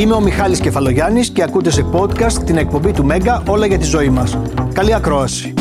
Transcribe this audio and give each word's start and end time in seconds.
Είμαι 0.00 0.14
ο 0.14 0.20
Μιχάλης 0.20 0.60
Κεφαλογιάννης 0.60 1.30
και 1.30 1.42
ακούτε 1.42 1.70
σε 1.70 1.86
podcast 1.92 2.32
την 2.32 2.56
εκπομπή 2.56 2.92
του 2.92 3.04
Μέγκα 3.04 3.42
όλα 3.48 3.66
για 3.66 3.78
τη 3.78 3.84
ζωή 3.84 4.08
μας. 4.08 4.38
Καλή 4.72 4.94
ακρόαση. 4.94 5.54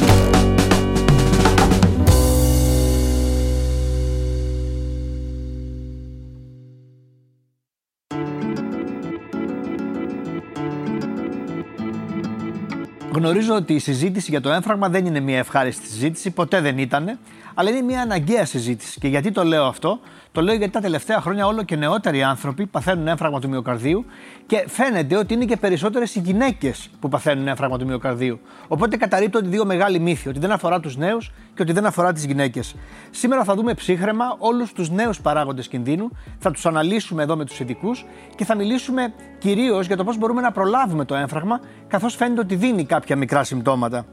Γνωρίζω 13.12 13.56
ότι 13.56 13.74
η 13.74 13.80
συζήτηση 13.80 14.32
για 14.32 14.42
το 14.42 14.50
έμφραγμα 14.50 14.90
δεν 14.90 15.06
είναι 15.06 15.20
μια 15.20 15.38
ευχάριστη 15.38 15.88
συζήτηση, 15.88 16.32
ποτέ 16.32 16.62
δεν 16.62 16.78
ήταν, 16.78 17.20
αλλά 17.54 17.70
είναι 17.70 17.82
μια 17.82 18.02
αναγκαία 18.02 18.46
συζήτηση. 18.46 19.00
Και 19.00 19.08
γιατί 19.08 19.32
το 19.32 19.44
λέω 19.44 19.66
αυτό, 19.66 20.00
το 20.32 20.41
λέω 20.41 20.55
γιατί 20.55 20.71
τα 20.71 20.80
τελευταία 20.80 21.21
χρόνια 21.21 21.45
όλο 21.45 21.64
και 21.64 21.75
νεότεροι 21.75 22.23
άνθρωποι 22.23 22.66
παθαίνουν 22.66 23.08
έμφραγμα 23.08 23.40
του 23.40 23.49
μυοκαρδίου 23.49 24.05
και 24.45 24.66
φαίνεται 24.67 25.16
ότι 25.16 25.34
είναι 25.34 25.45
και 25.45 25.58
περισσότερες 25.58 26.16
οι 26.16 26.20
γυναίκες 26.20 26.90
που 26.99 27.09
παθαίνουν 27.09 27.48
έμφραγμα 27.48 27.77
του 27.77 27.85
μυοκαρδίου. 27.85 28.40
Οπότε 28.68 28.98
καταρρύπτονται 28.98 29.48
δύο 29.49 29.66
μεγάλοι 29.66 29.99
μύθοι, 29.99 30.30
ότι 30.30 30.40
δεν 30.40 30.52
αφορά 30.52 30.80
τους 30.80 30.98
νέους 30.98 31.31
και 31.55 31.62
ότι 31.62 31.71
δεν 31.71 31.85
αφορά 31.85 32.13
τις 32.13 32.26
γυναίκες. 32.26 32.76
Σήμερα 33.09 33.44
θα 33.44 33.55
δούμε 33.55 33.73
ψύχρεμα 33.73 34.35
όλους 34.38 34.73
τους 34.73 34.90
νέους 34.90 35.21
παράγοντες 35.21 35.68
κινδύνου, 35.68 36.09
θα 36.40 36.52
τους 36.52 36.66
αναλύσουμε 36.66 37.23
εδώ 37.23 37.35
με 37.35 37.46
τους 37.46 37.59
ειδικούς 37.59 38.05
και 38.35 38.46
θα 38.46 38.55
μιλήσουμε 38.55 39.13
κυρίως 39.38 39.88
για 39.88 39.98
το 39.98 40.04
πώς 40.04 40.18
μπορούμε 40.18 40.41
να 40.41 40.52
προλάβουμε 40.52 41.05
το 41.05 41.16
έμφραγμα, 41.16 41.59
καθώς 41.88 42.16
φαίνεται 42.16 42.41
ότι 42.41 42.55
δίνει 42.55 42.85
κάποια 42.85 43.16
μικρά 43.16 43.43
συμπτώματα. 43.43 44.05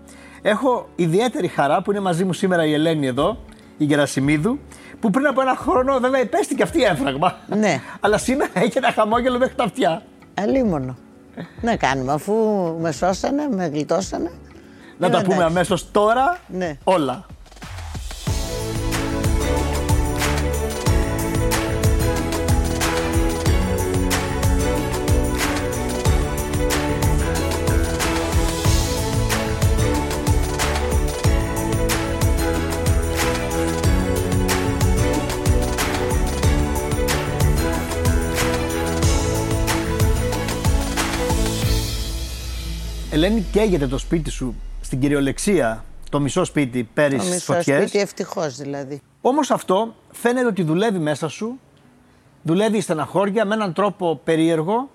Έχω 0.42 0.88
ιδιαίτερη 0.96 1.48
χαρά 1.48 1.82
που 1.82 1.90
είναι 1.90 2.00
μαζί 2.00 2.24
μου 2.24 2.32
σήμερα 2.32 2.64
η 2.64 2.72
Ελένη 2.72 3.06
εδώ, 3.06 3.38
η 3.76 3.84
Γερασιμίδου, 3.84 4.58
που 5.00 5.10
πριν 5.10 5.26
από 5.26 5.40
ένα 5.40 5.56
χρόνο 5.56 5.98
βέβαια 5.98 6.20
υπέστη 6.20 6.54
και 6.54 6.62
αυτή 6.62 6.82
έμφραγμα. 6.82 7.36
Ναι. 7.46 7.80
Αλλά 8.00 8.18
σήμερα 8.18 8.50
έχει 8.54 8.78
ένα 8.78 8.92
χαμόγελο 8.92 9.38
μέχρι 9.38 9.54
τα 9.54 9.64
αυτιά. 9.64 10.02
Αλίμονο. 10.34 10.96
Να 11.60 11.76
κάνουμε, 11.76 12.12
αφού 12.12 12.34
με 12.80 12.92
σώσανε, 12.92 13.48
με 13.50 13.66
γλιτώσανε. 13.66 14.30
Να 14.98 15.06
Ε, 15.06 15.10
τα 15.10 15.16
πούμε 15.22 15.34
εντάξει. 15.34 15.52
αμέσως 15.54 15.90
τώρα 15.90 16.38
Ναι. 16.48 16.76
όλα. 16.84 17.26
Ελένη, 43.26 43.46
καίγεται 43.52 43.86
το 43.86 43.98
σπίτι 43.98 44.30
σου 44.30 44.54
στην 44.80 45.00
κυριολεξία, 45.00 45.84
το 46.10 46.20
μισό 46.20 46.44
σπίτι 46.44 46.84
Το 46.84 46.90
πέρυσι 46.94 47.26
στι 47.26 47.34
μισό 47.34 47.52
φωτιές. 47.52 47.80
σπίτι 47.80 47.98
ευτυχώς 47.98 48.56
δηλαδή. 48.56 49.00
Όμως 49.20 49.50
αυτό 49.50 49.94
φαίνεται 50.12 50.46
ότι 50.46 50.62
δουλεύει 50.62 50.98
μέσα 50.98 51.28
σου, 51.28 51.60
δουλεύει 52.42 52.80
στεναχώρια 52.80 53.44
με 53.44 53.54
έναν 53.54 53.72
τρόπο 53.72 54.20
περίεργο 54.24 54.90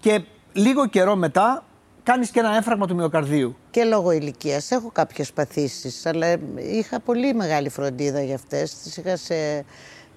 και 0.00 0.24
λίγο 0.52 0.86
καιρό 0.86 1.16
μετά 1.16 1.64
κάνεις 2.02 2.30
και 2.30 2.38
ένα 2.38 2.54
έμφραγμα 2.56 2.86
του 2.86 2.94
μυοκαρδίου. 2.94 3.56
Και 3.70 3.84
λόγω 3.84 4.10
ηλικίας 4.10 4.70
έχω 4.70 4.90
κάποιες 4.92 5.32
παθήσεις, 5.32 6.06
αλλά 6.06 6.36
είχα 6.56 7.00
πολύ 7.00 7.34
μεγάλη 7.34 7.68
φροντίδα 7.68 8.22
για 8.22 8.34
αυτές. 8.34 8.74
Τις 8.74 8.96
είχα 8.96 9.16
σε. 9.16 9.64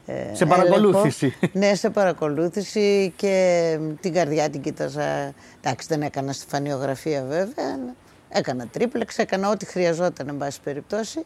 Ε, 0.09 0.35
Σε 0.35 0.45
παρακολούθηση. 0.45 1.25
έλεγχο. 1.41 1.59
ναι, 1.59 1.75
σε 1.75 1.89
παρακολούθηση 1.89 3.13
και 3.15 3.77
την 3.99 4.13
καρδιά 4.13 4.49
την 4.49 4.61
κοίταζα. 4.61 5.33
Εντάξει, 5.61 5.87
δεν 5.89 6.01
έκανα 6.01 6.31
στεφανιογραφία 6.33 7.21
βέβαια. 7.23 7.65
αλλά 7.73 7.95
Έκανα 8.29 8.67
τρίπλεξ, 8.67 9.17
έκανα 9.17 9.49
ό,τι 9.49 9.65
χρειαζόταν, 9.65 10.27
εν 10.29 10.37
πάση 10.37 10.59
περιπτώσει. 10.63 11.25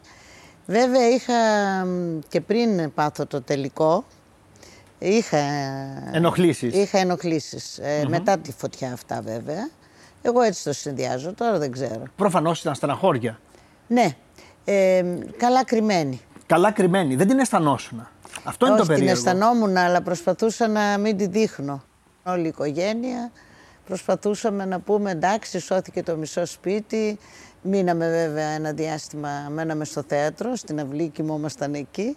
Βέβαια 0.66 1.08
είχα 1.08 1.32
μ, 1.86 2.18
και 2.28 2.40
πριν 2.40 2.92
πάθω 2.94 3.26
το 3.26 3.42
τελικό, 3.42 4.04
είχα 4.98 5.38
Ενοχλήσεις. 6.12 6.74
Είχα 6.74 6.98
ενοχλήσεις. 6.98 7.78
Ε, 7.78 8.04
μετά 8.08 8.38
τη 8.38 8.52
φωτιά 8.52 8.92
αυτά 8.92 9.20
βέβαια. 9.24 9.70
Εγώ 10.22 10.40
έτσι 10.40 10.64
το 10.64 10.72
συνδυάζω, 10.72 11.32
τώρα 11.34 11.58
δεν 11.58 11.72
ξέρω. 11.72 12.02
Προφανώς 12.16 12.60
ήταν 12.60 12.74
στεναχώρια. 12.74 13.40
Ναι, 13.86 14.08
ε, 14.64 15.02
καλά 15.36 15.64
κρυμμένη. 15.64 16.20
Καλά 16.46 16.70
κρυμμένη. 16.70 17.16
Δεν 17.16 17.26
την 17.28 17.38
αισθανόσουν. 17.38 18.08
Αυτό 18.44 18.66
είναι 18.66 18.74
Όχι, 18.74 18.86
το 18.86 18.92
την 18.92 19.00
περίεργο. 19.02 19.28
αισθανόμουν, 19.28 19.76
αλλά 19.76 20.02
προσπαθούσα 20.02 20.68
να 20.68 20.98
μην 20.98 21.16
τη 21.16 21.26
δείχνω. 21.26 21.82
Όλη 22.22 22.44
η 22.44 22.48
οικογένεια 22.48 23.30
προσπαθούσαμε 23.86 24.64
να 24.64 24.80
πούμε 24.80 25.10
εντάξει, 25.10 25.58
σώθηκε 25.58 26.02
το 26.02 26.16
μισό 26.16 26.46
σπίτι. 26.46 27.18
Μείναμε 27.62 28.08
βέβαια 28.08 28.46
ένα 28.48 28.72
διάστημα, 28.72 29.28
μέναμε 29.50 29.84
στο 29.84 30.02
θέατρο, 30.06 30.56
στην 30.56 30.80
αυλή, 30.80 31.08
κοιμόμασταν 31.08 31.74
εκεί. 31.74 32.16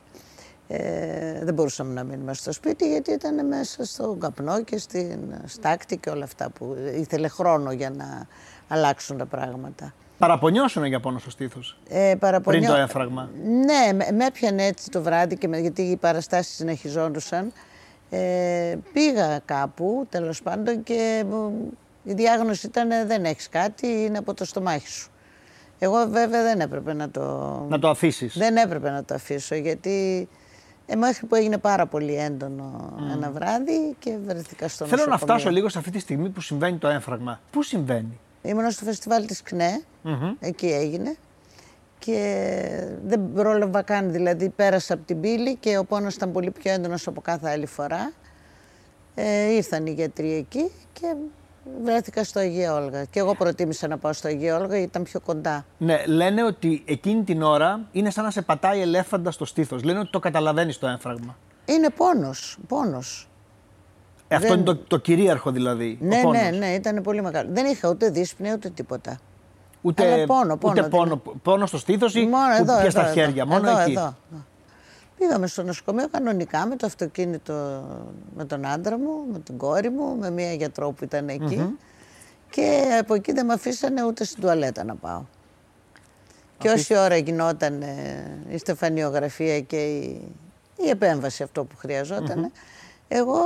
Ε, 0.68 1.44
δεν 1.44 1.53
μπορούσαμε 1.53 1.94
να 1.94 2.03
μείνουμε 2.03 2.34
στο 2.34 2.52
σπίτι 2.52 2.90
γιατί 2.90 3.12
ήταν 3.12 3.47
μέσα 3.47 3.85
στον 3.85 4.19
καπνό 4.19 4.64
και 4.64 4.78
στην 4.78 5.19
στάκτη 5.46 5.97
και 5.97 6.09
όλα 6.09 6.24
αυτά 6.24 6.50
που 6.50 6.75
ήθελε 6.96 7.28
χρόνο 7.28 7.72
για 7.72 7.90
να 7.90 8.28
αλλάξουν 8.68 9.18
τα 9.18 9.25
πράγματα. 9.25 9.94
Παραπονιώσουν 10.18 10.86
για 10.86 11.00
πόνο 11.00 11.20
στο 11.20 11.30
στήθος. 11.30 11.78
Ε, 11.90 12.14
παραπονιώ- 12.20 12.62
Πριν 12.64 12.74
το 12.76 12.81
έμφραγμα. 12.81 13.30
Ναι, 13.44 13.94
με, 13.94 14.08
με 14.12 14.26
έπιανε 14.26 14.66
έτσι 14.66 14.90
το 14.90 15.02
βράδυ 15.02 15.38
και 15.38 15.48
με, 15.48 15.58
γιατί 15.59 15.81
οι 15.81 15.96
παραστάσεις 15.96 16.56
συνεχιζόντουσαν. 16.56 17.52
Ε, 18.09 18.76
πήγα 18.94 19.40
κάπου, 19.46 20.06
τέλος 20.09 20.42
πάντων, 20.42 20.84
και 20.84 21.24
μου- 21.30 21.78
η 22.03 22.14
διάγνωση 22.14 22.68
ήταν 22.68 22.92
«Ε, 22.92 23.06
δεν 23.06 23.26
έχεις 23.26 23.50
κάτι, 23.50 23.88
είναι 23.88 24.18
από 24.18 24.34
το 24.34 24.46
στομάχι 24.46 24.88
σου. 24.88 25.09
Εγώ 25.80 26.08
βέβαια 26.09 26.44
δεν 26.44 26.59
έπρεπε 26.59 26.94
να 26.94 27.09
το... 27.09 27.22
Να 27.70 27.80
το 27.80 27.90
αφήσεις. 27.90 28.38
Δεν 28.38 28.56
έπρεπε 28.56 28.90
να 28.90 29.03
το 29.03 29.14
αφήσω, 29.14 29.56
γιατί 29.56 30.28
ε, 30.86 30.96
μέχρι 30.96 31.26
που 31.26 31.36
έγινε 31.36 31.58
πάρα 31.58 31.86
πολύ 31.86 32.16
έντονο 32.16 32.94
ένα 33.14 33.32
βράδυ 33.32 33.96
και 34.00 34.18
βρεθήκα 34.26 34.68
στο 34.68 34.86
Θέλω 34.86 35.02
να 35.02 35.08
νοσοκομείο. 35.08 35.36
φτάσω 35.36 35.50
λίγο 35.53 35.70
σε 35.70 35.78
αυτή 35.78 35.92
τη 35.92 36.00
στιγμή 36.00 36.30
που 36.30 36.42
συμβαίνει 36.42 36.78
το 36.78 36.88
έμφραγμα. 36.88 37.40
Πού 37.52 37.64
συμβαίνει; 37.64 38.20
Ήμουν 38.45 38.72
στο 38.72 38.85
φεστιβάλ 38.85 39.25
της 39.25 39.41
ΚΝΕ, 39.41 39.81
εκεί 40.39 40.67
έγινε. 40.67 41.16
Και 42.00 42.97
δεν 43.06 43.33
πρόλαβα 43.33 43.81
καν, 43.81 44.11
δηλαδή 44.11 44.50
πέρασα 44.50 44.94
από 44.94 45.03
την 45.06 45.19
πύλη 45.22 45.56
και 45.56 45.78
ο 45.78 45.85
πόνος 45.85 46.16
ήταν 46.16 46.31
πολύ 46.31 46.51
πιο 46.51 46.72
έντονος 46.72 47.07
από 47.07 47.22
κάθε 47.22 47.50
άλλη 47.50 47.66
φορά. 47.66 48.13
Ε, 49.16 49.53
ήρθαν 49.53 49.85
οι 49.85 49.91
γιατροί 49.91 50.34
εκεί 50.34 50.72
και 50.94 51.16
βρέθηκα 51.84 52.23
στο 52.23 52.39
Αγία 52.39 52.73
Όλγα. 52.73 53.03
Και 53.03 53.19
εγώ 53.19 53.35
προτίμησα 53.35 53.88
να 53.88 53.97
πάω 53.97 54.13
στο 54.13 54.28
Αγία 54.28 54.55
Όλγα 54.55 54.67
γιατί 54.67 54.84
ήταν 54.84 55.03
πιο 55.03 55.19
κοντά. 55.19 55.66
Ναι, 55.78 56.05
λένε 56.05 56.44
ότι 56.44 56.84
εκείνη 56.85 57.23
την 57.23 57.41
ώρα 57.41 57.88
είναι 57.91 58.09
σαν 58.09 58.23
να 58.23 58.31
σε 58.31 58.41
πατάει 58.41 58.81
ελέφαντα 58.81 59.31
στο 59.31 59.45
στήθος. 59.45 59.84
Λένε 59.84 60.00
ότι 60.00 60.09
το 60.09 60.19
καταλαβαίνεις 60.19 60.79
το 60.79 60.88
έμφραγμα. 60.88 61.38
Είναι 61.66 61.89
πόνος, 61.89 62.57
πόνος. 62.67 63.29
Ε, 64.28 64.36
αυτό 64.36 64.47
Δεν- 64.47 64.58
είναι 64.58 64.66
το, 64.66 64.75
το 64.78 64.97
κυρίαρχο 64.97 65.52
δηλαδή. 65.52 65.97
ο 66.02 66.06
Ναι, 66.06 66.22
πόνος. 66.22 66.41
ναι, 66.41 66.50
ναι, 66.58 66.68
ήταν 66.68 67.02
πολύ 67.02 67.22
μεγάλο. 67.22 67.50
Δεν 67.53 67.66
είχα 67.66 67.90
ούτε 67.90 68.09
δύσπνοια 68.09 68.53
ούτε 68.53 68.69
τίποτα. 68.69 69.19
Ούτε, 69.81 70.12
Αλλά 70.13 70.25
πόνο, 70.25 70.58
πόνο, 70.58 70.74
ούτε 70.80 70.84
πόνο, 70.90 71.22
πόνο 71.44 71.66
στο 71.66 71.78
στήθος 71.78 72.16
ή 72.16 72.19
Μόνο 72.25 72.56
που 72.58 72.62
εδώ, 72.62 72.74
και 72.75 72.80
εδώ, 72.81 72.90
στα 72.90 73.02
εδώ. 73.06 73.14
χέρια. 73.14 73.46
Μόνο 73.46 73.69
εδώ, 73.69 73.80
εκεί. 73.80 73.91
Εδώ. 73.91 74.16
Πήγαμε 75.18 75.47
στο 75.47 75.64
νοσοκομείο 75.64 76.08
κανονικά 76.09 76.66
με 76.68 76.75
το 76.75 76.85
αυτοκίνητο 76.85 77.53
με 78.35 78.46
τον 78.46 78.66
άντρα 78.66 78.97
μου, 78.97 79.25
με 79.31 79.40
την 79.40 79.58
κόρη 79.58 79.90
μου, 79.90 80.16
με 80.19 80.30
μία 80.31 80.53
γιατρό 80.53 80.91
που 80.91 81.03
ήταν 81.03 81.30
εκεί. 81.30 81.75
Και 82.50 82.84
από 83.00 83.14
εκεί 83.14 83.31
δεν 83.31 83.46
με 83.46 83.53
αφήσανε 83.53 84.03
ούτε 84.06 84.24
στην 84.24 84.41
τουαλέτα 84.41 84.84
να 84.84 84.96
πάω. 84.96 85.22
Και 86.58 86.69
όση 86.69 86.97
ώρα 86.97 87.16
γινόταν 87.18 87.81
ε, 87.81 88.38
η 88.50 88.58
στεφανιογραφία 88.58 89.59
και 89.59 89.84
η, 89.85 90.22
η 90.78 90.90
επέμβαση 90.90 91.44
αυτό 91.44 91.64
που 91.64 91.75
χρειαζοταν 91.78 92.52
εγώ 93.07 93.37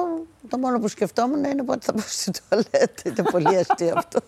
το 0.50 0.58
μόνο 0.58 0.80
που 0.80 0.88
σκεφτόμουν 0.88 1.44
είναι 1.44 1.64
πότε 1.64 1.80
θα 1.82 1.94
πάω 1.94 2.04
στην 2.08 2.34
τουαλέτα. 2.50 3.02
Ήταν 3.06 3.26
πολύ 3.32 3.56
αστείο 3.58 3.94
αυτό. 3.98 4.20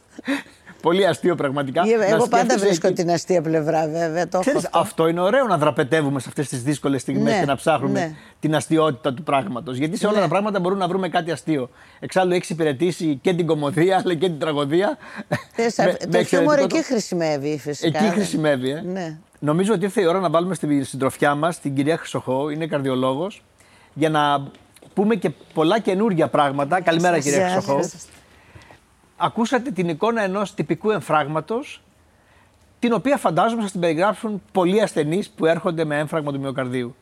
Πολύ 0.81 1.07
αστείο 1.07 1.35
πραγματικά. 1.35 1.81
Ε, 1.87 1.95
Να 1.95 2.05
Εγώ 2.05 2.17
πάντα 2.17 2.37
σκέφτεσαι 2.37 2.65
βρίσκω 2.65 2.87
εκεί. 2.87 2.95
την 2.95 3.11
αστεία 3.11 3.41
πλευρά 3.41 3.87
βέβαια. 3.87 4.23
Το 4.27 4.29
έχω 4.31 4.39
Ξέρεις, 4.41 4.65
αυτό. 4.65 4.79
αυτό 4.79 5.07
είναι 5.07 5.21
ωραίο 5.21 5.47
να 5.47 5.57
δραπετεύουμε 5.57 6.19
σε 6.19 6.25
αυτές 6.29 6.47
τις 6.47 6.63
δύσκολες 6.63 7.01
στιγμές 7.01 7.33
Ναι, 7.33 7.39
και 7.39 7.45
να 7.45 7.55
ψάχνουμε 7.55 7.99
ναι. 7.99 8.15
την 8.39 8.55
αστείωτητα 8.55 9.13
του 9.13 9.23
πράγματος. 9.23 9.77
Γιατί 9.77 9.97
σε 9.97 10.05
όλα 10.05 10.15
Ναι. 10.15 10.21
τα 10.21 10.27
πράγματα 10.27 10.59
μπορούμε 10.59 10.81
να 10.81 10.87
βρούμε 10.87 11.09
κάτι 11.09 11.31
αστείο. 11.31 11.69
Εξάλλου 11.99 12.33
έχεις 12.33 12.49
υπηρετήσει 12.49 13.19
και 13.21 13.33
την 13.33 13.45
κομμωδία 13.45 14.01
αλλά 14.03 14.13
και 14.13 14.27
την 14.27 14.39
τραγωδία. 14.39 14.97
Ε, 15.55 15.69
σα- 15.69 15.83
με- 15.83 15.93
το 15.93 16.07
με 16.11 16.23
χιούμορ 16.23 16.53
εξαιρετικό 16.53 16.61
εκεί 16.63 16.67
τρόπο. 16.73 16.83
χρησιμεύει 16.87 17.57
φυσικά. 17.59 17.99
Εκεί 18.03 18.13
χρησιμεύει, 18.13 18.69
ε. 18.69 18.81
Ναι. 18.81 19.17
Νομίζω 19.39 19.73
ότι 19.73 19.83
ήρθε 19.85 20.01
η 20.01 20.05
ώρα 20.05 20.19
να 20.19 20.29
βάλουμε 20.29 20.55
στη 20.55 20.83
συντροφιά 20.83 21.35
μας 21.35 21.59
την 21.59 21.75
κυρία 21.75 21.97
Χρυσοχώ, 21.97 22.49
είναι 22.49 22.67
καρδιολόγος, 22.67 23.43
για 23.93 24.09
να 24.09 24.43
πούμε 24.93 25.15
και 25.15 25.29
πολλά 25.53 25.79
καινούργια 25.79 26.27
πράγματα. 26.27 26.81
Καλημέρα, 26.81 27.19
κυρία 27.19 27.37
Γεια 27.37 27.49
Χρυσοχώ. 27.49 27.81
σας. 27.81 28.07
Ακούσατε 29.17 29.71
την 29.71 29.89
εικόνα 29.89 30.21
ενός 30.21 30.53
τυπικού 30.53 30.91
εμφράγματος, 30.91 31.81
την 32.79 32.93
οποία 32.93 33.17
φαντάζομαι 33.17 33.61
σας 33.61 33.71
την 33.71 33.79
περιγράψουν 33.81 34.41
πολλοί 34.51 34.81
ασθενείς 34.81 35.29
που 35.29 35.45
έρχονται 35.45 35.85
με 35.85 35.99
έμφραγμα 35.99 36.31
του 36.31 36.39
μυοκαρδίου. 36.39 36.95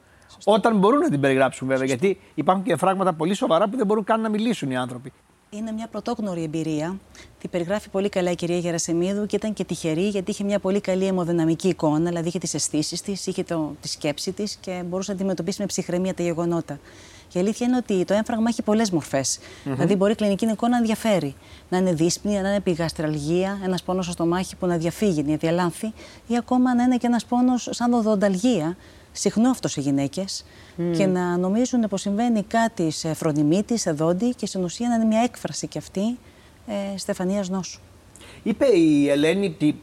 Όταν 0.44 0.78
μπορούν 0.78 1.00
να 1.00 1.10
την 1.10 1.20
περιγράψουν, 1.20 1.68
βέβαια, 1.68 1.86
γιατί 1.86 2.20
υπάρχουν 2.36 2.64
και 2.66 2.72
εμφράγματα 2.72 3.14
πολύ 3.14 3.34
σοβαρά 3.34 3.68
που 3.70 3.78
δεν 3.78 3.86
μπορούν 3.86 4.04
καν 4.04 4.22
να 4.22 4.30
μιλήσουν 4.30 4.72
οι 4.72 4.78
άνθρωποι. 4.78 5.12
Είναι 5.50 5.72
μια 5.72 5.88
πρωτόγνωρη 5.88 6.44
εμπειρία. 6.44 6.98
Τη 7.40 7.48
περιγράφει 7.48 7.90
πολύ 7.90 8.10
καλά 8.10 8.32
η 8.32 8.36
κυρία 8.36 8.58
Γερασεμίδου 8.58 9.26
και 9.26 9.36
ήταν 9.36 9.54
και 9.54 9.64
τυχερή 9.64 10.08
γιατί 10.08 10.32
είχε 10.32 10.44
μια 10.44 10.60
πολύ 10.60 10.82
καλή 10.82 11.06
αιμοδυναμική 11.06 11.68
εικόνα, 11.68 12.10
δηλαδή 12.10 12.28
είχε 12.28 12.40
τις 12.40 12.54
αισθήσεις 12.54 13.02
της, 13.02 13.28
είχε 13.28 13.44
το, 13.44 13.76
τη 13.82 13.88
σκέψη 13.88 14.32
της 14.32 14.56
και 14.56 14.84
μπορούσε 14.86 15.12
να 15.12 15.18
αντιμετωπίσει 15.18 15.62
με 15.62 15.66
ψυχραιμία 15.66 16.14
τα 16.14 16.24
γεγονότα. 16.24 16.80
Και 17.30 17.38
η 17.38 17.42
αλήθεια 17.42 17.68
είναι 17.68 17.78
ότι 17.78 18.06
το 18.06 18.14
έμφραγμα 18.14 18.50
έχει 18.50 18.62
πολλές 18.62 18.92
μορφές. 18.92 19.40
Δηλαδή, 19.64 19.96
μπορεί 19.96 20.12
η 20.12 20.16
κλινική 20.16 20.46
εικόνα 20.46 20.72
να 20.72 20.78
ενδιαφέρει. 20.78 21.36
Να 21.70 21.78
είναι 21.78 21.94
δύσπνη, 21.94 22.34
να 22.34 22.40
είναι 22.40 22.56
επιγαστραλγία, 22.56 23.60
ένας 23.64 23.84
πόνος 23.84 24.04
στο 24.04 24.14
στομάχι 24.14 24.56
που 24.56 24.66
να 24.66 24.78
διαφύγει, 24.78 25.24
να 25.24 25.36
διαλάνθει, 25.36 25.94
ή 26.28 26.38
ακόμα 26.38 26.76
να 26.76 26.84
είναι 26.84 26.98
και 26.98 27.08
ένας 27.08 27.26
πόνος 27.26 27.68
σαν 27.72 27.92
δοδονταλγία, 27.92 28.78
συχνό 29.12 29.50
αυτός 29.50 29.72
σε 29.72 29.82
γυναίκες, 29.82 30.46
και 30.98 31.06
να 31.06 31.38
νομίζουν 31.38 31.88
πως 31.90 32.02
συμβαίνει 32.02 32.44
κάτι 32.44 32.92
σε 32.92 33.14
φρονιμίτη, 33.14 33.78
σε 33.78 33.92
δόντι, 33.92 34.34
και 34.36 34.46
στην 34.46 34.64
ουσία 34.64 34.88
να 34.88 34.96
είναι 34.96 35.06
μια 35.06 35.22
έκφραση 35.22 35.68
κι 35.68 35.78
αυτή 35.78 36.18
ε, 36.68 36.98
στεφανίας 36.98 37.50
νόσου. 37.50 37.80
Είπε 38.44 38.66
η 38.66 39.10
Ελένη 39.10 39.46
ότι 39.46 39.82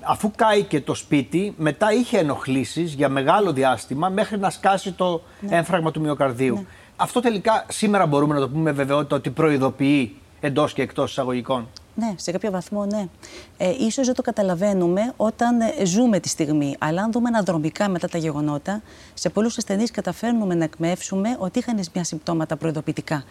αφού 0.00 0.30
κάηκε 0.36 0.80
το 0.80 0.94
σπίτι, 0.94 1.54
μετά 1.56 1.92
είχε 1.92 2.18
ενοχλήσεις 2.18 2.94
για 2.94 3.08
μεγάλο 3.08 3.52
διάστημα 3.52 4.08
μέχρι 4.08 4.38
να 4.38 4.50
σκάσει 4.50 4.92
το 4.92 5.22
ναι. 5.40 5.56
έμφραγμα 5.56 5.90
του 5.90 6.00
μυοκαρδίου. 6.00 6.54
Ναι. 6.54 6.64
Αυτό 6.96 7.20
τελικά 7.20 7.66
σήμερα 7.68 8.06
μπορούμε 8.06 8.34
να 8.34 8.40
το 8.40 8.48
πούμε 8.48 8.62
με 8.62 8.72
βεβαιότητα 8.72 9.16
ότι 9.16 9.30
προειδοποιεί 9.30 10.16
εντός 10.40 10.72
και 10.72 10.82
εκτός 10.82 11.10
εισαγωγικών. 11.10 11.68
Ναι, 11.94 12.14
σε 12.16 12.30
κάποιο 12.30 12.50
βαθμό 12.50 12.84
ναι. 12.84 13.06
Ε, 13.56 13.74
ίσως 13.78 14.06
δεν 14.06 14.14
το 14.14 14.22
καταλαβαίνουμε 14.22 15.12
όταν 15.16 15.60
ε, 15.60 15.84
ζούμε 15.84 16.20
τη 16.20 16.28
στιγμή. 16.28 16.76
Αλλά 16.78 17.02
αν 17.02 17.12
δούμε 17.12 17.28
αναδρομικά 17.28 17.88
μετά 17.88 18.08
τα 18.08 18.18
γεγονότα, 18.18 18.82
σε 19.14 19.28
πολλούς 19.28 19.58
ασθενείς 19.58 19.90
καταφέρνουμε 19.90 20.54
να 20.54 20.64
εκμεύσουμε 20.64 21.36
ότι 21.38 21.58
είχαν 21.58 21.80
μια 21.94 22.04
συμπτώματα 22.04 22.56
προειδοποιητικά. 22.56 23.24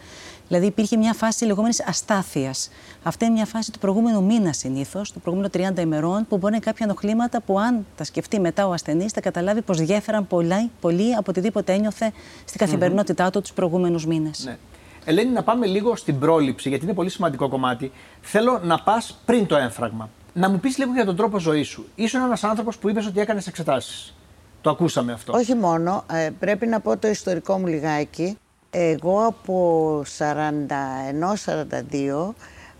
Δηλαδή 0.48 0.66
υπήρχε 0.66 0.96
μια 0.96 1.12
φάση 1.12 1.44
λεγόμενης 1.44 1.86
αστάθειας. 1.86 2.70
Αυτή 3.02 3.24
είναι 3.24 3.34
μια 3.34 3.44
φάση 3.44 3.72
του 3.72 3.78
προηγούμενου 3.78 4.24
μήνα 4.24 4.52
συνήθως, 4.52 5.12
του 5.12 5.20
προηγούμενου 5.20 5.50
30 5.76 5.80
ημερών, 5.80 6.26
που 6.28 6.36
μπορεί 6.36 6.42
να 6.42 6.56
είναι 6.56 6.64
κάποια 6.64 6.86
ενοχλήματα 6.86 7.40
που, 7.40 7.58
αν 7.58 7.86
τα 7.96 8.04
σκεφτεί 8.04 8.40
μετά 8.40 8.66
ο 8.66 8.72
ασθενής, 8.72 9.12
θα 9.12 9.20
καταλάβει 9.20 9.62
πως 9.62 9.80
διέφεραν 9.80 10.26
πολύ, 10.26 10.70
πολύ 10.80 11.14
από 11.14 11.30
οτιδήποτε 11.30 11.72
ένιωθε 11.72 12.12
στην 12.44 12.58
καθημερινότητά 12.58 13.30
του 13.30 13.40
τους 13.40 13.52
προηγούμενους 13.52 14.06
μήνες. 14.06 14.44
Ναι. 14.44 14.56
Ελένη, 15.04 15.30
να 15.30 15.42
πάμε 15.42 15.66
λίγο 15.66 15.96
στην 15.96 16.18
πρόληψη, 16.18 16.68
γιατί 16.68 16.84
είναι 16.84 16.94
πολύ 16.94 17.10
σημαντικό 17.10 17.48
κομμάτι. 17.48 17.92
Θέλω 18.20 18.60
να 18.62 18.78
πας 18.82 19.18
πριν 19.24 19.46
το 19.46 19.56
έμφραγμα. 19.56 20.10
Να 20.32 20.48
μου 20.48 20.58
πεις 20.60 20.78
λίγο 20.78 20.92
για 20.92 21.04
τον 21.04 21.16
τρόπο 21.16 21.38
ζωής 21.38 21.68
σου. 21.68 21.86
Ήσουν 21.94 22.22
ένας 22.22 22.44
άνθρωπος 22.44 22.78
που 22.78 22.88
είπες 22.88 23.06
ότι 23.06 23.20
έκανες 23.20 23.46
εξετάσεις. 23.46 24.14
Το 24.60 24.70
ακούσαμε 24.70 25.12
αυτό. 25.12 25.32
Όχι 25.32 25.54
μόνο. 25.54 26.04
Ε, 26.10 26.30
πρέπει 26.38 26.66
να 26.66 26.80
πω 26.80 26.96
το 26.96 27.08
ιστορικό 27.08 27.58
μου 27.58 27.66
λιγάκι. 27.66 28.38
Εγώ 28.70 29.26
από 29.26 30.02
41-42, 30.18 32.32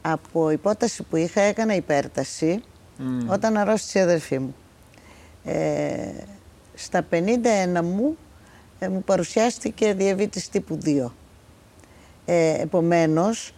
από 0.03 0.51
υπόταση 0.51 1.03
που 1.03 1.17
είχα, 1.17 1.41
έκανα 1.41 1.75
υπέρταση 1.75 2.63
όταν 3.27 3.57
αρρώστησε 3.57 3.99
η 3.99 4.03
αδερφή 4.03 4.39
μου. 4.39 4.55
Ε, 5.45 6.11
στα 6.75 7.07
51 7.11 7.17
μου 7.83 8.17
ε, 8.79 8.89
μου 8.89 9.03
παρουσιάστηκε 9.03 9.95
διαβήτης 9.95 10.49
τύπου 10.49 10.79
2. 10.85 11.11
Ε, 12.25 12.63
επομένως, 12.63 13.55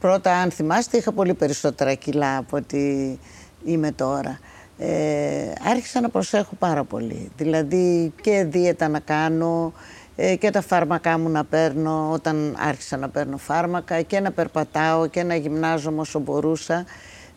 πρώτα 0.00 0.36
αν 0.36 0.50
θυμάστε 0.50 0.96
είχα 0.96 1.12
πολύ 1.12 1.34
περισσότερα 1.34 1.94
κιλά 1.94 2.36
από 2.36 2.56
ότι 2.56 3.18
είμαι 3.64 3.92
τώρα. 3.92 4.38
Ε, 4.78 5.52
άρχισα 5.70 6.00
να 6.00 6.08
προσέχω 6.08 6.54
πάρα 6.58 6.84
πολύ. 6.84 7.30
Δηλαδή 7.36 8.12
και 8.20 8.44
δίαιτα 8.44 8.88
να 8.88 9.00
κάνω 9.00 9.72
ε, 9.74 9.97
και 10.38 10.50
τα 10.50 10.60
φάρμακά 10.60 11.18
μου 11.18 11.28
να 11.28 11.44
παίρνω 11.44 12.10
όταν 12.12 12.56
άρχισα 12.58 12.96
να 12.96 13.08
παίρνω 13.08 13.36
φάρμακα 13.36 14.02
και 14.02 14.20
να 14.20 14.30
περπατάω 14.30 15.06
και 15.06 15.22
να 15.22 15.34
γυμνάζομαι 15.34 16.00
όσο 16.00 16.18
μπορούσα. 16.18 16.84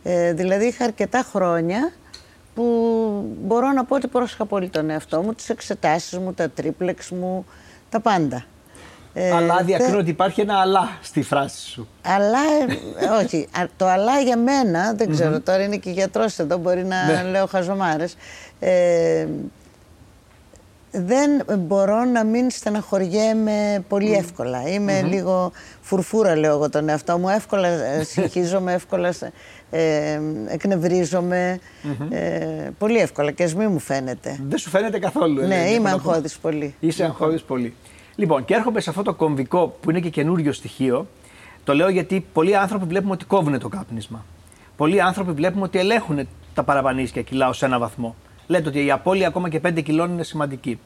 Ε, 0.03 0.33
δηλαδή 0.33 0.65
είχα 0.65 0.83
αρκετά 0.83 1.25
χρόνια 1.31 1.91
που 2.55 2.63
μπορώ 3.41 3.71
να 3.71 3.85
πω 3.85 3.95
ότι 3.95 4.07
πρόσεχα 4.07 4.45
πολύ 4.45 4.69
τον 4.69 4.89
εαυτό 4.89 5.21
μου, 5.21 5.33
τις 5.33 5.49
εξετάσεις 5.49 6.17
μου, 6.17 6.33
τα 6.33 6.49
τρίπλεξ 6.49 7.09
μου, 7.09 7.45
τα 7.89 7.99
πάντα. 7.99 8.45
Ε, 9.13 9.31
αλλά 9.31 9.63
διακρίνω 9.63 9.97
ότι 9.97 10.09
υπάρχει 10.09 10.41
ένα 10.41 10.59
αλλά 10.59 10.97
στη 11.01 11.21
φράση 11.21 11.69
σου. 11.69 11.87
Αλλά, 12.01 12.39
ε, 12.99 13.23
όχι. 13.23 13.47
Το 13.77 13.87
αλλά 13.87 14.19
για 14.19 14.37
μένα, 14.37 14.93
δεν 14.93 15.11
ξέρω, 15.11 15.39
τώρα 15.41 15.63
είναι 15.63 15.77
και 15.77 15.89
γιατρός 15.89 16.39
εδώ, 16.39 16.57
μπορεί 16.57 16.83
να 16.83 17.05
ναι. 17.05 17.29
λέω 17.29 17.45
χαζομάρες. 17.45 18.15
Ε, 18.59 19.27
δεν 20.91 21.43
μπορώ 21.59 22.05
να 22.05 22.23
μην 22.23 22.49
στεναχωριέμαι 22.49 23.83
πολύ 23.87 24.13
εύκολα. 24.13 24.69
Είμαι 24.69 25.01
λίγο 25.01 25.51
φουρφούρα, 25.81 26.35
λέω 26.35 26.51
εγώ 26.51 26.69
τον 26.69 26.89
εαυτό 26.89 27.17
μου. 27.17 27.29
Εύκολα 27.29 27.67
ε, 27.67 28.03
συγχύζομαι, 28.11 28.73
εύκολα 28.73 29.13
ε, 29.71 30.19
εκνευρίζομαι. 30.47 31.59
Ε, 32.09 32.69
πολύ 32.77 32.97
εύκολα 32.97 33.31
και 33.31 33.43
ας 33.43 33.55
μην 33.55 33.71
μου 33.71 33.79
φαίνεται. 33.79 34.39
Δεν 34.47 34.57
σου 34.57 34.69
φαίνεται 34.69 34.99
καθόλου. 34.99 35.47
Ναι, 35.47 35.69
είμαι 35.69 35.89
αγχώδης 35.89 36.37
πολύ. 36.37 36.75
Είσαι 36.79 37.03
αγχώδης 37.03 37.41
πολύ. 37.41 37.73
Λοιπόν, 38.15 38.45
και 38.45 38.53
έρχομαι 38.53 38.79
σε 38.79 38.89
αυτό 38.89 39.01
το 39.01 39.13
κομβικό 39.13 39.77
που 39.81 39.89
είναι 39.89 39.99
και 39.99 40.09
καινούριο 40.09 40.51
στοιχείο. 40.51 41.07
Το 41.63 41.73
λέω 41.73 41.89
γιατί 41.89 42.25
πολλοί 42.33 42.55
άνθρωποι 42.55 42.85
βλέπουμε 42.85 43.13
ότι 43.13 43.25
κόβουν 43.25 43.59
το 43.59 43.69
κάπνισμα. 43.69 44.25
Πολλοί 44.77 45.01
άνθρωποι 45.01 45.31
βλέπουμε 45.31 45.63
ότι 45.63 45.79
ελέγχουν 45.79 46.27
τα 46.53 46.63
παραπανίσια 46.63 47.21
κιλά 47.21 47.47
ως 47.47 47.63
ένα 47.63 47.79
βαθμό. 47.79 48.15
Λέτε 48.51 48.69
ότι 48.69 48.85
η 48.85 48.91
απώλεια 48.91 49.27
ακόμα 49.27 49.49
και 49.49 49.61
5 49.67 49.81
κιλών 49.83 50.11
είναι 50.11 50.23
σημαντική. 50.23 50.79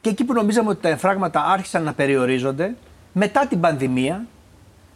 Και 0.00 0.10
εκεί 0.10 0.24
που 0.24 0.32
νομίζαμε 0.32 0.70
ότι 0.70 0.82
τα 0.82 0.88
εμφράγματα 0.88 1.44
άρχισαν 1.44 1.82
να 1.82 1.92
περιορίζονται, 1.92 2.74
μετά 3.12 3.46
την 3.46 3.60
πανδημία 3.60 4.26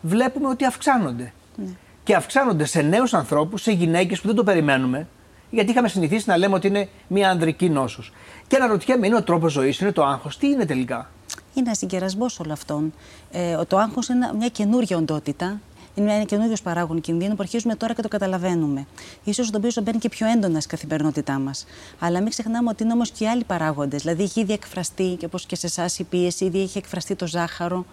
βλέπουμε 0.00 0.48
ότι 0.48 0.64
αυξάνονται. 0.64 1.32
Ναι. 1.56 1.70
Και 2.04 2.14
αυξάνονται 2.14 2.64
σε 2.64 2.82
νέους 2.82 3.14
ανθρώπους, 3.14 3.62
σε 3.62 3.72
γυναίκες 3.72 4.20
που 4.20 4.26
δεν 4.26 4.36
το 4.36 4.44
περιμένουμε, 4.44 5.06
γιατί 5.50 5.70
είχαμε 5.70 5.88
συνηθίσει 5.88 6.28
να 6.28 6.36
λέμε 6.36 6.54
ότι 6.54 6.66
είναι 6.66 6.88
μια 7.08 7.30
ανδρική 7.30 7.68
νόσος. 7.68 8.12
Και 8.46 8.56
αναρωτιέμαι, 8.56 9.06
είναι 9.06 9.16
ο 9.16 9.22
τρόπος 9.22 9.52
ζωής, 9.52 9.78
είναι 9.78 9.92
το 9.92 10.04
άγχος, 10.04 10.38
τι 10.38 10.46
είναι 10.46 10.64
τελικά; 10.64 11.10
Είναι 11.54 11.66
ένας 11.66 11.78
συγκερασμός 11.78 12.40
όλων 12.40 12.52
αυτών. 12.52 12.92
Ε, 13.32 13.64
το 13.68 13.78
άγχος 13.78 14.08
είναι 14.08 14.30
μια 14.38 14.48
καινούργια 14.48 14.96
οντότητα. 14.96 15.60
Είναι 15.94 16.14
ένα 16.14 16.24
καινούριο 16.24 16.56
παράγον 16.62 17.00
κινδύνου 17.00 17.34
που 17.34 17.42
αρχίζουμε 17.42 17.74
τώρα 17.74 17.94
και 17.94 18.02
το 18.02 18.08
καταλαβαίνουμε. 18.08 18.86
σω 19.32 19.50
το 19.50 19.56
οποίο 19.56 19.82
μπαίνει 19.82 19.98
και 19.98 20.08
πιο 20.08 20.26
έντονα 20.26 20.58
στην 20.58 20.70
καθημερινότητά 20.70 21.38
μας. 21.38 21.66
Αλλά 21.98 22.20
μην 22.20 22.30
ξεχνάμε 22.30 22.68
ότι 22.68 22.82
είναι 22.82 22.92
όμως 22.92 23.10
και 23.10 23.28
άλλοι 23.28 23.44
παράγοντες. 23.44 24.02
Δηλαδή, 24.02 24.22
έχει 24.22 24.40
ήδη 24.40 24.52
εκφραστεί, 24.52 25.16
και 25.18 25.24
όπως 25.24 25.46
και 25.46 25.56
σε 25.56 25.66
εσάς 25.66 25.98
η 25.98 26.04
πίεση, 26.04 26.44
ήδη 26.44 26.60
έχει 26.60 26.78
εκφραστεί 26.78 27.14
το 27.14 27.26
ζάχαρο, 27.26 27.84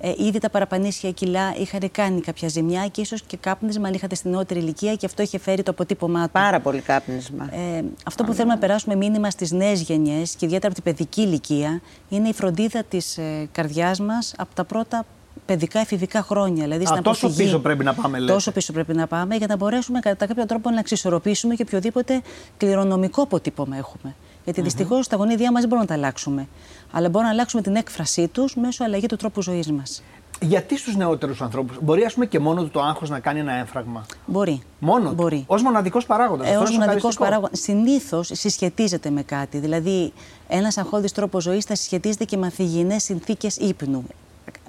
ε, 0.00 0.12
ήδη 0.16 0.38
τα 0.38 0.50
παραπανήσια 0.50 1.10
κιλά 1.10 1.54
είχαν 1.58 1.90
κάνει 1.90 2.20
κάποια 2.20 2.48
ζημιά 2.48 2.86
και 2.86 3.00
ίσως 3.00 3.22
και 3.22 3.36
κάπνισμα, 3.36 3.88
αν 3.88 3.94
είχατε 3.94 4.14
στην 4.14 4.30
νεότερη 4.30 4.60
ηλικία 4.60 4.94
και 4.94 5.06
αυτό 5.06 5.22
είχε 5.22 5.38
φέρει 5.38 5.62
το 5.62 5.70
αποτύπωμά 5.70 6.24
του. 6.24 6.30
Πάρα 6.32 6.60
πολύ 6.60 6.80
κάπνισμα. 6.80 7.48
Ε, 7.54 7.84
αυτό 8.06 8.24
που 8.24 8.32
θέλουμε 8.32 8.54
να 8.54 8.60
περάσουμε 8.60 8.94
μήνυμα 8.94 9.30
στις 9.30 9.50
νέες 9.50 9.80
γενιές 9.80 10.34
και 10.34 10.44
ιδιαίτερα 10.44 10.72
από 10.72 10.82
την 10.82 10.92
παιδική 10.92 11.20
ηλικία 11.20 11.80
είναι 12.08 12.28
η 12.28 12.32
φροντίδα 12.32 12.82
της 12.82 13.18
ε, 13.18 13.48
καρδιάς 13.52 14.00
μας 14.00 14.34
από 14.36 14.54
τα 14.54 14.64
πρώτα 14.64 15.04
παιδικά 15.46 15.80
εφηβικά 15.80 16.22
χρόνια. 16.22 16.62
Δηλαδή 16.64 16.84
Α, 16.84 17.02
τόσο 17.02 17.30
πίσω 17.34 17.58
πρέπει 17.58 17.84
να 17.84 17.94
πάμε, 17.94 18.18
λέτε. 18.18 18.32
Τόσο 18.32 18.52
πίσω 18.52 18.72
πρέπει 18.72 18.94
να 18.94 19.06
πάμε 19.06 19.36
για 19.36 19.46
να 19.46 19.56
μπορέσουμε 19.56 20.00
κατά 20.00 20.26
κάποιο 20.26 20.46
τρόπο 20.46 20.70
να 20.70 20.78
εξισορροπήσουμε 20.78 21.54
και 21.54 21.62
οποιοδήποτε 21.62 22.22
κληρονομικό 22.56 23.22
αποτύπωμα 23.22 23.76
έχουμε. 23.76 24.14
Γιατί 24.44 24.60
mm-hmm. 24.60 24.64
δυστυχώς 24.64 25.08
τα 25.08 25.16
γονίδια 25.16 25.52
μας 25.52 25.60
δεν 25.60 25.68
μπορούμε 25.68 25.86
να 25.88 25.94
τα 25.94 26.02
αλλάξουμε. 26.02 26.48
Αλλά 26.90 27.08
μπορούμε 27.08 27.28
να 27.28 27.34
αλλάξουμε 27.34 27.62
την 27.62 27.76
έκφρασή 27.76 28.28
τους 28.28 28.56
μέσω 28.56 28.84
αλλαγή 28.84 29.06
του 29.06 29.16
τρόπου 29.16 29.42
ζωής 29.42 29.70
μας. 29.72 30.02
Γιατί 30.40 30.78
στους 30.78 30.96
νεότερους 30.96 31.42
ανθρώπους, 31.42 31.78
μπορεί 31.82 32.04
ας 32.04 32.14
πούμε 32.14 32.26
και 32.26 32.38
μόνο 32.38 32.62
του 32.62 32.70
το 32.70 32.80
άγχος 32.80 33.10
να 33.10 33.20
κάνει 33.20 33.38
ένα 33.38 33.52
έμφραγμα; 33.52 34.06
Μπορεί. 34.26 34.62
Μόνο 34.78 35.12
μπορεί. 35.12 35.44
Ω 35.46 35.56
μοναδικός 35.56 36.06
παράγοντας. 36.06 36.50
Ε, 36.50 36.56
Ω 36.56 36.70
μοναδικός 36.72 37.16
παράγοντας. 37.16 37.60
Συνήθως 37.60 38.30
συσχετίζεται 38.32 39.10
με 39.10 39.22
κάτι. 39.22 39.58
Δηλαδή, 39.58 40.12
ένας 40.48 40.78
αγχώδης 40.78 41.12
τρόπος 41.12 41.42
ζωής 41.42 41.64
θα 41.64 41.74
συσχετίζεται 41.74 42.24
και 42.24 42.36
με 42.36 42.44
ανθυγιεινέ 42.46 42.98
συνθήκες 42.98 43.56
ύπνου 43.56 44.04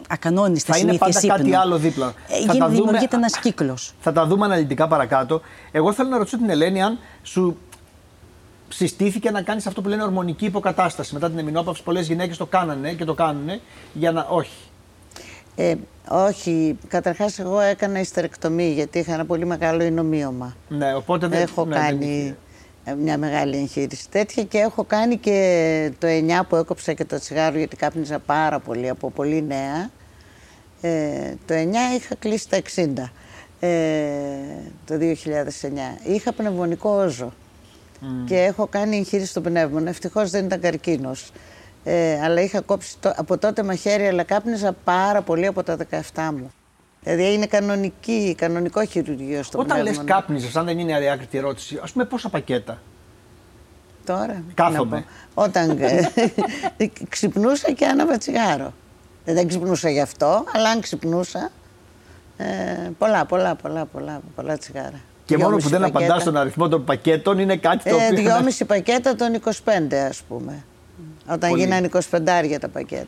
ακανόνιστες 0.07 0.75
συνήθειε 0.75 0.95
ύπνου. 1.07 1.11
Θα 1.11 1.19
είναι 1.21 1.33
πάντα 1.33 1.43
κάτι 1.43 1.55
άλλο 1.55 1.77
δίπλα. 1.77 2.13
Ε, 2.27 2.45
θα 2.45 2.57
τα 2.57 2.67
δημιουργείται 2.67 3.15
ένας 3.15 3.39
κύκλος. 3.39 3.93
Θα 3.99 4.11
τα 4.11 4.25
δούμε 4.25 4.45
αναλυτικά 4.45 4.87
παρακάτω. 4.87 5.41
Εγώ 5.71 5.93
θέλω 5.93 6.09
να 6.09 6.17
ρωτήσω 6.17 6.37
την 6.37 6.49
Ελένη 6.49 6.81
αν 6.81 6.99
σου 7.23 7.57
συστήθηκε 8.69 9.31
να 9.31 9.41
κάνεις 9.41 9.67
αυτό 9.67 9.81
που 9.81 9.89
λένε 9.89 10.03
ορμονική 10.03 10.45
υποκατάσταση. 10.45 11.13
Μετά 11.13 11.29
την 11.29 11.39
εμεινόπαυση, 11.39 11.83
πολλές 11.83 12.07
γυναίκες 12.07 12.37
το 12.37 12.45
κάνανε 12.45 12.93
και 12.93 13.05
το 13.05 13.13
κάνουν 13.13 13.49
για 13.93 14.11
να. 14.11 14.27
Όχι. 14.29 14.57
Ε, 15.55 15.75
όχι. 16.09 16.77
Καταρχάς, 16.87 17.39
εγώ 17.39 17.59
έκανα 17.59 17.99
ιστερεκτομή 17.99 18.71
γιατί 18.71 18.99
είχα 18.99 19.13
ένα 19.13 19.25
πολύ 19.25 19.45
μεγάλο 19.45 19.83
εινομίωμα. 19.83 20.55
Ναι, 20.67 20.95
οπότε 20.95 21.27
δεν 21.27 21.41
Έχω 21.41 21.65
ναι, 21.65 21.75
κάνει 21.75 22.35
μια 22.95 23.17
μεγάλη 23.17 23.57
εγχείρηση 23.57 24.09
τέτοια 24.09 24.43
και 24.43 24.57
έχω 24.57 24.83
κάνει 24.83 25.17
και 25.17 25.91
το 25.99 26.07
9 26.07 26.41
που 26.49 26.55
έκοψα 26.55 26.93
και 26.93 27.05
το 27.05 27.19
τσιγάρο 27.19 27.57
γιατί 27.57 27.75
κάπνιζα 27.75 28.19
πάρα 28.19 28.59
πολύ 28.59 28.89
από 28.89 29.09
πολύ 29.09 29.43
νέα. 29.47 29.89
Ε, 30.81 31.33
το 31.45 31.53
9 31.53 31.57
είχα 31.97 32.15
κλείσει 32.19 32.49
τα 32.49 32.59
60 32.75 33.09
ε, 33.59 33.69
το 34.85 34.95
2009. 34.95 35.05
Είχα 36.03 36.33
πνευμονικό 36.33 36.89
όζο 36.89 37.33
και 38.25 38.35
έχω 38.35 38.67
κάνει 38.67 38.97
εγχείρηση 38.97 39.29
στο 39.29 39.41
πνεύμα. 39.41 39.81
Ευτυχώς 39.89 40.29
δεν 40.29 40.45
ήταν 40.45 40.59
καρκίνος. 40.59 41.31
Ε, 41.83 42.19
αλλά 42.23 42.41
είχα 42.41 42.61
κόψει 42.61 42.97
το, 42.99 43.13
από 43.15 43.37
τότε 43.37 43.63
μαχαίρι, 43.63 44.07
αλλά 44.07 44.23
κάπνιζα 44.23 44.73
πάρα 44.83 45.21
πολύ 45.21 45.45
από 45.45 45.63
τα 45.63 45.77
17 46.13 46.29
μου. 46.31 46.51
Δηλαδή 47.15 47.33
είναι 47.33 47.45
κανονική, 47.45 48.35
κανονικό 48.37 48.85
χειρουργείο 48.85 49.43
στο 49.43 49.59
Όταν 49.59 49.77
λες 49.83 49.93
πνεύμα. 49.95 50.13
κάπνιζε, 50.13 50.59
αν 50.59 50.65
δεν 50.65 50.79
είναι 50.79 50.95
αδιάκριτη 50.95 51.37
ερώτηση, 51.37 51.79
ας 51.83 51.91
πούμε 51.91 52.05
πόσα 52.05 52.29
πακέτα; 52.29 52.81
Τώρα. 54.05 54.43
τι 54.47 54.53
Κάθομαι. 54.53 54.95
να 54.95 55.01
πω. 55.33 55.43
Όταν 55.43 55.77
ε, 55.81 56.09
ξυπνούσα 57.09 57.71
και 57.71 57.85
άναβα 57.85 58.17
τσιγάρο. 58.17 58.73
Ε, 59.25 59.33
Δεν 59.33 59.47
ξυπνούσα 59.47 59.89
γι' 59.89 60.01
αυτό, 60.01 60.43
αλλά 60.53 60.69
αν 60.69 60.81
ξυπνούσα. 60.81 61.49
Ε, 62.37 62.45
πολλά, 62.97 63.25
πολλά, 63.25 63.55
πολλά, 63.55 63.85
πολλά, 63.85 64.21
πολλά 64.35 64.57
τσιγάρα. 64.57 64.99
Και 65.25 65.37
μόνο 65.37 65.55
που 65.55 65.61
Δυόμιση 65.61 65.69
δεν 65.69 65.79
πακέτα. 65.91 66.05
απαντά 66.05 66.19
στον 66.19 66.37
αριθμό 66.37 66.67
των 66.67 66.83
πακέτων 66.83 67.39
είναι 67.39 67.57
κάτι 67.57 67.89
το 67.89 67.95
Ε, 67.97 68.05
οποίο. 68.05 68.15
δυόμιση 68.23 68.65
πακέτα 68.65 69.15
των 69.15 69.33
25, 69.33 69.95
ας 70.09 70.21
πούμε. 70.27 70.63
Όταν 71.31 71.49
Πολύ. 71.49 71.61
γίνανε 71.63 71.89
25 71.93 72.57
τα 72.59 72.67
πακέτα. 72.69 73.05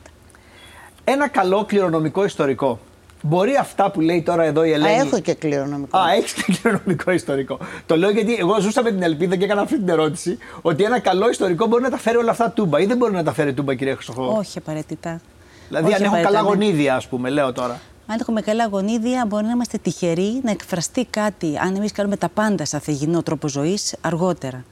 Ένα 1.03 1.27
καλό 1.27 1.65
κληρονομικό 1.65 2.23
ιστορικό. 2.23 2.79
Μπορεί 3.21 3.55
αυτά 3.55 3.91
που 3.91 4.01
λέει 4.01 4.21
τώρα 4.21 4.43
εδώ 4.43 4.63
η 4.63 4.71
Α, 4.71 4.73
Ελένη. 4.73 4.95
έχω 4.95 5.19
και 5.19 5.33
κληρονομικό. 5.33 5.97
Α, 5.97 6.11
έχεις 6.17 6.33
και 6.33 6.43
κληρονομικό 6.61 7.11
ιστορικό. 7.11 7.57
Το 7.85 7.97
λέω 7.97 8.09
γιατί 8.09 8.35
εγώ 8.35 8.59
ζούσα 8.59 8.83
με 8.83 8.91
την 8.91 9.03
ελπίδα 9.03 9.35
και 9.35 9.43
έκανα 9.43 9.61
αυτή 9.61 9.77
την 9.77 9.89
ερώτηση 9.89 10.37
ότι 10.61 10.83
ένα 10.83 10.99
καλό 10.99 11.29
ιστορικό 11.29 11.65
μπορεί 11.67 11.83
να 11.83 11.89
τα 11.89 11.97
φέρει 11.97 12.17
όλα 12.17 12.31
αυτά 12.31 12.51
τούμπα 12.51 12.79
ή 12.79 12.85
δεν 12.85 12.97
μπορεί 12.97 13.13
να 13.13 13.23
τα 13.23 13.33
φέρει 13.33 13.53
τούμπα, 13.53 13.75
κυρία 13.75 13.95
Χρυσοχώ. 13.95 14.35
Όχι 14.37 14.57
απαραίτητα. 14.57 15.21
Δηλαδή, 15.67 15.85
Όχι 15.85 15.95
αν 15.95 16.01
έχουν 16.03 16.15
απαραίτητα, 16.17 16.39
καλά 16.39 16.41
ναι. 16.41 16.49
γονίδια, 16.49 16.95
ας 16.95 17.07
πούμε, 17.07 17.29
λέω 17.29 17.53
τώρα. 17.53 17.79
Αν 18.07 18.17
έχουμε 18.19 18.41
καλά 18.41 18.67
γονίδια, 18.67 19.25
μπορεί 19.27 19.45
να 19.45 19.51
είμαστε 19.51 19.77
τυχεροί 19.77 20.39
να 20.43 20.51
εκφραστεί 20.51 21.05
κάτι, 21.09 21.57
αν 21.63 21.75
εμείς 21.75 21.91
κάνουμε 21.91 22.17
τα 22.17 22.29
πάντα 22.29 22.65
σε 22.65 22.75
αθεγινό 22.75 23.23
τρόπο 23.23 23.47
ζωής, 23.47 23.95
αργότερα. 24.01 24.63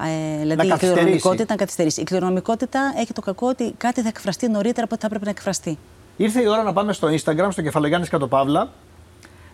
Ε, 0.00 0.38
δηλαδή, 0.40 0.66
η 0.66 0.68
καθυστερήσει. 0.68 0.78
κληρονομικότητα 0.94 1.44
να 1.48 1.56
καθυστερήσει. 1.56 2.00
Η 2.00 2.04
κληρονομικότητα 2.04 2.94
έχει 2.98 3.12
το 3.12 3.20
κακό 3.20 3.48
ότι 3.48 3.74
κάτι 3.76 4.00
θα 4.02 4.08
εκφραστεί 4.08 4.48
νωρίτερα 4.48 4.84
από 4.84 4.92
ό,τι 4.94 5.00
θα 5.00 5.06
έπρεπε 5.06 5.24
να 5.24 5.30
εκφραστεί. 5.30 5.78
Ήρθε 6.16 6.42
η 6.42 6.46
ώρα 6.46 6.62
να 6.62 6.72
πάμε 6.72 6.92
στο 6.92 7.08
Instagram, 7.08 7.48
στο 7.50 7.62
κεφαλογιάννης 7.62 8.08
Κατοπαύλα. 8.08 8.68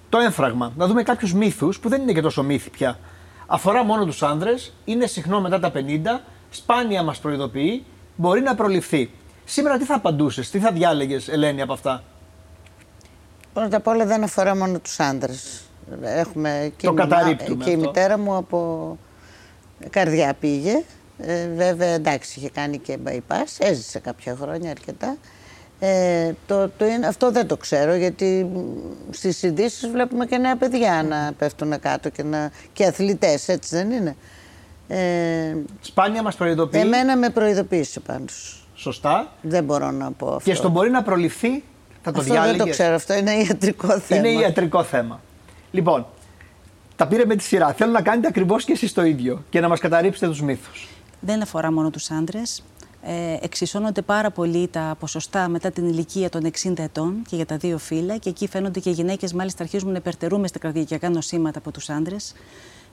Το 0.09 0.19
έμφραγμα. 0.19 0.73
Να 0.77 0.87
δούμε 0.87 1.03
κάποιους 1.03 1.33
μύθους 1.35 1.81
που 1.81 1.89
δεν 1.89 2.03
είναι 2.03 2.13
και 2.13 2.21
τόσο 2.21 2.43
μύθοι 2.43 2.71
πια. 2.71 2.99
Αφορά 3.47 3.85
μόνο 3.85 4.05
τους 4.05 4.23
άνδρες, 4.23 4.73
είναι 4.85 5.07
συχνό 5.07 5.41
μετά 5.41 5.61
τα 5.61 5.71
50, 5.71 6.21
σπάνια 6.51 7.03
μας 7.03 7.19
προειδοποιεί, 7.19 7.85
μπορεί 8.17 8.41
να 8.41 8.55
προληφθεί. 8.55 9.11
Σήμερα 9.45 9.79
τι 9.79 9.85
θα 9.85 9.95
απαντούσες, 9.95 10.51
τι 10.51 10.59
θα 10.59 10.73
διάλεγες, 10.73 11.29
Ελένη, 11.29 11.63
από 11.63 11.73
αυτά; 11.73 12.03
Πρώτα 13.53 13.77
απ' 13.77 13.87
όλα 13.87 14.07
δεν 14.07 14.23
αφορά 14.23 14.57
μόνο 14.57 14.79
τους 14.79 15.01
άντρες. 15.01 15.61
Έχουμε 16.03 16.73
και, 16.77 16.87
Το 16.87 16.93
η 16.93 16.97
μαμά- 16.97 17.11
καταρρίπτουμε 17.11 17.65
και 17.65 17.71
η 17.71 17.75
αυτό. 17.75 17.87
μητέρα 17.87 18.19
μου 18.19 18.37
από 18.37 18.99
καρδιά 19.91 20.35
πήγε. 20.41 20.83
Ε, 21.19 21.49
βέβαια 21.49 21.89
εντάξει 21.89 22.39
είχε 22.39 22.51
κάνει 22.51 22.79
και 22.79 22.99
bypass, 23.07 23.57
έζησε 23.59 23.99
κάποια 23.99 24.37
χρόνια 24.41 24.71
αρκετά. 24.71 25.17
Ε, 25.83 26.33
το, 26.47 26.69
το 26.69 26.87
είναι, 26.87 27.07
αυτό 27.07 27.31
δεν 27.31 27.47
το 27.47 27.57
ξέρω 27.57 27.95
γιατί 27.95 28.51
μ, 28.55 28.59
στις 29.11 29.43
ειδήσεις 29.43 29.91
βλέπουμε 29.91 30.27
και 30.27 30.39
νέα 30.39 30.57
παιδιά 30.57 31.03
να 31.03 31.33
πέφτουν 31.39 31.81
κάτω 31.81 32.09
και, 32.09 32.23
να, 32.23 32.51
και 32.73 32.87
αθλητές, 32.87 33.49
έτσι 33.49 33.77
δεν 33.77 33.91
είναι. 33.91 34.17
Ε, 34.89 35.57
Σπάνια 35.81 36.23
μας 36.23 36.37
προειδοποιεί; 36.37 36.81
εμένα 36.85 37.17
με 37.17 37.29
προειδοποίησε 37.31 38.01
πάντως. 38.01 38.67
Σωστά. 38.75 39.33
Δεν 39.43 39.65
μπορώ 39.65 39.91
να 39.91 40.13
πω 40.13 40.27
αυτό. 40.27 40.51
Και 40.51 40.55
στο 40.55 40.69
μπορεί 40.69 40.91
να 40.91 41.03
προληφθεί, 41.03 41.65
θα 42.03 42.13
το 42.13 42.21
αυτό 42.21 42.33
δεν 42.33 42.43
το 42.43 42.49
διάλεγες; 42.49 42.71
ξέρω, 42.77 42.95
αυτό 42.95 43.15
είναι 43.15 43.33
ιατρικό 43.33 43.99
θέμα. 43.99 44.29
Είναι 44.29 44.41
ιατρικό 44.41 44.83
θέμα. 44.83 45.21
Λοιπόν, 45.71 46.07
τα 46.97 47.07
πήρε 47.07 47.25
με 47.25 47.37
τη 47.37 47.43
σειρά. 47.43 47.73
Θέλω 47.73 47.93
να 47.93 48.03
κάνετε 48.03 48.27
ακριβώς 48.29 48.65
και 48.65 48.73
εσείς 48.73 48.93
το 48.93 49.05
ίδιο 49.05 49.45
και 49.51 49.61
να 49.61 49.69
μας 49.69 49.81
καταρρύψετε 49.81 50.27
τους 50.27 50.43
μύθους. 50.43 50.89
Δεν 51.21 51.43
αφορά 51.43 51.73
μόνο 51.73 51.91
τους 51.91 52.11
άντρες. 52.11 52.63
Ε, 53.03 53.37
εξισώνονται 53.41 54.03
πάρα 54.03 54.31
πολύ 54.31 54.69
τα 54.69 54.97
ποσοστά 54.99 55.49
μετά 55.49 55.71
την 55.71 55.89
ηλικία 55.89 56.29
των 56.29 56.51
60 56.63 56.79
ετών 56.79 57.23
και 57.29 57.37
για 57.37 57.47
τα 57.47 57.57
δύο 57.57 57.79
φύλλα 57.79 58.17
και 58.17 58.29
εκεί 58.29 58.49
φαίνονται 58.49 58.81
και 58.81 58.91
οι 58.91 58.93
γυναίκες 58.93 59.33
μάλιστα 59.33 59.63
αρχίζουν 59.63 59.91
να 59.91 59.97
υπερτερούμε 59.97 60.47
στα 60.47 60.59
καρδιακά 60.59 61.11
νοσήματα 61.11 61.59
από 61.59 61.71
τους 61.71 61.91
άντρες. 61.91 62.35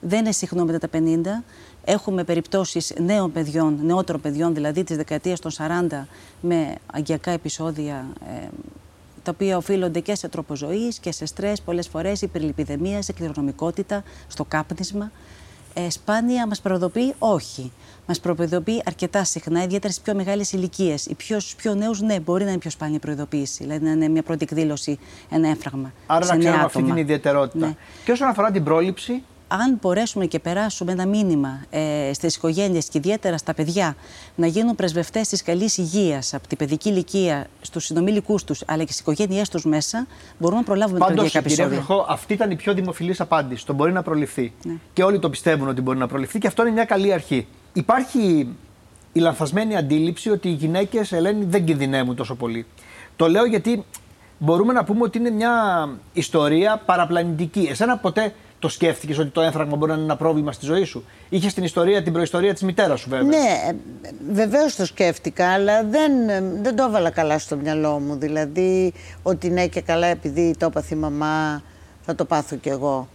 Δεν 0.01 0.19
είναι 0.19 0.31
συχνό 0.31 0.65
μετά 0.65 0.77
τα 0.77 0.89
50. 0.93 1.43
Έχουμε 1.83 2.23
περιπτώσεις 2.23 2.93
νέων 2.99 3.31
παιδιών, 3.31 3.79
νεότερων 3.83 4.21
παιδιών, 4.21 4.53
δηλαδή 4.53 4.83
της 4.83 4.95
δεκαετίας 4.95 5.39
των 5.39 5.51
40 5.51 6.07
με 6.41 6.75
αγκιακά 6.93 7.31
επεισόδια 7.31 8.07
ε, 8.43 8.47
τα 9.23 9.33
οποία 9.33 9.57
οφείλονται 9.57 9.99
και 9.99 10.15
σε 10.15 10.27
τρόπο 10.27 10.55
ζωής 10.55 10.99
και 10.99 11.11
σε 11.11 11.25
στρες, 11.25 11.61
πολλές 11.61 11.87
φορές 11.87 12.21
υπερλιπιδεμίας, 12.21 13.05
σε 13.05 13.13
κληρονομικότητα, 13.13 14.03
στο 14.27 14.43
κάπνισμα. 14.43 15.11
Ε, 15.85 15.89
σπάνια 15.89 16.47
μας 16.47 16.61
προειδοποιεί; 16.61 17.13
Όχι. 17.19 17.71
Μας 18.07 18.19
προειδοποιεί 18.19 18.81
αρκετά 18.85 19.23
συχνά, 19.23 19.63
ιδιαίτερα 19.63 19.93
στις 19.93 20.03
πιο 20.03 20.15
μεγάλες 20.15 20.51
ηλικίες. 20.51 21.05
Οι 21.05 21.13
πιο, 21.13 21.39
στους 21.39 21.55
πιο 21.55 21.75
νέους, 21.75 22.01
ναι, 22.01 22.19
μπορεί 22.19 22.43
να 22.43 22.49
είναι 22.49 22.59
πιο 22.59 22.69
σπάνια 22.69 22.99
προειδοποίηση. 22.99 23.63
Δηλαδή 23.63 23.85
να 23.85 23.91
είναι 23.91 24.07
μια 24.07 24.23
πρώτη 24.23 24.43
εκδήλωση, 24.43 24.99
ένα 25.29 25.47
έμφραγμα. 25.47 25.93
Άρα 26.05 26.25
σε 26.25 26.31
να 26.31 26.37
νέα 26.37 26.43
ξέρουμε 26.45 26.65
αυτή 26.65 26.77
άτομα. 26.77 26.93
την 26.93 27.03
ιδιαιτερότητα. 27.03 27.65
Ναι. 27.67 27.75
Και 28.05 28.11
όσον 28.11 28.27
αφορά 28.27 28.51
την 28.51 28.63
πρόληψη, 28.63 29.23
αν 29.47 29.77
μπορέσουμε 29.81 30.25
και 30.25 30.39
περάσουμε 30.39 30.91
ένα 30.91 31.05
μήνυμα 31.05 31.61
ε, 31.69 32.11
στις 32.13 32.35
οικογένειες 32.35 32.85
και 32.85 32.97
ιδιαίτερα 32.97 33.37
στα 33.37 33.53
παιδιά 33.53 33.95
να 34.35 34.47
γίνουν 34.47 34.75
πρεσβευτές 34.75 35.27
της 35.27 35.43
καλής 35.43 35.77
υγείας 35.77 36.33
από 36.33 36.47
την 36.47 36.57
παιδική 36.57 36.89
ηλικία 36.89 37.47
στους 37.61 37.85
συνομιλικούς 37.85 38.43
τους 38.43 38.63
αλλά 38.65 38.83
και 38.83 38.91
στις 38.91 38.99
οικογένειές 38.99 39.49
τους 39.49 39.65
μέσα 39.65 40.07
μπορούμε 40.37 40.59
να 40.59 40.65
προλάβουμε 40.65 40.99
Πάντως, 40.99 41.15
τα 41.15 41.23
κυρία 41.23 41.39
επεισόδια. 41.39 41.77
Χρυχό, 41.77 42.05
αυτή 42.09 42.33
ήταν 42.33 42.51
η 42.51 42.55
πιο 42.55 42.73
δημοφιλής 42.73 43.21
απάντηση. 43.21 43.65
Το 43.65 43.73
μπορεί 43.73 43.91
να 43.91 44.01
προληφθεί. 44.01 44.53
Ναι. 44.63 44.73
Και 44.93 45.03
όλοι 45.03 45.19
το 45.19 45.29
πιστεύουν 45.29 45.67
ότι 45.67 45.81
μπορεί 45.81 45.97
να 45.97 46.07
προληφθεί 46.07 46.39
και 46.39 46.47
αυτό 46.47 46.61
είναι 46.61 46.71
μια 46.71 46.85
καλή 46.85 47.13
αρχή. 47.13 47.47
Υπάρχει 47.73 48.55
η 49.13 49.19
λανθασμένη 49.19 49.75
αντίληψη 49.75 50.29
ότι 50.29 50.47
οι 50.47 50.51
γυναίκες, 50.51 51.11
Ελένη, 51.11 51.45
δεν 51.45 51.65
κινδυνεύουν 51.65 52.15
τόσο 52.15 52.35
πολύ. 52.35 52.65
Το 53.15 53.29
λέω 53.29 53.45
γιατί 53.45 53.83
μπορούμε 54.37 54.73
να 54.73 54.83
πούμε 54.83 55.03
ότι 55.03 55.17
είναι 55.17 55.29
μια 55.29 55.89
ιστορία 56.13 56.81
παραπλανητική. 56.85 57.67
Εσένα 57.71 57.97
ποτέ 57.97 58.33
το 58.59 58.69
σκέφτηκες 58.69 59.17
ότι 59.17 59.29
το 59.29 59.41
έμφραγμα 59.41 59.75
μπορεί 59.75 59.91
να 59.91 59.97
είναι 59.97 60.05
ένα 60.05 60.15
πρόβλημα 60.15 60.51
στη 60.51 60.65
ζωή 60.65 60.83
σου; 60.83 61.05
Είχες 61.29 61.53
την 61.53 61.63
ιστορία, 61.63 62.03
την 62.03 62.13
προϊστορία 62.13 62.53
της 62.53 62.61
μητέρας 62.61 62.99
σου, 62.99 63.09
βέβαια. 63.09 63.27
Ναι, 63.27 63.77
βεβαίως 64.31 64.75
το 64.75 64.85
σκέφτηκα, 64.85 65.53
αλλά 65.53 65.83
δεν, 65.83 66.29
ε, 66.29 66.41
δεν 66.61 66.75
το 66.75 66.83
έβαλα 66.83 67.09
καλά 67.09 67.39
στο 67.39 67.55
μυαλό 67.55 67.99
μου. 67.99 68.15
Δηλαδή, 68.15 68.93
ότι 69.23 69.49
ναι 69.49 69.67
και 69.67 69.81
καλά 69.81 70.07
επειδή 70.07 70.55
το 70.57 70.65
έπαθε 70.65 70.95
η 70.95 70.97
μαμά, 70.97 71.63
θα 72.05 72.15
το 72.15 72.25
πάθω 72.25 72.55
κι 72.55 72.69
εγώ. 72.69 73.07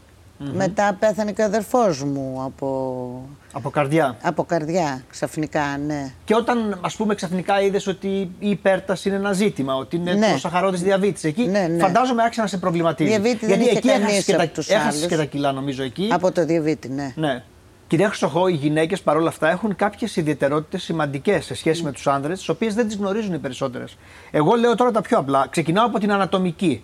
Μετά 0.53 0.97
πέθανε 0.99 1.33
και 1.33 1.43
ο 1.43 1.45
αδερφός 1.45 2.03
μου 2.05 2.43
από, 2.45 3.29
Από 3.53 3.71
καρδιά. 3.71 4.17
από 4.23 4.45
καρδιά, 4.45 5.03
ξαφνικά, 5.11 5.63
ναι. 5.87 6.13
Και 6.25 6.35
όταν, 6.35 6.79
ας 6.81 6.97
πούμε, 6.97 7.15
ξαφνικά 7.15 7.61
είδες 7.63 7.87
ότι 7.87 8.09
η 8.39 8.49
υπέρταση 8.51 9.09
είναι 9.09 9.17
ένα 9.17 9.33
ζήτημα, 9.33 9.75
ότι 9.75 9.97
είναι 9.97 10.13
Ναι. 10.15 10.31
το 10.33 10.39
σαχαρόδη 10.39 10.77
διαβήτης. 10.77 11.25
Εκεί 11.25 11.47
Ναι, 11.47 11.67
ναι. 11.67 11.79
φαντάζομαι 11.83 12.23
άρχισε 12.23 12.41
να 12.41 12.47
σε 12.47 12.59
προβληματίζει. 12.59 13.11
Διαβήτη 13.11 13.47
δεν 13.47 13.49
Γιατί 13.49 13.63
είχε 13.65 13.79
εκεί 13.79 13.89
κανείς 13.89 14.05
έχασες 14.07 14.25
και, 14.25 14.33
από 14.35 14.43
τα, 14.43 14.49
τους 14.49 14.69
έχασες 14.69 14.97
άλλους. 14.99 15.07
και 15.07 15.17
τα 15.17 15.25
κιλά, 15.25 15.53
νομίζω 15.53 15.83
εκεί. 15.83 16.09
Από 16.13 16.33
το 16.33 16.45
διαβήτη, 16.45 16.89
ναι. 16.89 17.13
Ναι. 17.17 17.43
Κυρία 17.87 18.09
Χρυσοχώ, 18.09 18.49
οι 18.49 18.53
γυναίκες 18.55 19.01
παρόλα 19.01 19.29
αυτά 19.29 19.51
έχουν 19.51 19.77
κάποιες 19.77 20.17
ιδιαιτερότητες 20.17 20.83
σημαντικές 20.83 21.45
σε 21.45 21.55
σχέση 21.55 21.83
με 21.83 21.93
τους 21.93 22.07
άνδρες, 22.07 22.39
τις 22.39 22.49
οποίες 22.49 22.75
δεν 22.75 22.87
τις 22.87 22.97
γνωρίζουν 22.97 23.35
οι 23.35 23.39
περισσότερες. 23.39 23.97
Εγώ 24.31 24.55
λέω 24.55 24.75
τώρα 24.75 24.91
τα 24.91 25.01
πιο 25.01 25.19
απλά. 25.19 25.47
Ξεκινάω 25.51 25.87
από 25.87 25.99
την 25.99 26.13
ανατομική. 26.13 26.83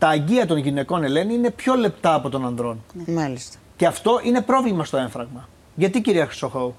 Τα 0.00 0.08
αγκία 0.08 0.46
των 0.46 0.56
γυναικών, 0.56 1.04
Ελένη, 1.04 1.34
είναι 1.34 1.50
πιο 1.50 1.74
λεπτά 1.74 2.14
από 2.14 2.28
των 2.28 2.46
ανδρών. 2.46 2.84
Μάλιστα. 3.06 3.58
Και 3.76 3.86
αυτό 3.86 4.20
είναι 4.24 4.40
πρόβλημα 4.40 4.84
στο 4.84 4.96
έμφραγμα. 4.96 5.48
Γιατί, 5.74 6.00
κυρία 6.00 6.26
Χρυσοχώ. 6.26 6.74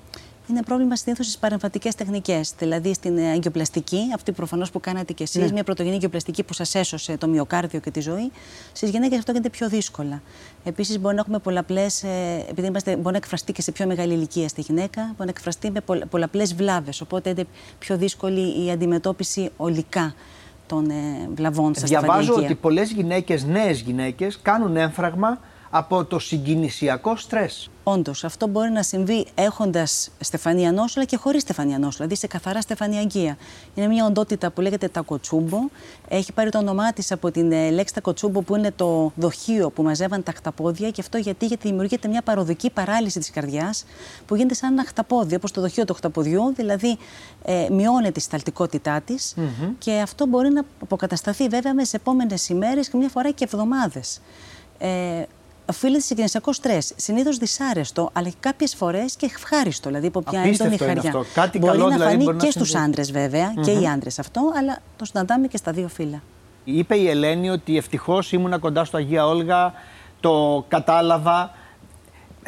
Είναι 0.49 0.61
πρόβλημα 0.63 0.95
συνήθω 0.95 1.23
στις 1.23 1.37
παρεμβατικές 1.37 1.95
τεχνικές. 1.95 2.53
Δηλαδή 2.57 2.93
στην 2.93 3.17
ε, 3.17 3.31
αγκιοπλαστική, 3.31 3.99
αυτή 4.15 4.31
προφανώς 4.31 4.71
που 4.71 4.79
κάνατε 4.79 5.13
κι 5.13 5.23
εσείς, 5.23 5.41
Ναι. 5.41 5.51
μια 5.51 5.63
πρωτογενή 5.63 5.95
αγκιοπλαστική 5.95 6.43
που 6.43 6.53
σας 6.53 6.75
έσωσε 6.75 7.17
το 7.17 7.27
μυοκάρδιο 7.27 7.79
και 7.79 7.91
τη 7.91 7.99
ζωή. 7.99 8.31
Στις 8.73 8.89
γυναίκες 8.89 9.17
αυτό 9.17 9.31
γίνεται 9.31 9.49
πιο 9.49 9.69
δύσκολα. 9.69 10.21
Επίσης, 10.63 10.99
μπορεί 10.99 11.15
να 11.15 11.21
έχουμε 11.21 11.39
πολλαπλές, 11.39 12.03
επειδή 12.49 12.67
είμαστε, 12.67 12.95
μπορεί 12.95 13.11
να 13.11 13.17
εκφραστεί 13.17 13.51
και 13.51 13.61
σε 13.61 13.71
πιο 13.71 13.85
μεγάλη 13.87 14.13
ηλικία 14.13 14.47
στη 14.47 14.61
γυναίκα, 14.61 15.01
μπορεί 15.01 15.15
να 15.17 15.29
εκφραστεί 15.29 15.71
με 15.71 15.81
πολλαπλές 16.09 16.55
βλάβες. 16.55 17.01
Οπότε 17.01 17.29
είναι 17.29 17.45
πιο 17.79 17.97
δύσκολη 17.97 18.65
η 18.65 18.71
αντιμετώπιση 18.71 19.49
ολικά 19.57 20.13
των 20.71 20.89
ε, 20.89 21.29
βλαβών 21.35 21.73
στα 21.75 21.85
Διαβάζω 21.85 22.21
στεφανιαγκία. 22.21 22.49
ότι 22.49 22.55
πολλές 22.61 22.91
γυναίκες, 22.91 23.45
νέες 23.45 23.79
γυναίκες, 23.79 24.39
κάνουν 24.41 24.77
έμφραγμα 24.77 25.39
από 25.71 26.05
το 26.05 26.19
συγκινησιακό 26.19 27.15
στρες. 27.15 27.69
Όντως, 27.83 28.23
αυτό 28.23 28.47
μπορεί 28.47 28.69
να 28.69 28.83
συμβεί 28.83 29.25
έχοντας 29.35 30.09
στεφανία 30.19 30.71
νόσου, 30.71 30.99
αλλά 30.99 31.07
και 31.07 31.17
χωρίς 31.17 31.41
στεφανία 31.41 31.79
νόσου, 31.79 31.97
δηλαδή 31.97 32.15
σε 32.15 32.27
καθαρά 32.27 32.61
στεφανιαγκία. 32.61 33.37
Είναι 33.75 33.87
μια 33.87 34.05
οντότητα 34.05 34.51
που 34.51 34.61
λέγεται 34.61 34.87
τακοτσούμπο. 34.87 35.57
Έχει 36.07 36.33
πάρει 36.33 36.49
το 36.49 36.57
όνομά 36.57 36.93
της 36.93 37.11
από 37.11 37.31
την 37.31 37.51
ε, 37.51 37.69
λέξη 37.69 37.93
τακοτσούμπο, 37.93 38.41
που 38.41 38.55
είναι 38.55 38.71
το 38.75 39.11
δοχείο 39.15 39.69
που 39.69 39.83
μαζεύαν 39.83 40.23
τα 40.23 40.31
χταπόδια. 40.31 40.89
Και 40.89 41.01
αυτό 41.01 41.17
γιατί, 41.17 41.45
γιατί 41.45 41.67
δημιουργείται 41.67 42.07
μια 42.07 42.21
παροδική 42.21 42.69
παράλυση 42.69 43.19
της 43.19 43.29
καρδιάς, 43.29 43.85
που 44.25 44.35
γίνεται 44.35 44.53
σαν 44.53 44.71
ένα 44.71 44.85
χταπόδι, 44.85 45.35
όπως 45.35 45.51
το 45.51 45.61
δοχείο 45.61 45.85
του 45.85 45.93
χταποδιού, 45.93 46.53
δηλαδή 46.55 46.97
ε, 47.43 47.67
μειώνεται 47.71 48.19
η 48.19 48.21
σταλτικότητά 48.21 49.01
της. 49.01 49.35
Και 49.77 49.99
αυτό 49.99 50.25
μπορεί 50.25 50.49
να 50.49 50.63
αποκατασταθεί 50.81 51.47
βέβαια 51.47 51.73
μες 51.73 51.93
επόμενες 51.93 52.49
ημέρες 52.49 52.89
και 52.89 52.97
μια 52.97 53.09
φορά 53.09 53.31
και 53.31 53.43
εβδομάδες. 53.43 54.21
Ε, 54.77 55.23
οφείλεται 55.71 56.01
σε 56.01 56.13
κοινωνικό 56.13 56.53
στρες. 56.53 56.93
Συνήθως 56.95 57.37
δυσάρεστο, 57.37 58.09
αλλά 58.13 58.29
και 58.29 58.35
κάποιες 58.39 58.75
φορές 58.75 59.15
και 59.15 59.25
ευχάριστο. 59.25 59.87
Δηλαδή 59.89 60.07
από 60.07 60.23
μια 60.31 60.39
Απίστευτο 60.41 60.73
έντονη 60.73 60.91
είναι 60.91 61.01
χαριά. 61.01 61.19
αυτό. 61.19 61.33
Κάτι 61.41 61.57
μπορεί 61.59 61.71
καλό 61.71 61.87
να 61.89 61.93
δηλαδή 61.93 62.11
φανεί 62.11 62.23
μπορεί 62.23 62.37
να 62.37 62.43
και 62.43 62.51
στους 62.51 62.69
συμβεί. 62.69 62.85
άντρες, 62.85 63.11
βέβαια, 63.11 63.53
και 63.63 63.71
οι 63.71 63.87
άντρες 63.87 64.19
αυτό, 64.19 64.41
αλλά 64.57 64.77
το 64.97 65.05
συναντάμε 65.05 65.47
και 65.47 65.57
στα 65.57 65.71
δύο 65.71 65.87
φύλλα. 65.87 66.21
Είπε 66.63 66.95
η 66.95 67.09
Ελένη 67.09 67.49
ότι 67.49 67.77
ευτυχώς 67.77 68.31
ήμουνα 68.31 68.57
κοντά 68.57 68.83
στο 68.85 68.97
Αγία 68.97 69.27
Όλγα, 69.27 69.73
το 70.19 70.65
κατάλαβα. 70.67 71.51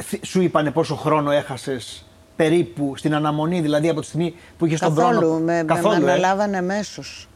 Θ- 0.02 0.26
Σου 0.26 0.42
είπανε 0.42 0.72
πόσο 0.72 0.96
χρόνο 0.96 1.32
έχασες 1.32 2.06
περίπου 2.36 2.94
στην 2.98 3.16
αναμονή, 3.16 3.62
δηλαδή 3.62 3.90
από 3.90 4.00
τη 4.00 4.06
στιγμή 4.06 4.36
που 4.58 4.66
είχες 4.66 4.80
τον 4.80 4.96
Καθόλου. 4.96 5.18
χρόνο. 5.18 5.40
Με, 5.40 5.64
Καθόλου, 5.68 6.02
με 6.02 6.08
ε. 6.08 6.12
αναλάβανε 6.12 6.58
αμέσως. 6.58 7.28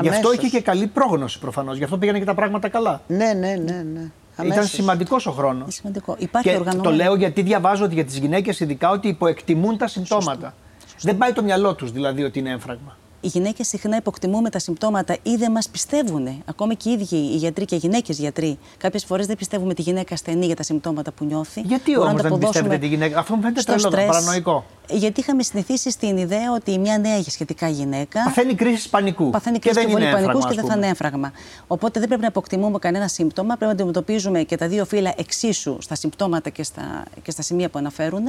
Γι' 0.00 0.08
αυτό 0.08 0.32
είχε 0.32 0.48
και 0.48 0.60
καλή 0.60 0.86
πρόγνωση 0.86 1.38
προφανώς. 1.38 1.76
Γι' 1.76 1.84
αυτό 1.84 1.98
πήγανε 1.98 2.18
και 2.18 2.24
τα 2.24 2.34
πράγματα 2.34 2.68
καλά. 2.68 3.00
Ναι, 3.06 3.32
ναι, 3.32 3.54
ναι. 3.64 3.82
ναι. 3.94 4.10
Ήταν 4.38 4.50
Αμέσως. 4.52 4.70
σημαντικός 4.70 5.26
ο 5.26 5.30
χρόνος. 5.32 5.62
Είναι 5.62 5.70
σημαντικό. 5.70 6.14
Υπάρχει 6.18 6.48
Και 6.48 6.54
το 6.54 6.60
οργανωμένο. 6.60 6.94
λέω 6.96 7.14
γιατί 7.14 7.42
διαβάζω 7.42 7.84
ότι 7.84 7.94
για 7.94 8.04
τις 8.04 8.18
γυναίκες 8.18 8.60
ειδικά 8.60 8.90
ότι 8.90 9.08
υποεκτιμούν 9.08 9.76
τα 9.78 9.86
συμπτώματα. 9.88 10.54
Δεν 11.00 11.16
πάει 11.16 11.32
το 11.32 11.42
μυαλό 11.42 11.74
τους 11.74 11.92
δηλαδή 11.92 12.22
ότι 12.22 12.38
είναι 12.38 12.50
έμφραγμα. 12.50 12.96
οι 13.20 13.28
γυναίκες 13.28 13.68
συχνά 13.68 13.96
υποκτιμούμε 13.96 14.50
τα 14.50 14.58
συμπτώματα 14.58 15.16
ή 15.22 15.36
δεν 15.36 15.50
μας 15.52 15.68
πιστεύουν. 15.68 16.42
Ακόμη 16.44 16.76
και 16.76 16.88
οι 16.88 16.92
ίδιοι 16.92 17.16
οι 17.16 17.36
γιατροί 17.36 17.64
και 17.64 17.74
οι 17.74 17.78
γυναίκες 17.78 18.18
γιατροί. 18.18 18.58
Κάποιες 18.78 19.04
φορές 19.04 19.26
δεν 19.26 19.36
πιστεύουμε 19.36 19.74
τη 19.74 19.82
γυναίκα 19.82 20.14
ασθενή 20.14 20.46
για 20.46 20.56
τα 20.56 20.62
συμπτώματα 20.62 21.12
που 21.12 21.24
νιώθει. 21.24 21.60
Γιατί 21.60 21.90
Μπορούμε 21.90 22.08
όμως 22.10 22.22
να 22.22 22.22
τα 22.22 22.28
δεν 22.28 22.32
αποδώσουμε 22.38 22.68
πιστεύετε 22.68 22.78
τη 22.78 22.86
γυναίκα, 22.86 23.18
Αυτό 23.18 23.34
μου 23.34 23.40
φαίνεται 23.42 23.60
στο 23.60 23.72
τρελό, 23.72 23.90
στρες. 23.90 24.06
παρανοϊκό. 24.06 24.64
Γιατί 24.90 25.20
είχαμε 25.20 25.42
συνηθίσει 25.42 25.90
στην 25.90 26.16
ιδέα 26.16 26.52
ότι 26.52 26.78
μια 26.78 26.98
νέα 26.98 27.22
σχετικά 27.22 27.68
γυναίκα. 27.68 28.22
Παθαίνει 28.24 28.54
κρίση 28.54 28.90
πανικού. 28.90 29.30
Παθαίνει 29.30 29.58
και 29.58 29.70
κρίση 29.70 29.86
δεν 29.86 29.96
και 29.96 30.02
είναι 30.02 30.10
πολύ 30.10 30.22
πανικού 30.22 30.30
έμφραγμα, 30.30 30.54
και 30.54 30.60
ας 30.60 30.64
δεν 30.64 30.64
θα 30.64 30.72
πούμε. 30.72 30.86
είναι 30.86 30.86
έμφραγμα. 30.86 31.32
Οπότε 31.66 31.98
δεν 31.98 32.08
πρέπει 32.08 32.22
να 32.22 32.28
αποκτημούμε 32.28 32.78
κανένα 32.78 33.08
σύμπτωμα. 33.08 33.48
Πρέπει 33.48 33.64
να 33.64 33.70
αντιμετωπίζουμε 33.70 34.42
και 34.42 34.56
τα 34.56 34.68
δύο 34.68 34.84
φύλλα 34.84 35.12
εξίσου 35.16 35.76
στα 35.80 35.94
συμπτώματα 35.94 36.50
και 36.50 36.62
στα, 36.62 37.04
και 37.22 37.30
στα 37.30 37.42
σημεία 37.42 37.68
που 37.68 37.78
αναφέρουν. 37.78 38.24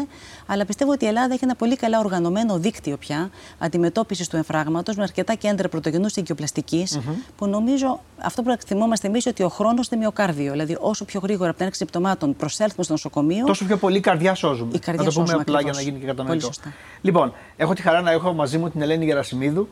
Αλλά 0.45 0.65
πιστεύω 0.65 0.91
ότι 0.91 1.05
η 1.05 1.07
Ελλάδα 1.07 1.33
έχει 1.33 1.43
ένα 1.43 1.55
πολύ 1.55 1.75
καλά 1.75 1.99
οργανωμένο 1.99 2.57
δίκτυο 2.57 2.97
πια 2.97 3.29
αντιμετώπισης 3.57 4.27
του 4.27 4.35
εμφράγματος 4.35 4.95
με 4.95 5.03
αρκετά 5.03 5.33
κέντρα 5.33 5.69
πρωτογενούς 5.69 6.15
οικειοπλαστικής. 6.15 6.99
Που 7.37 7.47
νομίζω 7.47 7.99
αυτό 8.21 8.41
που 8.41 8.51
εκτιμόμαστε 8.51 9.07
εμείς 9.07 9.25
ότι 9.25 9.43
ο 9.43 9.49
χρόνος 9.49 9.87
είναι 9.87 9.99
μυοκάρδιο. 9.99 10.51
Δηλαδή, 10.51 10.77
όσο 10.79 11.05
πιο 11.05 11.19
γρήγορα 11.23 11.49
από 11.49 11.57
την 11.57 11.61
έναρξη 11.61 11.79
συμπτωμάτων 11.79 12.35
προσέλθουμε 12.35 12.83
στο 12.83 12.93
νοσοκομείο. 12.93 13.45
Τόσο 13.45 13.65
πιο 13.65 13.77
πολύ 13.77 13.99
καρδιά 13.99 14.35
σώζουμε. 14.35 14.71
Η 14.73 14.79
καρδιά 14.79 15.03
να 15.03 15.09
το 15.09 15.13
πούμε 15.13 15.25
σώζουμε 15.25 15.41
απλά 15.41 15.57
ακριβώς. 15.57 15.81
για 15.81 15.91
να 15.91 15.97
γίνει 15.97 16.05
και 16.05 16.13
Πολύ 16.13 16.17
κατανοητό. 16.17 16.46
Σωστά. 16.47 16.73
Λοιπόν, 17.01 17.33
έχω 17.57 17.73
τη 17.73 17.81
χαρά 17.81 18.01
να 18.01 18.11
έχω 18.11 18.33
μαζί 18.33 18.57
μου 18.57 18.69
την 18.69 18.81
Ελένη 18.81 19.05
Γερασιμίδου 19.05 19.67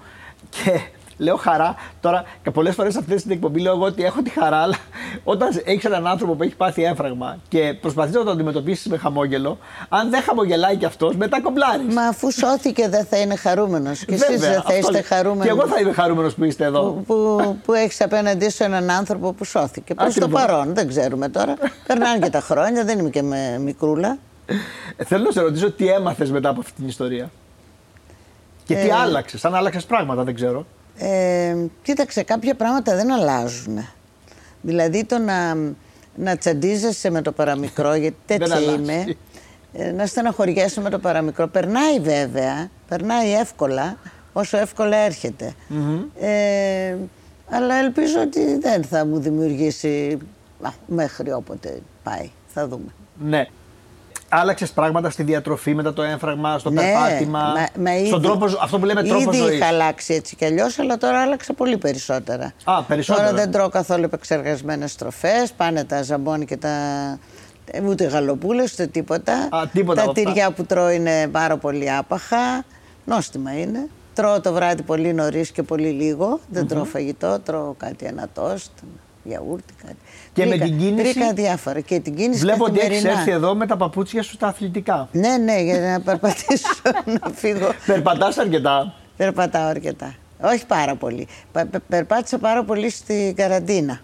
και 0.50 0.80
λέω 1.18 1.36
χαρά. 1.36 1.76
Τώρα, 2.02 2.24
και 2.44 2.52
πολλές 2.52 2.76
φορές 2.76 2.94
σε 2.94 3.00
αυτή 3.00 3.16
την 3.16 3.32
εκπομπή 3.32 3.60
λέω 3.62 3.74
εγώ 3.74 3.86
ότι 3.86 4.04
έχω 4.06 4.22
τη 4.22 4.30
χαρά, 4.30 4.58
αλλά 4.58 4.76
όταν 5.24 5.62
έχεις 5.66 5.84
έναν 5.86 6.08
άνθρωπο 6.08 6.34
που 6.34 6.44
έχει 6.44 6.56
πάθει 6.56 6.84
έμφραγμα 6.84 7.38
και 7.48 7.78
προσπαθείς 7.82 8.16
να 8.16 8.24
το 8.24 8.32
αντιμετωπίσεις 8.32 8.86
με 8.86 8.98
χαμόγελο, 8.98 9.58
αν 9.90 10.10
δεν 10.10 10.22
χαμογελάει 10.22 10.76
κι 10.76 10.86
αυτός, 10.86 11.16
μετά 11.16 11.42
κομπλάρεις. 11.42 11.94
Μα 11.94 12.02
αφού 12.02 12.32
σώθηκε 12.32 12.90
δεν 12.90 13.06
θα 13.06 13.18
είναι 13.18 13.36
χαρούμενος. 13.36 14.06
Και 14.06 14.14
εσείς 14.14 14.28
Βέβαια, 14.28 14.50
δεν 14.50 14.54
θα 14.54 14.60
αυτό 14.60 14.78
είστε 14.78 14.92
λέω. 14.92 15.02
χαρούμενοι. 15.06 15.44
Και 15.44 15.50
εγώ 15.50 15.68
θα 15.68 15.80
είμαι 15.80 15.92
χαρούμενος 15.94 16.34
που 16.36 16.44
είστε 16.44 16.66
εδώ. 16.66 16.82
που, 16.82 17.04
που, 17.06 17.58
που 17.66 17.74
έχεις 17.74 18.02
απέναντί 18.02 18.50
σου 18.50 18.64
έναν 18.64 18.90
άνθρωπο 18.90 19.34
που 19.34 19.44
σώθηκε. 19.44 19.94
Προς 19.94 20.14
το 20.14 20.26
Ακριβώς. 20.26 20.46
παρόν, 20.46 20.74
δεν 20.74 20.88
ξέρουμε 20.88 21.30
τώρα. 21.30 21.54
Περνάνε 21.88 22.20
και 22.20 22.30
τα 22.30 22.40
χρόνια, 22.40 22.84
δεν 22.84 23.00
είμαι 23.00 23.10
και 23.10 23.22
με 23.22 23.58
μικρούλα. 23.60 24.18
Ε, 24.98 25.04
Θέλω 25.04 25.24
να 25.24 25.32
σε 25.32 25.42
ρωτήσω 25.42 25.72
τι 25.72 25.88
έμαθες 25.90 26.32
μετά 26.32 26.50
από 26.50 26.60
αυτή 26.60 26.72
την 26.74 26.88
ιστορία. 26.88 27.32
Και 28.66 28.76
τι 28.76 28.88
Ε. 28.88 28.94
άλλαξες, 28.94 29.46
αν 29.46 29.56
άλλαξες 29.56 29.86
πράγματα, 29.86 30.24
δεν 30.24 30.36
ξέρω. 30.36 30.66
Ε, 30.98 31.56
κοίταξε, 31.84 32.24
κάποια 32.24 32.56
πράγματα 32.56 32.96
δεν 32.96 33.12
αλλάζουν. 33.12 33.88
Δηλαδή 34.62 35.04
το 35.06 35.18
να, 35.18 35.56
να 36.16 36.38
τσαντίζεσαι 36.38 37.10
με 37.10 37.22
το 37.22 37.32
παραμικρό, 37.32 37.94
γιατί 38.04 38.18
τέτοια 38.26 38.56
αλλάζει. 38.56 38.76
είμαι, 38.76 39.16
ε, 39.74 39.92
να 39.92 40.06
στεναχωριέσαι 40.06 40.82
με 40.82 40.90
το 40.90 41.00
παραμικρό. 41.00 41.48
Περνάει 41.48 42.00
βέβαια, 42.00 42.70
περνάει 42.88 43.34
εύκολα, 43.34 43.98
όσο 44.34 44.58
εύκολα 44.58 44.98
έρχεται. 44.98 45.54
Ε, 46.20 46.96
αλλά 47.50 47.76
ελπίζω 47.76 48.22
ότι 48.22 48.58
δεν 48.58 48.84
θα 48.84 49.06
μου 49.06 49.20
δημιουργήσει 49.20 50.18
α, 50.62 50.70
μέχρι 50.88 51.32
όποτε 51.32 51.80
πάει. 52.04 52.30
Θα 52.54 52.68
δούμε. 52.68 52.92
Ναι. 53.24 53.46
Άλλαξες 54.40 54.72
πράγματα 54.72 55.10
στη 55.10 55.24
διατροφή 55.24 55.76
μετά 55.76 55.94
το 55.94 56.02
έμφραγμα, 56.02 56.58
στο 56.60 56.72
περπάτημα. 56.72 57.40
μα- 57.40 57.82
μα 57.92 58.06
στον 58.06 58.18
ήδη- 58.18 58.28
τρόπο, 58.28 58.48
ζω- 58.48 58.60
αυτό 58.62 58.80
που 58.80 58.86
λέμε 58.86 59.04
τρόπο 59.04 59.30
Ήδη 59.32 59.38
ζωής. 59.38 59.56
είχα 59.56 59.68
αλλάξει 59.68 60.14
έτσι 60.14 60.36
κι 60.36 60.46
αλλιώς, 60.46 60.80
αλλά 60.80 60.98
τώρα 60.98 61.22
άλλαξα 61.22 61.54
πολύ 61.54 61.78
περισσότερα. 61.78 62.54
Α, 62.64 62.84
περισσότερα. 62.84 63.26
Τώρα 63.30 63.40
δεν 63.42 63.52
τρώω 63.52 63.70
καθόλου 63.70 64.04
επεξεργασμένες 64.04 64.96
τροφές. 64.96 65.52
Πάνε 65.58 65.84
τα 65.84 66.04
ζαμπόν 66.04 66.46
και 66.46 66.58
τα. 66.58 66.70
ε, 67.66 67.82
Ούτε 67.82 68.04
γαλοπούλες, 68.04 68.74
ούτε 68.74 68.86
τίποτα. 68.88 69.34
Α, 69.52 69.68
τίποτα 69.74 70.02
τα 70.04 70.10
από 70.10 70.20
αυτά. 70.20 70.24
τυριά 70.32 70.52
που 70.52 70.66
τρώω 70.66 70.90
είναι 70.90 71.28
πάρα 71.28 71.58
πολύ 71.58 71.92
άπαχα. 71.92 72.64
Νόστιμα 73.06 73.60
είναι. 73.60 73.88
Τρώω 74.14 74.42
το 74.42 74.54
βράδυ 74.54 74.82
πολύ 74.82 75.14
νωρίς 75.14 75.52
και 75.52 75.64
πολύ 75.64 75.88
λίγο. 75.90 76.40
Δεν 76.50 76.68
τρώω 76.68 76.84
φαγητό, 76.84 77.40
τρώω 77.40 77.74
κάτι 77.78 78.06
ένα 78.06 78.28
τόστ, 78.34 78.72
γιαούρτι, 79.26 79.74
κάτι. 79.82 79.96
Και 80.34 80.44
με 80.44 80.50
Βρήκα- 80.50 80.66
την 80.66 80.78
κίνηση- 80.78 81.14
Βρήκα 81.14 81.34
διάφορα. 81.34 81.80
Και 81.80 82.00
την 82.00 82.16
κίνηση 82.16 82.40
Βλέπω 82.40 82.64
ότι 82.64 82.80
έχεις 82.80 82.90
καθημερινά. 82.90 83.20
έρθει 83.20 83.32
εδώ 83.32 83.56
με 83.56 83.66
τα 83.68 83.78
παπούτσια 83.78 84.24
σου 84.24 84.38
τα 84.38 84.48
αθλητικά. 84.48 85.08
Ναι, 85.12 85.38
ναι, 85.38 85.62
για 85.62 85.80
να 85.80 86.02
περπατήσω, 86.02 86.68
να 87.22 87.30
φύγω. 87.34 87.70
Περπατάς 87.86 88.38
αρκετά. 88.38 88.94
Περπατάω 89.18 89.68
αρκετά. 89.68 90.16
Όχι 90.42 90.66
πάρα 90.66 90.96
πολύ. 90.96 91.28
Πα- 91.52 91.66
πε- 91.66 91.82
περπάτησα 91.90 92.38
πάρα 92.38 92.64
πολύ 92.64 92.90
στην 92.90 93.36
καραντινα 93.36 94.00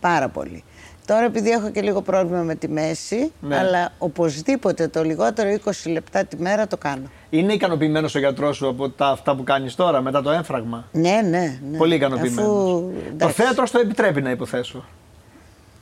Πάρα 0.00 0.28
πολύ. 0.28 0.64
Τώρα 1.06 1.24
επειδή 1.24 1.50
έχω 1.50 1.70
και 1.70 1.80
λίγο 1.82 2.02
πρόβλημα 2.02 2.42
με 2.42 2.54
τη 2.54 2.68
μέση, 2.68 3.32
Ναι. 3.40 3.56
αλλά 3.58 3.92
οπωσδήποτε 3.98 4.88
το 4.88 5.02
λιγότερο 5.04 5.58
20 5.64 5.90
λεπτά 5.92 6.24
τη 6.24 6.36
μέρα 6.36 6.66
το 6.66 6.76
κάνω. 6.76 7.02
Είναι 7.30 7.52
ικανοποιημένος 7.52 8.14
ο 8.14 8.18
γιατρός 8.18 8.56
σου 8.56 8.68
από 8.68 8.88
τα, 8.90 9.06
αυτά 9.08 9.36
που 9.36 9.44
κάνεις 9.44 9.74
τώρα 9.74 10.00
μετά 10.00 10.22
το 10.22 10.30
έμφραγμα; 10.30 10.84
Ναι, 10.92 11.20
ναι. 11.28 11.58
ναι. 11.70 11.76
Πολύ 11.78 11.94
ικανοποιημένος. 11.94 12.50
Αφού, 12.50 12.90
Το 12.90 12.92
εντάξει, 13.14 13.34
θέατρος 13.42 13.70
το 13.70 13.78
επιτρέπει 13.78 14.22
να 14.22 14.30
υποθέσω. 14.30 14.84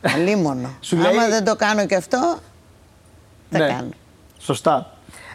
αλίμονο. 0.02 0.70
Σου 0.80 0.96
Άμα 0.98 1.10
λέει- 1.12 1.28
δεν 1.28 1.44
το 1.44 1.56
κάνω 1.56 1.86
και 1.86 1.94
αυτό, 1.94 2.18
θα 3.50 3.58
ναι. 3.58 3.66
κάνω. 3.66 3.88
Σωστά. 4.38 4.90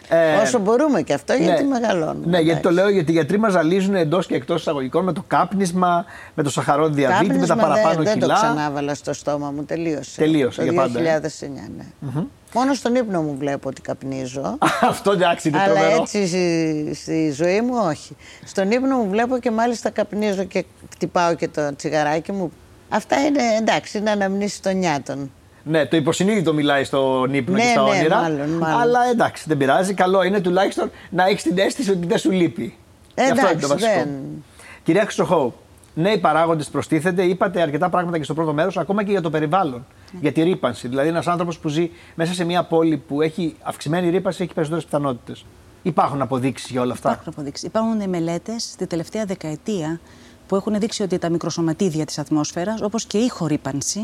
Ε, 0.08 0.36
Όσο 0.36 0.58
μπορούμε 0.58 1.02
και 1.02 1.14
αυτό, 1.14 1.32
γιατί 1.32 1.64
μεγαλώνουμε. 1.64 2.26
Ναι, 2.26 2.38
γιατί 2.38 2.60
το 2.62 2.68
εντάξει. 2.68 2.74
λέω 2.74 2.88
γιατί 2.88 3.10
οι 3.10 3.14
γιατροί 3.14 3.38
μας 3.38 3.52
ζαλίζουν 3.52 3.94
εντός 3.94 4.26
και 4.26 4.34
εκτός 4.34 4.60
εισαγωγικών 4.60 5.04
με 5.04 5.12
το 5.12 5.24
κάπνισμα, 5.26 6.04
με 6.34 6.42
το 6.42 6.50
σαχαρόδι 6.50 6.94
διαβήτη, 6.94 7.38
με 7.38 7.46
τα 7.46 7.46
Κάπνισμα 7.46 7.56
παραπάνω 7.56 7.94
δεν, 7.94 8.04
δεν 8.04 8.12
κιλά. 8.18 8.34
το 8.34 8.40
ξανάβαλα 8.40 8.94
στο 8.94 9.12
στόμα 9.12 9.50
μου, 9.50 9.64
τελείωσε. 9.64 10.20
Τελείωσε 10.20 10.56
το 10.60 10.62
για 10.70 10.72
πάντα, 10.80 11.00
ε. 11.00 11.20
2009, 11.20 11.46
ναι. 11.76 12.22
Μόνο 12.54 12.74
στον 12.74 12.94
ύπνο 12.94 13.22
μου 13.22 13.36
βλέπω 13.38 13.68
ότι 13.68 13.80
καπνίζω. 13.80 14.58
Αυτό 14.90 15.10
εντάξει 15.10 15.48
είναι 15.48 15.58
Αλλά 15.58 15.74
τρομερό. 15.74 16.00
έτσι 16.00 16.26
στη, 16.26 16.90
στη 16.94 17.30
ζωή 17.32 17.60
μου 17.60 17.74
όχι. 17.88 18.16
Στον 18.44 18.70
ύπνο 18.70 18.96
μου 18.96 19.08
βλέπω 19.10 19.38
και 19.38 19.50
μάλιστα 19.50 19.90
καπνίζω 19.90 20.44
και 20.44 20.64
χτυπάω 20.92 21.34
και 21.34 21.48
το 21.48 21.76
τσιγαράκι 21.76 22.32
μου. 22.32 22.52
Αυτά 22.88 23.16
είναι 23.26 23.40
εντάξει, 23.60 23.98
είναι 23.98 24.10
αναμνήσεις 24.10 24.60
των 24.60 24.76
νιάτων. 24.76 25.30
Ναι, 25.68 25.86
το 25.86 25.96
υποσυνείδητο 25.96 26.54
μιλάει 26.54 26.84
στον 26.84 27.34
ύπνο 27.34 27.54
Ναι, 27.54 27.60
και 27.62 27.68
στα 27.68 27.82
ναι, 27.82 27.90
όνειρα. 27.90 28.20
μάλλον, 28.20 28.50
μάλλον. 28.50 28.80
Αλλά 28.80 28.98
εντάξει, 29.12 29.44
δεν 29.46 29.56
πειράζει. 29.56 29.94
Καλό 29.94 30.22
είναι 30.22 30.40
τουλάχιστον 30.40 30.90
να 31.10 31.26
έχεις 31.26 31.42
την 31.42 31.58
αίσθηση 31.58 31.90
ότι 31.90 32.06
δεν 32.06 32.18
σου 32.18 32.30
λείπει. 32.30 32.76
Ε, 33.14 33.22
Και 33.24 33.30
αυτό 33.30 33.34
είναι 33.40 33.48
εντάξει, 33.48 33.68
το 33.68 33.74
βασικό. 33.74 33.92
δεν- 33.98 34.44
Κυρία 34.82 35.02
Χρυσοχώου, 35.02 35.54
νέοι 35.94 36.18
παράγοντες 36.18 36.68
προστίθεται. 36.68 37.22
Είπατε 37.22 37.60
αρκετά 37.60 37.88
πράγματα 37.88 38.18
και 38.18 38.24
στο 38.24 38.34
πρώτο 38.34 38.52
μέρος, 38.52 38.76
ακόμα 38.76 39.04
και 39.04 39.10
για 39.10 39.20
το 39.20 39.30
περιβάλλον. 39.30 39.86
Για 40.20 40.32
τη 40.32 40.42
ρήπανση. 40.42 40.88
Δηλαδή, 40.88 41.08
ένας 41.08 41.26
άνθρωπος 41.26 41.58
που 41.58 41.68
ζει 41.68 41.90
μέσα 42.14 42.32
σε 42.34 42.44
μια 42.44 42.62
πόλη 42.64 42.96
που 42.96 43.22
έχει 43.22 43.54
αυξημένη 43.62 44.10
ρήπανση 44.10 44.42
έχει 44.42 44.52
περισσότερες 44.54 44.84
πιθανότητες. 44.84 45.44
Υπάρχουν 45.82 46.22
αποδείξεις 46.22 46.70
για 46.70 46.80
όλα 46.80 46.92
αυτά; 46.92 47.08
Υπάρχουν 47.10 47.32
αποδείξεις. 47.32 47.66
Υπάρχουν 47.68 48.08
μελέτες 48.08 48.74
τη 48.78 48.86
τελευταία 48.86 49.24
δεκαετία 49.24 50.00
που 50.46 50.56
έχουν 50.56 50.78
δείξει 50.78 51.02
ότι 51.02 51.18
τα 51.18 51.28
μικροσωματίδια 51.30 52.04
της 52.04 52.18
ατμόσφαιρας, 52.18 52.80
όπως 52.82 53.04
και 53.04 53.18
η 53.18 53.28
χορύπανση, 53.28 54.00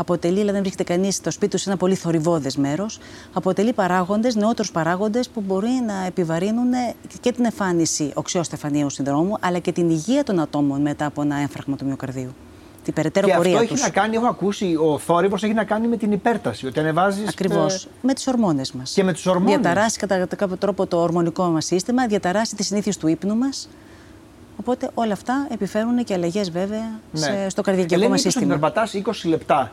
αποτελεί, 0.00 0.34
δηλαδή 0.34 0.52
δεν 0.52 0.60
βρίσκεται 0.60 0.92
κανείς 0.92 1.14
στο 1.14 1.30
σπίτι 1.30 1.50
του 1.50 1.58
σε 1.58 1.68
ένα 1.70 1.78
πολύ 1.78 1.94
θορυβόδε 1.94 2.50
μέρος, 2.56 2.98
αποτελεί 3.32 3.72
παράγοντες, 3.72 4.34
νεότερους 4.34 4.70
παράγοντες 4.70 5.28
που 5.28 5.40
μπορεί 5.46 5.82
να 5.86 6.04
επιβαρύνουν 6.06 6.70
και 7.20 7.32
την 7.32 7.44
εμφάνιση 7.44 8.10
οξυοστεφανίου 8.14 8.90
συνδρόμου, 8.90 9.36
αλλά 9.40 9.58
και 9.58 9.72
την 9.72 9.90
υγεία 9.90 10.24
των 10.24 10.40
ατόμων 10.40 10.80
μετά 10.80 11.06
από 11.06 11.22
ένα 11.22 11.36
έμφραγμα 11.36 11.76
του 11.76 11.84
μυοκαρδίου. 11.84 12.34
Την 12.84 12.96
περαιτέρω 12.96 13.26
Και 13.26 13.32
αυτό 13.32 13.44
πορεία 13.44 13.60
έχει 13.60 13.72
τους. 13.72 13.82
να 13.82 13.88
κάνει, 13.90 14.16
έχω 14.16 14.26
ακούσει, 14.26 14.76
ο 14.76 14.98
θόρυβος 14.98 15.42
έχει 15.42 15.54
να 15.54 15.64
κάνει 15.64 15.88
με 15.88 15.96
την 15.96 16.12
υπέρταση. 16.12 16.66
Ότι 16.66 16.80
ανεβάζεις. 16.80 17.28
Ακριβώς. 17.28 17.88
Με 18.02 18.12
τις 18.12 18.26
ορμόνες 18.26 18.72
μας. 18.72 18.92
Και 18.92 19.04
με 19.04 19.12
τις 19.12 19.26
ορμόνες. 19.26 19.54
Διαταράσει 19.54 19.98
κατά, 19.98 20.18
κατά 20.18 20.36
κάποιο 20.36 20.56
τρόπο 20.56 20.86
το 20.86 20.96
ορμονικό 21.02 21.44
μας 21.44 21.64
σύστημα, 21.64 22.06
διαταράσει 22.06 22.56
τις 22.56 22.66
συνήθειες 22.66 22.96
του 22.96 23.08
ύπνου 23.08 23.36
μας. 23.36 23.68
Οπότε 24.60 24.90
όλα 24.94 25.12
αυτά 25.12 25.46
επιφέρουν 25.50 26.04
και 26.04 26.14
αλλαγές 26.14 26.50
βέβαια 26.50 27.00
σε, 27.12 27.48
στο 27.48 27.62
καρδιακό 27.62 28.08
μας 28.08 28.20
σύστημα. 28.20 28.46
περπατάς 28.46 28.92
20 28.94 29.10
λεπτά. 29.24 29.72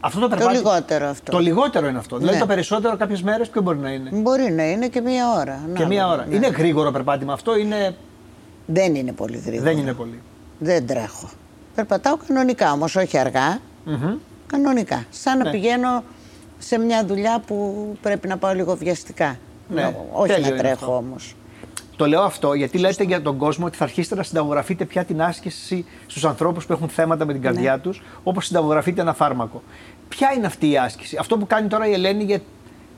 Αυτό 0.00 0.20
το, 0.20 0.28
περπάτι... 0.28 0.56
λιγότερο 0.56 1.06
αυτό. 1.06 1.32
Το 1.32 1.38
λιγότερο 1.38 1.88
είναι 1.88 1.98
αυτό. 1.98 2.16
Δηλαδή 2.16 2.34
Ναι. 2.34 2.40
το 2.40 2.46
περισσότερο 2.48 2.96
κάποιες 2.96 3.22
μέρες 3.22 3.48
ποιο 3.48 3.62
μπορεί 3.62 3.78
να 3.78 3.90
είναι; 3.90 4.10
Μπορεί 4.12 4.52
να 4.52 4.70
είναι 4.70 4.88
και 4.88 5.00
μία 5.00 5.30
ώρα. 5.38 5.60
Και 5.74 5.84
μία 5.84 6.02
ανάλογα, 6.04 6.06
ώρα. 6.12 6.26
ναι. 6.26 6.34
Είναι 6.34 6.46
γρήγορο 6.48 6.90
περπάτημα 6.90 7.32
αυτό, 7.32 7.56
είναι... 7.56 7.94
Δεν 8.66 8.94
είναι 8.94 9.12
πολύ 9.12 9.36
γρήγορο. 9.46 9.62
δεν 9.70 9.78
είναι 9.78 9.92
πολύ. 9.92 10.20
Δεν 10.58 10.86
τρέχω. 10.86 11.28
Περπατάω 11.74 12.16
κανονικά 12.28 12.72
όμως, 12.72 12.96
όχι 12.96 13.18
αργά. 13.18 13.58
Κανονικά. 14.46 15.04
Σαν 15.10 15.38
Ναι. 15.38 15.44
να 15.44 15.50
πηγαίνω 15.50 16.02
σε 16.58 16.78
μια 16.78 17.04
δουλειά 17.06 17.42
που 17.46 17.86
πρέπει 18.02 18.28
να 18.28 18.36
πάω 18.36 18.54
λίγο 18.54 18.76
βιαστικά. 18.76 19.36
Ναι, 19.68 19.82
Να- 19.82 19.94
όχι 20.12 20.28
τέλειο 20.32 20.42
να 20.42 20.48
είναι 20.48 20.58
τρέχω 20.58 20.72
αυτό. 20.84 20.96
όμως. 20.96 21.34
Το 21.98 22.06
λέω 22.06 22.22
αυτό 22.22 22.54
γιατί 22.54 22.78
λέτε 22.78 23.04
για 23.04 23.22
τον 23.22 23.36
κόσμο 23.36 23.66
ότι 23.66 23.76
θα 23.76 23.84
αρχίσετε 23.84 24.14
να 24.14 24.22
συνταγογραφείτε 24.22 24.84
πια 24.84 25.04
την 25.04 25.22
άσκηση 25.22 25.84
στους 26.06 26.24
ανθρώπους 26.24 26.66
που 26.66 26.72
έχουν 26.72 26.88
θέματα 26.88 27.24
με 27.24 27.32
την 27.32 27.42
καρδιά 27.42 27.72
ναι. 27.72 27.78
τους, 27.78 28.02
όπως 28.22 28.46
συνταγογραφείτε 28.46 29.00
ένα 29.00 29.14
φάρμακο. 29.14 29.62
Ποια 30.08 30.32
είναι 30.36 30.46
αυτή 30.46 30.70
η 30.70 30.78
άσκηση, 30.78 31.16
Αυτό 31.20 31.36
που 31.36 31.46
κάνει 31.46 31.68
τώρα 31.68 31.86
η 31.86 31.92
Ελένη 31.92 32.24
για, 32.24 32.40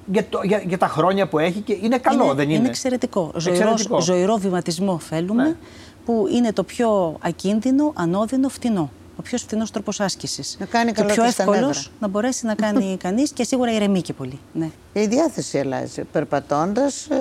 για, 0.06 0.24
το, 0.28 0.40
για, 0.42 0.62
για 0.66 0.78
τα 0.78 0.86
χρόνια 0.86 1.28
που 1.28 1.38
έχει 1.38 1.60
και 1.60 1.78
είναι 1.82 1.98
καλό, 1.98 2.24
είναι, 2.24 2.34
δεν 2.34 2.48
είναι; 2.48 2.58
Είναι 2.58 2.68
εξαιρετικό. 2.68 3.32
εξαιρετικό. 3.34 4.00
Ζωηρό 4.00 4.36
βηματισμό 4.36 4.98
θέλουμε, 4.98 5.42
ναι. 5.42 5.56
που 6.04 6.26
είναι 6.34 6.52
το 6.52 6.62
πιο 6.62 7.16
ακίνδυνο, 7.20 7.92
ανώδυνο, 7.96 8.48
φτηνό. 8.48 8.90
Ο 9.16 9.22
πιο 9.22 9.38
φτηνός 9.38 9.70
τρόπος 9.70 10.00
άσκησης. 10.00 10.56
Να 10.60 10.66
κάνει 10.66 10.92
και 10.92 11.04
πιο 11.04 11.24
εύκολος 11.24 11.90
να 12.00 12.08
μπορέσει 12.08 12.46
να 12.46 12.54
κάνει 12.54 12.96
κανείς 13.02 13.30
και 13.30 13.44
σίγουρα 13.44 13.72
ηρεμεί 13.72 14.00
και 14.00 14.12
πολύ. 14.12 14.38
Ναι. 14.52 14.70
Η 14.92 15.06
διάθεση 15.06 15.58
αλλάζει. 15.58 16.02
Περπατώντας, 16.04 17.06
ε, 17.06 17.16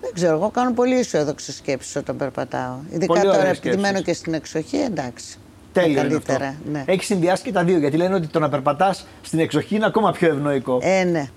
δεν 0.00 0.10
ξέρω, 0.14 0.32
εγώ 0.32 0.50
κάνω 0.50 0.72
πολύ 0.72 0.98
αισιόδοξες 0.98 1.54
σκέψεις 1.54 1.96
όταν 1.96 2.16
περπατάω. 2.16 2.74
Ειδικά 2.90 3.06
πολύ 3.06 3.20
τώρα, 3.20 3.46
επειδή 3.46 3.76
μένω 3.76 4.00
και 4.00 4.12
στην 4.12 4.34
εξοχή, 4.34 4.76
εντάξει. 4.76 5.38
Τέλειο 5.72 6.00
καλύτερα. 6.00 6.54
Ναι. 6.70 6.84
Έχεις 6.86 7.06
συνδυάσει 7.06 7.42
και 7.42 7.52
τα 7.52 7.64
δύο. 7.64 7.78
Γιατί 7.78 7.96
λένε 7.96 8.14
ότι 8.14 8.26
το 8.26 8.38
να 8.38 8.48
περπατάς 8.48 9.06
στην 9.22 9.38
εξοχή 9.38 9.74
είναι 9.74 9.86
ακόμα 9.86 10.12
πιο 10.12 10.28
ευνοϊκό. 10.28 10.78
Ε, 10.82 11.04
ναι. 11.04 11.28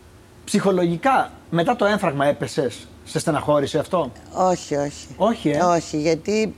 Ψυχολογικά, 0.45 1.31
μετά 1.49 1.75
το 1.75 1.85
έμφραγμα 1.85 2.25
έπεσες; 2.25 2.87
Σε 3.03 3.19
στεναχώρησε 3.19 3.79
αυτό; 3.79 4.11
Όχι, 4.33 4.75
όχι. 4.75 5.07
Όχι, 5.17 5.49
ε; 5.49 5.63
όχι 5.63 5.97
γιατί 5.97 6.53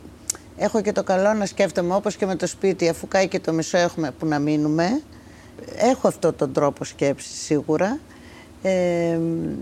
έχω 0.58 0.82
και 0.82 0.92
το 0.92 1.04
καλό 1.04 1.34
να 1.34 1.46
σκέφτομαι 1.46 1.96
όπως 1.96 2.16
και 2.16 2.26
με 2.26 2.36
το 2.36 2.48
σπίτι, 2.48 2.89
αφού 2.89 3.08
κάει 3.08 3.28
και 3.28 3.39
το 3.39 3.54
μισό 3.54 3.78
έχουμε 3.78 4.12
που 4.20 4.26
να 4.26 4.39
μείνουμε. 4.39 5.02
Έχω 5.76 6.08
αυτό 6.08 6.34
τον 6.34 6.54
τρόπο 6.54 6.84
σκέψης 6.84 7.42
σίγουρα. 7.44 8.00
Ε, 8.65 9.19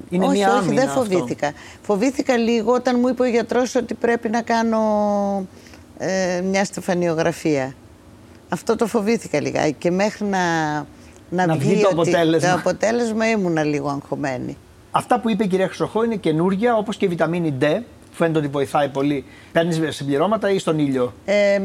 είναι 0.10 0.26
όχι, 0.26 0.38
μια 0.38 0.58
όχι, 0.58 0.74
δεν 0.74 0.90
φοβήθηκα. 0.90 1.54
Φοβήθηκα 1.82 2.38
λίγο 2.38 2.74
όταν 2.74 3.00
μου 3.00 3.08
είπε 3.08 3.22
ο 3.22 3.26
γιατρός 3.26 3.76
ότι 3.76 3.94
πρέπει 3.94 4.30
να 4.30 4.42
κάνω 4.42 4.80
ε, 5.98 6.42
μια 6.42 6.66
στεφανιογραφία. 6.66 7.74
Αυτό 8.50 8.76
το 8.76 8.88
φοβήθηκα 8.88 9.42
λιγάκι 9.42 9.76
και 9.78 9.92
μέχρι 9.92 10.26
να, 10.26 10.76
να, 11.30 11.46
να 11.46 11.56
βγει, 11.56 11.82
το 11.82 11.90
αποτέλεσμα. 11.92 12.50
Το 12.50 12.56
αποτέλεσμα 12.56 13.30
ήμουνα 13.30 13.64
λίγο 13.64 13.90
αγχωμένη. 13.90 14.58
Αυτά 14.92 15.20
που 15.20 15.30
είπε 15.30 15.44
η 15.44 15.48
κυρία 15.48 15.68
Χρυσοχώ 15.68 16.04
είναι 16.04 16.16
καινούργια, 16.16 16.76
όπως 16.76 16.98
και 16.98 17.06
η 17.06 17.08
βιταμίνη 17.08 17.54
D, 17.62 17.66
που 17.66 17.82
φαίνεται 18.12 18.40
ότι 18.40 18.48
βοηθάει 18.48 18.90
πολύ. 18.90 19.26
Παίρνεις 19.52 19.96
συμπληρώματα 19.96 20.50
ή 20.50 20.60
στον 20.60 20.80
ήλιο; 20.80 21.14
Ε, 21.26 21.62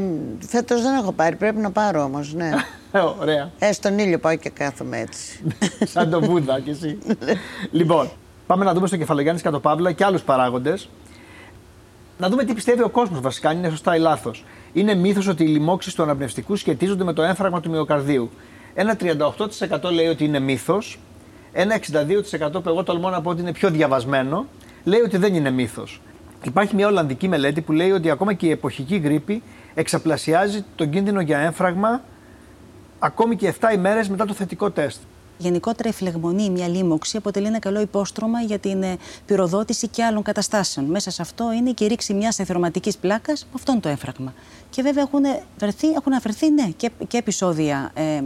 Φέτος 0.47 0.83
δεν 0.83 0.95
έχω 0.95 1.13
πάρει, 1.13 1.37
πρέπει 1.37 1.61
να 1.61 1.71
πάρω 1.71 2.03
όμως, 2.03 2.35
ναι. 2.35 2.51
Ε, 2.93 2.99
ωραία. 3.21 3.51
Ε, 3.59 3.73
στον 3.73 3.99
ήλιο 3.99 4.19
πάω 4.19 4.37
και 4.37 4.51
κάθομαι 4.51 5.01
έτσι. 5.01 5.45
Σαν 5.93 6.11
το 6.11 6.21
Βούδα 6.21 6.61
κι 6.61 6.71
εσύ. 6.71 6.99
λοιπόν, 7.79 8.11
πάμε 8.47 8.65
να 8.65 8.75
δούμε 8.75 8.87
στο 8.87 8.97
κεφαλογιάννης 8.97 9.43
κάτω 9.43 9.61
Παύλα 9.61 9.93
και 9.93 10.05
άλλους 10.05 10.23
παράγοντες. 10.23 10.89
Να 12.19 12.29
δούμε 12.29 12.45
τι 12.45 12.55
πιστεύει 12.55 12.83
ο 12.83 12.89
κόσμος 12.89 13.21
βασικά, 13.21 13.49
αν 13.49 13.59
είναι 13.59 13.69
σωστά 13.69 13.97
ή 13.97 13.99
λάθος. 13.99 14.45
Είναι 14.73 14.95
μύθος 14.95 15.27
ότι 15.27 15.45
οι 15.45 15.47
λοιμώξεις 15.47 15.95
του 15.95 16.03
αναπνευστικού 16.03 16.57
σχετίζονται 16.57 17.05
με 17.05 17.13
το 17.13 17.23
έμφραγμα 17.23 17.61
του 17.61 17.71
μυοκαρδίου. 17.71 18.31
Ένα 18.75 18.97
38% 19.01 19.91
λέει 19.93 20.07
ότι 20.07 20.25
είναι 20.25 20.39
μύθος. 20.39 20.99
Ένα 21.53 21.79
62% 22.49 22.51
που 22.53 22.69
εγώ 22.69 22.83
τολμώ 22.83 23.11
να 23.11 23.21
πω 23.21 23.31
ότι 23.31 23.41
είναι 23.41 23.53
πιο 23.53 23.71
διαβασμένο, 23.71 24.47
λέει 24.85 25.01
ότι 25.01 25.17
δεν 25.17 25.35
είναι 25.35 25.51
μύθος. 25.51 26.01
Υπάρχει 26.47 26.75
μια 26.75 26.87
Ολλανδική 26.87 27.29
μελέτη 27.29 27.61
που 27.61 27.73
λέει 27.73 27.91
ότι 27.91 28.11
ακόμα 28.11 28.33
και 28.33 28.47
η 28.47 28.51
εποχική 28.51 28.97
γρήπη 28.97 29.43
εξαπλασιάζει 29.75 30.65
τον 30.75 30.91
κίνδυνο 30.91 31.21
για 31.21 31.39
έμφραγμα 31.39 32.03
ακόμη 32.99 33.37
και 33.37 33.55
7 33.61 33.75
ημέρες 33.75 34.09
μετά 34.09 34.25
το 34.25 34.35
θετικό 34.35 34.71
τεστ. 34.71 34.99
Γενικότερα 35.39 35.89
η 35.89 35.93
φλεγμονή, 35.93 36.51
μια 36.51 36.69
λίμωξη, 36.69 37.17
αποτελεί 37.17 37.47
ένα 37.47 37.59
καλό 37.59 37.81
υπόστρωμα 37.81 38.41
για 38.41 38.59
την 38.59 38.83
ε, 38.83 38.97
πυροδότηση 39.27 39.89
και 39.89 40.05
άλλων 40.05 40.23
καταστάσεων. 40.23 40.87
Μέσα 40.87 41.11
σε 41.11 41.23
αυτό 41.23 41.53
είναι 41.53 41.73
και 41.73 41.85
η 41.85 41.89
ρήξη 41.89 42.15
μιας 42.15 42.39
εθερωματική 42.39 42.93
πλάκας 43.01 43.43
με 43.45 43.51
αυτόν 43.55 43.81
το 43.81 43.89
έμφραγμα. 43.89 44.35
Και 44.71 44.83
βέβαια 44.83 45.03
έχουν, 45.03 45.23
βρεθεί, 45.59 45.89
έχουν 45.89 46.13
αφαιρθεί 46.13 46.51
ναι, 46.51 46.69
και, 46.77 46.91
και 47.09 47.17
επεισόδια 47.17 47.91
ε, 47.95 48.23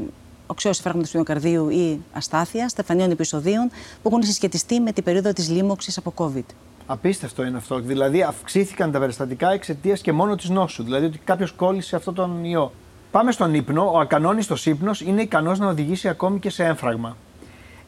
οξέωση 0.46 0.82
φράγματο 0.82 1.06
του 1.06 1.16
μυοκαρδίου 1.16 1.68
ή 1.68 2.00
αστάθεια, 2.12 2.68
στεφανίων 2.68 3.10
επεισοδίων 3.10 3.68
που 4.02 4.08
έχουν 4.08 4.22
συσχετιστεί 4.22 4.80
με 4.80 4.92
την 4.92 5.04
περίοδο 5.04 5.32
της 5.32 5.48
λίμωξης 5.48 5.96
από 5.96 6.12
COVID. 6.16 6.44
Απίστευτο 6.92 7.44
είναι 7.44 7.56
αυτό. 7.56 7.78
Δηλαδή, 7.78 8.22
αυξήθηκαν 8.22 8.92
τα 8.92 8.98
περιστατικά 8.98 9.52
εξαιτίας 9.52 10.00
και 10.00 10.12
μόνο 10.12 10.34
της 10.34 10.48
νόσου. 10.48 10.82
Δηλαδή, 10.82 11.06
ότι 11.06 11.18
κάποιος 11.18 11.52
κόλλησε 11.52 11.96
αυτό 11.96 12.12
τον 12.12 12.44
ιό. 12.44 12.72
Πάμε 13.10 13.32
στον 13.32 13.54
ύπνο. 13.54 13.90
Ο 13.92 13.98
ακανόνιστος 13.98 14.66
ύπνος 14.66 15.00
είναι 15.00 15.22
ικανός 15.22 15.58
να 15.58 15.66
οδηγήσει 15.66 16.08
ακόμη 16.08 16.38
και 16.38 16.50
σε 16.50 16.64
έμφραγμα. 16.64 17.16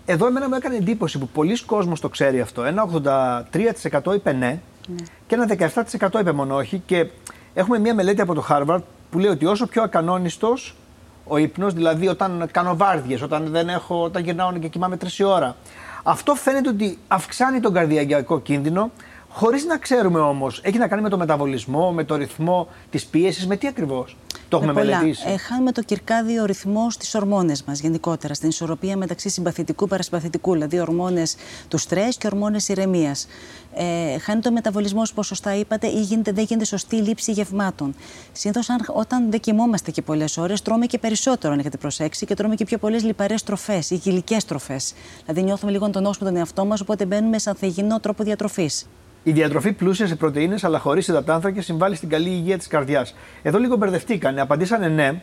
Εδώ 0.04 0.26
εμένα 0.26 0.48
μου 0.48 0.54
έκανε 0.54 0.76
εντύπωση 0.76 1.18
που 1.18 1.28
πολλοί 1.28 1.64
κόσμος 1.64 2.00
το 2.00 2.08
ξέρει 2.08 2.40
αυτό. 2.40 2.64
Ένα 2.64 2.88
83% 4.02 4.14
είπε 4.14 4.32
ναι, 4.32 4.46
ναι, 4.86 5.04
και 5.26 5.34
ένα 5.34 5.72
17% 6.00 6.20
είπε 6.20 6.32
μόνο 6.32 6.56
όχι. 6.56 6.82
Και 6.86 7.06
έχουμε 7.54 7.78
μια 7.78 7.94
μελέτη 7.94 8.20
από 8.20 8.34
το 8.34 8.46
Harvard 8.48 8.82
που 9.10 9.18
λέει 9.18 9.30
ότι 9.30 9.46
όσο 9.46 9.66
πιο 9.66 9.82
ακανόνιστος 9.82 10.74
ο 11.26 11.36
ύπνος, 11.36 11.74
δηλαδή 11.74 12.08
όταν 12.08 12.48
κάνω 12.50 12.76
βάρδιες, 12.76 13.22
όταν, 13.22 13.46
δεν 13.50 13.68
έχω, 13.68 14.02
όταν 14.02 14.22
γυρνάω 14.22 14.52
και 14.52 14.68
κοιμάμαι 14.68 14.96
τρεις 14.96 15.20
ώρα, 15.20 15.56
αυτό 16.02 16.34
φαίνεται 16.34 16.68
ότι 16.68 16.98
αυξάνει 17.08 17.60
τον 17.60 17.72
καρδιακό 17.72 18.40
κίνδυνο, 18.40 18.90
χωρίς 19.28 19.64
να 19.64 19.78
ξέρουμε 19.78 20.20
όμως. 20.20 20.60
Έχει 20.64 20.78
να 20.78 20.88
κάνει 20.88 21.02
με 21.02 21.08
το 21.08 21.18
μεταβολισμό, 21.18 21.92
με 21.92 22.04
το 22.04 22.16
ρυθμό 22.16 22.68
της 22.90 23.06
πίεσης, 23.06 23.46
με 23.46 23.56
τι 23.56 23.66
ακριβώς. 23.66 24.16
Το 24.52 24.58
έχουμε 24.58 24.72
πολλά. 24.72 24.98
μελετήσει. 24.98 25.28
Ε, 25.28 25.36
χάνουμε 25.36 25.72
το 25.72 25.82
κυρκάδιο 25.82 26.44
ρυθμό 26.44 26.90
στις 26.90 27.14
ορμόνες 27.14 27.62
μας 27.62 27.80
γενικότερα, 27.80 28.34
στην 28.34 28.48
ισορροπία 28.48 28.96
μεταξύ 28.96 29.28
συμπαθητικού 29.28 29.84
και 29.84 29.90
παρασυμπαθητικού, 29.90 30.52
δηλαδή 30.52 30.80
ορμόνες 30.80 31.36
του 31.68 31.78
στρες 31.78 32.16
και 32.16 32.26
ορμόνες 32.26 32.68
ηρεμίας. 32.68 33.26
Ε, 33.74 34.18
χάνει 34.18 34.40
το 34.40 34.52
μεταβολισμό, 34.52 35.02
όπως 35.10 35.26
σωστά 35.26 35.54
είπατε, 35.54 35.86
ή 35.86 36.00
γίνεται, 36.00 36.32
δεν 36.32 36.44
γίνεται 36.44 36.64
σωστή 36.64 36.96
λήψη 36.96 37.32
γευμάτων. 37.32 37.94
Συνήθως, 38.32 38.66
όταν 38.94 39.30
δεν 39.30 39.40
κοιμόμαστε 39.40 39.90
και 39.90 40.02
πολλές 40.02 40.36
ώρες, 40.36 40.62
τρώμε 40.62 40.86
και 40.86 40.98
περισσότερο, 40.98 41.52
αν 41.52 41.58
έχετε 41.58 41.76
προσέξει, 41.76 42.26
και 42.26 42.34
τρώμε 42.34 42.54
και 42.54 42.64
πιο 42.64 42.78
πολλές 42.78 43.02
λιπαρές 43.04 43.42
τροφέ 43.42 43.82
ή 43.88 43.94
γυλικέ 43.94 44.36
τροφέ. 44.46 44.80
Δηλαδή, 45.24 45.42
νιώθουμε 45.42 45.72
λίγο 45.72 45.90
τον 45.90 46.02
νόσο 46.02 46.24
τον 46.24 46.36
εαυτό 46.36 46.64
μας, 46.64 46.80
οπότε 46.80 47.06
μπαίνουμε 47.06 47.38
σε 47.38 47.50
ανθεγινό 47.50 48.00
τρόπο 48.00 48.24
διατροφής. 48.24 48.86
Η 49.22 49.32
διατροφή 49.32 49.72
πλούσια 49.72 50.06
σε 50.06 50.16
πρωτενε 50.16 50.54
αλλά 50.62 50.78
χωρίς 50.78 51.08
υδατάνθρακες 51.08 51.64
συμβάλλει 51.64 51.94
στην 51.94 52.08
καλή 52.08 52.28
υγεία 52.28 52.58
της 52.58 52.66
καρδιάς. 52.66 53.14
Εδώ 53.42 53.58
λίγο 53.58 53.76
μπερδευτήκανε. 53.76 54.40
Απαντήσανε 54.40 54.88
ναι, 54.88 55.20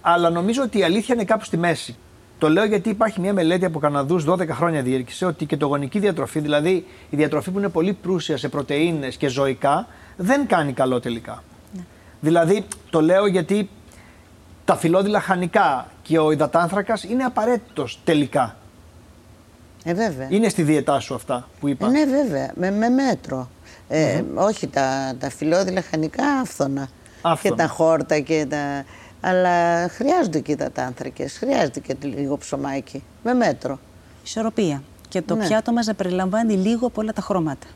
αλλά 0.00 0.30
νομίζω 0.30 0.62
ότι 0.62 0.78
η 0.78 0.82
αλήθεια 0.82 1.14
είναι 1.14 1.24
κάπου 1.24 1.44
στη 1.44 1.56
μέση. 1.56 1.96
Το 2.38 2.48
λέω 2.48 2.64
γιατί 2.64 2.88
υπάρχει 2.88 3.20
μια 3.20 3.32
μελέτη 3.32 3.64
από 3.64 3.78
Καναδούς 3.78 4.24
12 4.28 4.48
χρόνια 4.48 4.82
διήρκησε 4.82 5.26
ότι 5.26 5.44
η 5.44 5.46
κετογονική 5.46 5.98
διατροφή, 5.98 6.40
δηλαδή 6.40 6.86
η 7.10 7.16
διατροφή 7.16 7.50
που 7.50 7.58
είναι 7.58 7.68
πολύ 7.68 7.92
πλούσια 7.92 8.36
σε 8.36 8.48
πρωτενε 8.48 9.08
και 9.08 9.28
ζωικά, 9.28 9.86
δεν 10.16 10.46
κάνει 10.46 10.72
καλό 10.72 11.00
τελικά. 11.00 11.42
Ναι. 11.74 11.82
Δηλαδή 12.20 12.64
το 12.90 13.00
λέω 13.00 13.26
γιατί 13.26 13.68
τα 14.64 14.76
φιλόδηλα 14.76 15.20
χανικά 15.20 15.86
και 16.02 16.18
ο 16.18 16.30
υδατάνθρακας 16.30 17.04
είναι 17.04 17.24
απαραίτητος 17.24 18.00
τελικά. 18.04 18.56
Ε, 19.84 19.94
βέβαια. 19.94 20.26
Είναι 20.30 20.48
στη 20.48 20.62
διαιτά 20.62 21.00
σου 21.00 21.14
αυτά 21.14 21.48
που 21.60 21.68
είπα. 21.68 21.86
Ε, 21.86 21.90
ναι, 21.90 22.04
βέβαια. 22.04 22.50
Με, 22.54 22.70
με 22.70 22.88
μέτρο. 22.88 23.48
Ε, 23.88 24.22
Όχι 24.34 24.66
τα, 24.66 25.14
τα 25.18 25.30
φιλόδηλα 25.30 25.82
χανικά 25.90 26.24
άφθονα. 26.42 26.88
Και 27.42 27.52
τα 27.52 27.66
χόρτα 27.66 28.18
και 28.18 28.46
τα. 28.48 28.84
Αλλά 29.20 29.88
χρειάζονται 29.88 30.40
και 30.40 30.56
τα 30.56 30.70
τάνθρακε. 30.70 31.28
Χρειάζεται 31.28 31.80
και 31.80 31.96
λίγο 32.02 32.36
ψωμάκι. 32.36 33.02
Με 33.22 33.32
μέτρο. 33.34 33.78
Ισορροπία. 34.24 34.82
Και 35.08 35.22
το 35.22 35.34
ναι. 35.34 35.46
πιάτο 35.46 35.72
μας 35.72 35.86
να 35.86 35.94
περιλαμβάνει 35.94 36.54
λίγο 36.54 36.86
από 36.86 37.00
όλα 37.00 37.12
τα 37.12 37.22
χρώματα. 37.22 37.66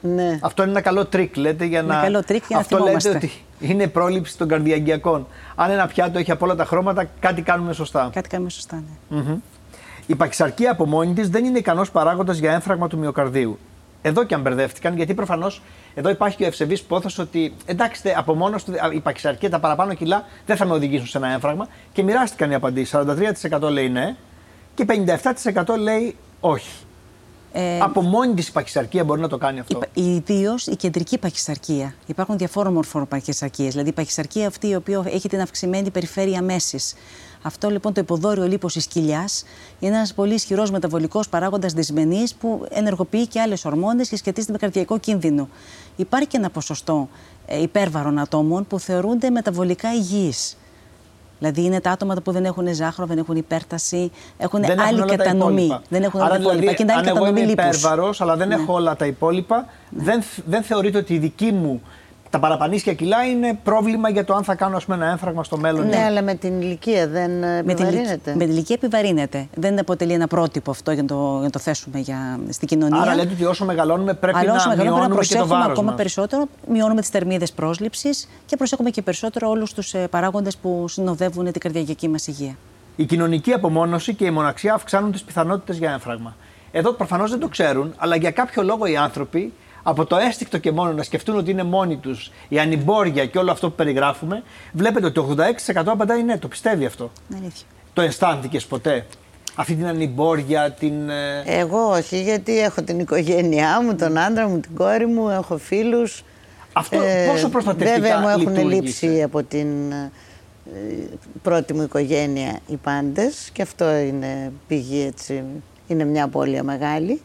Ναι. 0.00 0.38
Αυτό 0.42 0.62
είναι 0.62 0.70
ένα 0.70 0.80
καλό 0.80 1.06
τρικ, 1.06 1.36
λέτε, 1.36 1.64
για 1.64 1.82
να. 1.82 1.94
Ένα 1.94 2.02
καλό 2.02 2.22
τρικ 2.22 2.44
για 2.48 2.58
Αυτό 2.58 2.78
να 2.78 2.90
λέτε 2.90 3.08
ότι 3.08 3.32
είναι 3.60 3.86
πρόληψη 3.86 4.38
των 4.38 4.48
καρδιαγγειακών. 4.48 5.26
Αν 5.54 5.70
ένα 5.70 5.86
πιάτο 5.86 6.18
έχει 6.18 6.30
από 6.30 6.44
όλα 6.44 6.54
τα 6.54 6.64
χρώματα, 6.64 7.08
κάτι 7.20 7.42
κάνουμε 7.42 7.72
σωστά. 7.72 8.10
Κάτι 8.12 8.28
κάνουμε 8.28 8.50
σωστά, 8.50 8.82
ναι. 9.08 9.22
mm 9.22 9.36
Η 10.06 10.14
παχυσαρκία 10.14 10.70
από 10.70 10.86
μόνη 10.86 11.12
της 11.12 11.28
δεν 11.28 11.44
είναι 11.44 11.58
ικανός 11.58 11.90
παράγοντας 11.90 12.38
για 12.38 12.52
έμφραγμα 12.52 12.88
του 12.88 12.98
μυοκαρδίου. 12.98 13.58
Εδώ 14.02 14.24
και 14.24 14.34
αν 14.34 14.40
μπερδεύτηκαν, 14.40 14.96
γιατί 14.96 15.14
προφανώς 15.14 15.62
εδώ 15.94 16.10
υπάρχει 16.10 16.36
και 16.36 16.44
ο 16.44 16.46
ευσεβής 16.46 16.82
πόθος 16.82 17.18
ότι 17.18 17.54
εντάξει, 17.64 18.12
από 18.16 18.34
μόνος 18.34 18.64
του 18.64 18.72
η 18.94 19.00
παχυσαρκία, 19.00 19.50
τα 19.50 19.58
παραπάνω 19.58 19.94
κιλά 19.94 20.24
δεν 20.46 20.56
θα 20.56 20.66
με 20.66 20.74
οδηγήσουν 20.74 21.06
σε 21.06 21.18
ένα 21.18 21.28
έμφραγμα. 21.28 21.68
Και 21.92 22.02
μοιράστηκαν 22.02 22.50
οι 22.50 22.54
απαντήσεις. 22.54 22.94
43% 23.50 23.60
λέει 23.70 23.88
ναι 23.88 24.16
και 24.74 24.86
57% 25.54 25.78
λέει 25.78 26.16
όχι. 26.40 26.84
Ε, 27.52 27.78
από 27.80 28.02
μόνη 28.02 28.34
της 28.34 28.48
η 28.48 28.52
παχυσαρκία 28.52 29.04
μπορεί 29.04 29.20
να 29.20 29.28
το 29.28 29.38
κάνει 29.38 29.60
αυτό. 29.60 29.80
Ιδίως 29.92 30.66
η 30.66 30.76
κεντρική 30.76 31.18
παχυσαρκία. 31.18 31.94
Υπάρχουν 32.06 32.38
διαφόρων 32.38 32.72
μορφών 32.72 33.08
παχυσαρκίε. 33.08 33.68
Δηλαδή 33.68 33.88
η 33.88 33.92
παχυσαρκία 33.92 34.46
αυτή 34.46 34.68
η 34.68 34.74
οποία 34.74 35.02
έχει 35.06 35.28
την 35.28 35.40
αυξημένη 35.40 35.90
περιφέρεια 35.90 36.42
μέσης. 36.42 36.94
Αυτό 37.42 37.68
λοιπόν 37.70 37.92
το 37.92 38.00
υποδόριο 38.00 38.46
λίπος 38.46 38.72
της 38.72 38.86
κοιλιάς 38.86 39.44
είναι 39.78 39.96
ένας 39.96 40.14
πολύ 40.14 40.34
ισχυρός 40.34 40.70
μεταβολικός 40.70 41.28
παράγοντας 41.28 41.72
δυσμενής 41.72 42.34
που 42.34 42.66
ενεργοποιεί 42.70 43.26
και 43.26 43.40
άλλες 43.40 43.64
ορμόνες 43.64 44.08
και 44.08 44.16
σχετίζεται 44.16 44.52
με 44.52 44.58
καρδιακό 44.58 44.98
κίνδυνο. 44.98 45.48
Υπάρχει 45.96 46.28
και 46.28 46.36
ένα 46.36 46.50
ποσοστό 46.50 47.08
ε, 47.46 47.62
υπέρβαρων 47.62 48.18
ατόμων 48.18 48.66
που 48.66 48.78
θεωρούνται 48.78 49.30
μεταβολικά 49.30 49.92
υγιείς. 49.94 50.56
Δηλαδή 51.38 51.64
είναι 51.64 51.80
τα 51.80 51.90
άτομα 51.90 52.14
που 52.14 52.32
δεν 52.32 52.44
έχουν 52.44 52.74
ζάχαρο, 52.74 53.06
δεν 53.06 53.18
έχουν 53.18 53.36
υπέρταση, 53.36 54.10
έχουν 54.38 54.60
Δεν 54.60 54.70
άλλη 54.80 54.88
έχουν 54.88 55.00
όλα 55.00 55.06
τα 55.06 55.16
κατανομή. 55.16 55.54
υπόλοιπα. 55.62 55.82
Δεν 55.88 56.02
έχουν 56.02 56.20
Άρα, 56.20 56.28
όλα 56.28 56.36
τα 56.38 56.42
υπόλοιπα. 56.42 56.60
δηλαδή, 56.60 56.76
και 56.76 56.82
είναι 56.82 56.92
άλλη 56.92 57.00
αν 57.00 57.06
εγώ 57.08 57.16
κατανομή 57.18 57.40
είμαι 57.40 57.50
λίπους. 57.50 57.64
υπέρβαρος, 57.78 58.20
αλλά 58.20 58.36
δεν 58.36 58.48
Ναι. 58.48 58.54
έχω 58.54 58.72
όλα 58.72 58.96
τα 58.96 59.06
υπόλοιπα, 59.06 59.66
δεν, 59.90 60.22
δεν 60.46 60.62
θεωρείτε 60.62 60.98
ότι 60.98 61.14
η 61.14 61.18
δική 61.18 61.52
μου 61.52 61.82
τα 62.32 62.38
παραπανίσια 62.38 62.94
κιλά 62.94 63.24
είναι 63.24 63.58
πρόβλημα 63.64 64.10
για 64.10 64.24
το 64.24 64.34
αν 64.34 64.44
θα 64.44 64.54
κάνω 64.54 64.76
ας 64.76 64.84
πούμε, 64.84 64.96
ένα 64.96 65.10
έμφραγμα 65.10 65.44
στο 65.44 65.56
μέλλον. 65.56 65.86
Ναι, 65.86 66.04
αλλά 66.04 66.22
με 66.22 66.34
την 66.34 66.60
ηλικία 66.60 67.08
δεν 67.08 67.42
ε, 67.42 67.62
Με 67.62 67.74
την, 67.74 67.86
ηλικία, 67.86 68.00
επιβαρύνεται. 68.00 68.34
με 68.34 68.44
την 68.44 68.50
ηλικία 68.52 68.76
επιβαρύνεται. 68.78 69.46
Δεν 69.54 69.78
αποτελεί 69.78 70.12
ένα 70.12 70.26
πρότυπο 70.26 70.70
αυτό 70.70 70.92
για 70.92 71.02
να 71.02 71.08
το, 71.08 71.32
για 71.34 71.44
να 71.44 71.50
το 71.50 71.58
θέσουμε 71.58 71.98
για, 71.98 72.40
στην 72.50 72.68
κοινωνία. 72.68 73.00
Άρα 73.00 73.14
λέτε 73.14 73.32
ότι 73.32 73.44
όσο 73.44 73.64
μεγαλώνουμε 73.64 74.14
πρέπει 74.14 74.38
Αλλά 74.38 74.54
όσο 74.54 74.68
να 74.68 74.76
μεγαλώνουμε 74.76 75.00
να 75.00 75.08
μειώνουμε 75.08 75.26
και 75.26 75.28
το 75.28 75.36
προσέχουμε 75.36 75.60
βάρος 75.60 75.72
ακόμα 75.72 75.86
μας. 75.86 75.96
περισσότερο, 75.96 76.46
μειώνουμε 76.68 77.00
τις 77.00 77.10
θερμίδες 77.10 77.52
πρόσληψης 77.52 78.28
και 78.46 78.56
προσέχουμε 78.56 78.90
και 78.90 79.02
περισσότερο 79.02 79.48
όλους 79.48 79.72
τους 79.74 79.94
παράγοντες 80.10 80.56
που 80.56 80.84
συνοδεύουν 80.88 81.52
την 81.52 81.60
καρδιακή 81.60 82.08
μας 82.08 82.26
υγεία. 82.26 82.56
Η 82.96 83.04
κοινωνική 83.04 83.52
απομόνωση 83.52 84.14
και 84.14 84.24
η 84.24 84.30
μοναξιά 84.30 84.74
αυξάνουν 84.74 85.12
τις 85.12 85.22
πιθανότητες 85.22 85.78
για 85.78 85.90
έμφραγμα. 85.92 86.36
Εδώ 86.72 86.92
προφανώς 86.92 87.30
δεν 87.30 87.38
το 87.40 87.48
ξέρουν, 87.48 87.94
αλλά 87.96 88.16
για 88.16 88.30
κάποιο 88.30 88.62
λόγο 88.62 88.86
οι 88.86 88.96
άνθρωποι 88.96 89.52
από 89.82 90.06
το 90.06 90.16
αίσθηκτο 90.16 90.58
και 90.58 90.72
μόνο 90.72 90.92
να 90.92 91.02
σκεφτούν 91.02 91.36
ότι 91.36 91.50
είναι 91.50 91.62
μόνοι 91.62 91.96
τους, 91.96 92.30
η 92.48 92.58
ανυμπόρια 92.58 93.26
και 93.26 93.38
όλο 93.38 93.50
αυτό 93.50 93.68
που 93.68 93.74
περιγράφουμε, 93.74 94.42
βλέπετε 94.72 95.06
ότι 95.06 95.14
το 95.14 95.34
86% 95.74 95.82
απαντάει 95.86 96.22
ναι, 96.22 96.38
το 96.38 96.48
πιστεύει 96.48 96.86
αυτό. 96.86 97.10
Είναι 97.30 97.40
αλήθεια. 97.42 97.66
Το 97.92 98.02
αισθάνθηκες 98.02 98.66
ποτέ. 98.66 99.06
Αυτή 99.54 99.74
την 99.74 99.86
ανυμπόρια, 99.86 100.70
την. 100.70 101.08
ε, 101.08 101.42
Εγώ 101.46 101.90
όχι, 101.90 102.22
γιατί 102.22 102.58
έχω 102.58 102.82
την 102.82 102.98
οικογένειά 102.98 103.82
μου, 103.82 103.94
τον 103.94 104.18
άντρα 104.18 104.48
μου, 104.48 104.60
την 104.60 104.74
κόρη 104.74 105.06
μου, 105.06 105.28
έχω 105.28 105.58
φίλους. 105.58 106.24
Αυτό 106.72 106.98
πόσο 107.30 107.48
προστατευτικά 107.48 108.00
Βέβαια 108.00 108.18
μου 108.20 108.28
έχουν 108.28 108.40
λειτουργήσε; 108.54 109.06
λείψει 109.06 109.22
από 109.22 109.42
την 109.42 109.92
ε, 109.92 110.10
πρώτη 111.42 111.74
μου 111.74 111.82
οικογένεια 111.82 112.58
οι 112.66 112.76
πάντες 112.76 113.50
και 113.52 113.62
αυτό 113.62 113.96
είναι 113.96 114.52
πηγή 114.68 115.04
έτσι, 115.06 115.42
είναι 115.86 116.04
μια 116.04 116.24
απώλεια 116.24 116.62
μεγάλη. 116.62 117.20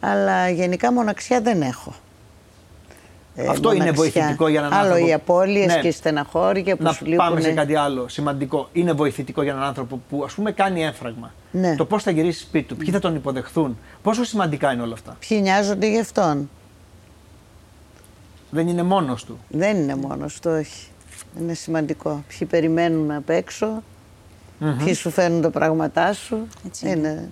Αλλά 0.00 0.48
γενικά 0.50 0.92
μοναξιά 0.92 1.40
δεν 1.40 1.62
έχω. 1.62 1.94
Ε, 3.34 3.46
Αυτό 3.46 3.72
είναι 3.72 3.78
μοναξιά. 3.84 4.02
βοηθητικό 4.02 4.48
για 4.48 4.58
έναν 4.60 4.72
Άλλο 4.72 4.82
άνθρωπο. 4.88 5.06
οι 5.06 5.12
απώλειες 5.12 5.66
Ναι. 5.66 5.80
και 5.80 5.88
η 5.88 5.90
στεναχώρια 5.90 6.76
που 6.76 6.82
να 6.82 6.92
σου 6.92 7.04
πάμε 7.16 7.28
λείπουν. 7.30 7.42
σε 7.42 7.52
κάτι 7.52 7.74
άλλο 7.74 8.08
σημαντικό. 8.08 8.68
Είναι 8.72 8.92
βοηθητικό 8.92 9.42
για 9.42 9.52
έναν 9.52 9.64
άνθρωπο 9.64 10.00
που 10.10 10.24
ας 10.24 10.32
πούμε 10.34 10.52
κάνει 10.52 10.82
έμφραγμα. 10.84 11.32
Ναι. 11.50 11.74
Το 11.76 11.84
πώς 11.84 12.02
θα 12.02 12.10
γυρίσει 12.10 12.40
σπίτι 12.40 12.66
του, 12.68 12.76
ποιοι 12.76 12.90
θα 12.92 12.98
τον 12.98 13.14
υποδεχθούν. 13.14 13.78
Πόσο 14.02 14.24
σημαντικά 14.24 14.72
είναι 14.72 14.82
όλα 14.82 14.92
αυτά. 14.92 15.16
Ποιοι 15.28 15.38
νοιάζονται 15.42 15.86
γι' 15.88 16.00
αυτόν. 16.00 16.50
Δεν 18.50 18.68
είναι 18.68 18.82
μόνος 18.82 19.24
του. 19.24 19.38
Δεν 19.48 19.76
είναι 19.76 19.94
μόνος 19.96 20.40
του, 20.40 20.50
όχι. 20.50 20.88
Είναι 21.40 21.54
σημαντικό. 21.54 22.24
Ποιοι 22.28 22.48
περιμένουν 22.48 23.10
απ' 23.10 23.30
έξω, 23.30 23.82
ποιοι 24.84 24.94
σου 24.94 25.10
φέρνουν 25.10 25.40
τα 25.40 25.50
πράγματά 25.50 26.12
σου. 26.12 26.46
Έτσι 26.66 26.86
είναι. 26.88 26.96
είναι. 27.08 27.28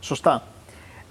Σωστά. 0.00 0.42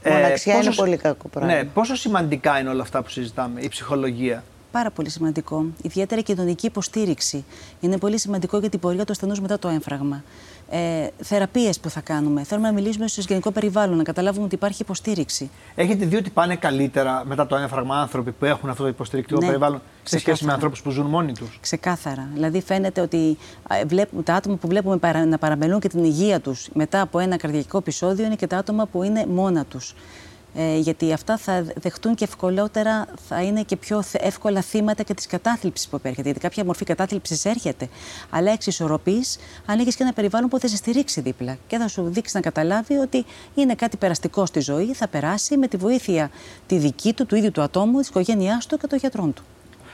Μοναξιά 0.06 0.54
είναι 0.56 0.64
πόσο- 0.66 0.82
πολύ 0.82 0.98
κακό 0.98 1.28
πράγμα. 1.28 1.54
Ναι, 1.54 1.64
πόσο 1.64 1.96
σημαντικά 1.96 2.60
είναι 2.60 2.70
όλα 2.70 2.82
αυτά 2.82 3.02
που 3.02 3.10
συζητάμε, 3.10 3.62
η 3.62 3.68
ψυχολογία; 3.68 4.44
Πάρα 4.72 4.92
πολύ 4.92 5.10
σημαντικό. 5.10 5.66
Ιδιαίτερα 5.82 6.22
η 6.22 6.24
κοινωνική 6.24 6.66
υποστήριξη. 6.66 7.46
Είναι 7.80 7.98
πολύ 7.98 8.20
σημαντικό 8.20 8.58
για 8.60 8.70
την 8.70 8.80
πορεία 8.80 9.06
του 9.06 9.12
ασθενούς 9.12 9.40
μετά 9.42 9.60
το 9.60 9.68
έμφραγμα. 9.68 10.24
Ε, 10.70 11.08
Θεραπείες 11.22 11.80
που 11.80 11.90
θα 11.90 12.02
κάνουμε. 12.02 12.44
Θέλουμε 12.44 12.68
να 12.68 12.74
μιλήσουμε 12.74 13.08
στο 13.08 13.22
γενικό 13.28 13.52
περιβάλλον, 13.52 13.98
να 13.98 14.04
καταλάβουμε 14.04 14.46
ότι 14.46 14.56
υπάρχει 14.56 14.82
υποστήριξη. 14.82 15.50
Έχετε 15.76 16.06
δει 16.06 16.16
ότι 16.16 16.30
πάνε 16.30 16.56
καλύτερα 16.56 17.24
μετά 17.26 17.48
το 17.48 17.56
έμφραγμα 17.56 17.96
άνθρωποι 18.02 18.32
που 18.32 18.46
έχουν 18.46 18.70
αυτό 18.70 18.84
το 18.84 18.90
υποστηρικτικό 18.90 19.40
Ναι, 19.40 19.46
περιβάλλον 19.46 19.80
σε 19.80 19.84
σχέση 20.04 20.24
ξεκάθαρα. 20.24 20.48
με 20.48 20.54
ανθρώπους 20.54 20.82
που 20.82 20.90
ζουν 20.90 21.06
μόνοι 21.06 21.32
τους; 21.34 21.58
Ξεκάθαρα. 21.62 22.28
Δηλαδή, 22.34 22.62
φαίνεται 22.62 23.02
ότι 23.02 23.38
α, 23.68 23.76
βλέπουμε, 23.88 24.24
τα 24.24 24.34
άτομα 24.34 24.56
που 24.56 24.68
βλέπουμε 24.68 24.98
παρα- 24.98 25.26
να 25.26 25.38
παραμελούν 25.38 25.80
και 25.80 25.88
την 25.88 26.04
υγεία 26.04 26.40
τους 26.40 26.70
μετά 26.74 27.02
από 27.02 27.20
ένα 27.20 27.38
καρδιακό 27.38 27.78
επεισόδιο 27.78 28.26
είναι 28.26 28.36
και 28.36 28.48
τα 28.48 28.58
άτομα 28.58 28.86
που 28.86 29.04
είναι 29.04 29.26
μόνα 29.26 29.66
τους. 29.66 29.96
Ε, 30.60 30.78
γιατί 30.78 31.14
αυτά 31.14 31.38
θα 31.38 31.66
δεχτούν 31.76 32.16
και 32.16 32.24
ευκολότερα, 32.24 33.08
θα 33.28 33.42
είναι 33.44 33.64
και 33.64 33.76
πιο 33.76 34.02
θε- 34.02 34.22
εύκολα 34.26 34.62
θύματα 34.62 35.04
και 35.04 35.14
της 35.14 35.26
κατάθλιψης 35.28 35.88
που 35.88 35.96
επέρχεται. 35.96 36.24
Γιατί 36.24 36.40
κάποια 36.40 36.66
μορφή 36.66 36.86
κατάθλιψης 36.86 37.46
έρχεται. 37.46 37.88
Αλλά 38.30 38.52
εξισορροπείς 38.52 39.38
αν 39.66 39.80
έχει 39.80 39.90
και 39.90 40.04
ένα 40.04 40.14
περιβάλλον 40.14 40.50
που 40.50 40.60
θα 40.60 40.68
σε 40.68 40.76
στηρίξει 40.76 41.22
δίπλα 41.22 41.58
και 41.68 41.78
θα 41.78 41.88
σου 41.88 42.04
δείξει 42.10 42.36
να 42.36 42.42
καταλάβει 42.42 42.96
ότι 42.96 43.26
είναι 43.56 43.76
κάτι 43.76 43.98
περαστικό 43.98 44.46
στη 44.46 44.60
ζωή, 44.60 44.94
θα 44.94 45.08
περάσει 45.08 45.58
με 45.58 45.68
τη 45.68 45.78
βοήθεια 45.78 46.30
τη 46.68 46.78
δική 46.78 47.14
του, 47.14 47.26
του 47.26 47.36
ίδιου 47.36 47.52
του 47.52 47.62
ατόμου, 47.62 48.00
της 48.00 48.08
οικογένειάς 48.10 48.66
του 48.66 48.78
και 48.78 48.88
των 48.88 48.98
γιατρών 48.98 49.34
του. 49.34 49.44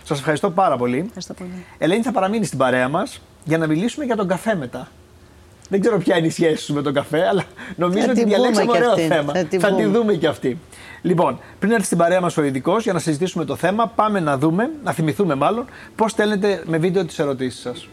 Σας 0.04 0.18
ευχαριστώ 0.20 0.52
πάρα 0.52 0.78
πολύ. 0.78 0.98
Ευχαριστώ 1.00 1.34
πολύ. 1.34 1.66
Ελένη 1.78 2.04
θα 2.04 2.12
παραμείνει 2.12 2.46
στην 2.46 2.58
παρέα 2.58 2.90
μας 2.90 3.22
για 3.44 3.58
να 3.58 3.68
μιλήσουμε 3.68 4.06
για 4.06 4.16
τον 4.16 4.28
καφέ 4.28 4.56
μετά. 4.56 4.88
Δεν 5.74 5.82
ξέρω 5.82 5.98
ποια 5.98 6.18
είναι 6.18 6.28
η 6.28 6.30
σχέση 6.30 6.64
σου 6.64 6.74
με 6.74 6.82
τον 6.82 6.94
καφέ, 6.94 7.28
αλλά 7.28 7.44
νομίζω 7.76 8.06
Θα 8.06 8.12
ότι 8.12 8.20
την 8.20 8.28
διαλέξαμε 8.30 8.66
πούμε 8.66 8.78
κι 8.78 8.84
ωραίο 8.84 8.94
αυτή. 8.94 9.08
θέμα. 9.08 9.34
Θα 9.34 9.44
την 9.46 9.60
Θα 9.60 9.68
τη 9.68 9.74
πούμε. 9.84 9.88
δούμε 9.98 10.14
και 10.14 10.28
αυτή. 10.28 10.58
Λοιπόν, 11.02 11.40
πριν 11.60 11.72
έρθει 11.72 11.86
στην 11.86 11.98
παρέα 11.98 12.22
μας 12.22 12.38
ο 12.38 12.44
ειδικός 12.44 12.84
για 12.84 12.94
να 12.94 13.00
συζητήσουμε 13.00 13.46
το 13.46 13.56
θέμα, 13.56 13.88
πάμε 13.88 14.20
να 14.20 14.38
δούμε, 14.38 14.70
να 14.84 14.92
θυμηθούμε 14.92 15.36
μάλλον, 15.36 15.66
πώς 15.96 16.12
στέλνετε 16.12 16.62
με 16.66 16.78
βίντεο 16.78 17.06
τις 17.06 17.20
ερωτήσεις 17.20 17.62
σας. 17.62 17.88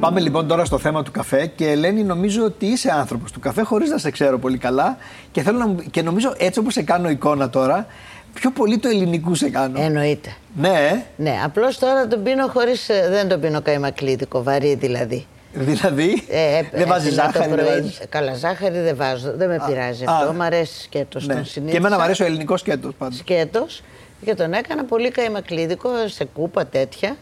Πάμε 0.00 0.20
λοιπόν 0.20 0.46
τώρα 0.46 0.64
στο 0.64 0.78
θέμα 0.78 1.02
του 1.02 1.10
καφέ 1.10 1.46
και 1.46 1.70
Ελένη 1.70 2.02
νομίζω 2.04 2.44
ότι 2.44 2.66
είσαι 2.66 2.90
άνθρωπος 2.92 3.32
του 3.32 3.40
καφέ 3.40 3.62
χωρίς 3.62 3.90
να 3.90 3.98
σε 3.98 4.10
ξέρω 4.10 4.38
πολύ 4.38 4.58
καλά 4.58 4.96
και, 5.32 5.42
θέλω 5.42 5.58
να, 5.58 5.66
μου- 5.66 5.82
και 5.90 6.02
νομίζω 6.02 6.34
έτσι 6.38 6.58
όπως 6.58 6.72
σε 6.72 6.82
κάνω 6.82 7.10
εικόνα 7.10 7.50
τώρα 7.50 7.86
πιο 8.34 8.50
πολύ 8.50 8.78
το 8.78 8.88
ελληνικού 8.88 9.34
σε 9.34 9.50
κάνω. 9.50 9.80
Εννοείται. 9.82 10.34
Ναι, 10.56 10.68
ε. 10.68 11.02
Ναι, 11.16 11.34
απλώς 11.44 11.78
τώρα 11.78 12.06
τον 12.06 12.22
πίνω 12.22 12.46
χωρίς, 12.46 12.88
ε, 12.88 13.08
δεν 13.10 13.28
τον 13.28 13.40
πίνω 13.40 13.60
καημακλίδικο, 13.62 14.42
βαρύ 14.42 14.74
δηλαδή. 14.74 15.26
δηλαδή 15.52 16.24
Ε, 16.28 16.56
ε, 16.58 16.62
δεν 16.72 16.86
βάζει 16.88 17.06
έπινα 17.06 17.22
το 17.26 17.30
ζάχαρη. 17.32 17.54
δεν 17.54 17.64
πρωί. 17.64 17.76
βάζεις- 17.80 18.00
Καλά, 18.08 18.34
ζάχαρη 18.34 18.78
δεν 18.78 18.96
βάζω, 18.96 19.32
δεν 19.36 19.48
με 19.48 19.62
πειράζει 19.66 20.04
α. 20.04 20.12
αυτό. 20.12 20.32
Μ' 20.32 20.42
αρέσει 20.42 20.82
σκέτος 20.82 21.26
Ναι. 21.26 21.34
τον 21.34 21.42
Και 21.42 21.48
συνήθισα. 21.48 21.76
εμένα 21.78 21.96
μου 21.96 22.02
αρέσει 22.02 22.22
ο 22.22 22.26
ελληνικός 22.26 22.60
σκέτος 22.60 22.94
πάντα. 22.98 23.14
Σκέτος 23.16 23.82
και 24.24 24.34
τον 24.34 24.52
έκανα 24.52 24.84
πολύ 24.84 25.10
καημακλίδικο 25.10 25.88
σε 26.06 26.24
κούπα 26.24 26.66
τέτοια 26.66 27.16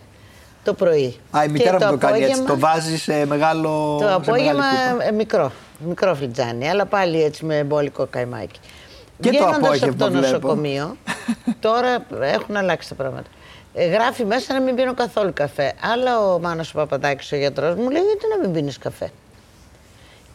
το 0.64 0.74
πρωί. 0.74 1.16
Α, 1.30 1.42
η 1.42 1.46
Και 1.46 1.52
μητέρα 1.52 1.72
μου 1.72 1.78
το 1.78 1.96
κάνει 2.06 2.18
έτσι, 2.22 2.32
απόγευμα- 2.32 2.46
το 2.54 2.58
βάζει 2.58 2.98
σε 2.98 3.26
μεγάλο 3.26 3.96
Το 4.00 4.06
σε 4.08 4.14
απόγευμα 4.14 4.52
μεγάλη 4.52 4.90
κούπα. 4.92 5.04
ε, 5.06 5.12
μικρό, 5.12 5.52
μικρό 5.86 6.14
φλιτζάνι, 6.14 6.68
αλλά 6.68 6.86
πάλι 6.86 7.22
έτσι 7.22 7.44
με 7.44 7.62
μπόλικο 7.64 8.06
καϊμάκι. 8.10 8.60
Και 9.20 9.30
το 9.30 9.36
Βγαίνοντας 9.36 9.56
απόγευμα 9.56 9.88
από 9.88 9.98
το 10.04 10.10
βλέπω. 10.10 10.26
νοσοκομείο, 10.26 10.96
τώρα 11.60 12.06
έχουν 12.20 12.56
αλλάξει 12.56 12.88
τα 12.88 12.94
πράγματα. 12.94 13.28
Ε, 13.74 13.86
γράφει 13.86 14.24
μέσα 14.24 14.52
να 14.52 14.60
μην 14.60 14.74
πίνω 14.74 14.94
καθόλου 14.94 15.32
καφέ. 15.34 15.72
Αλλά 15.92 16.20
ο 16.20 16.38
Μάνος 16.38 16.70
ο 16.74 16.78
Παπαδάκης, 16.78 17.32
ο 17.32 17.36
γιατρός 17.36 17.74
μου, 17.74 17.90
λέει 17.90 18.02
γιατί 18.02 18.24
να 18.36 18.38
μην 18.42 18.52
πίνεις 18.52 18.78
καφέ; 18.78 19.10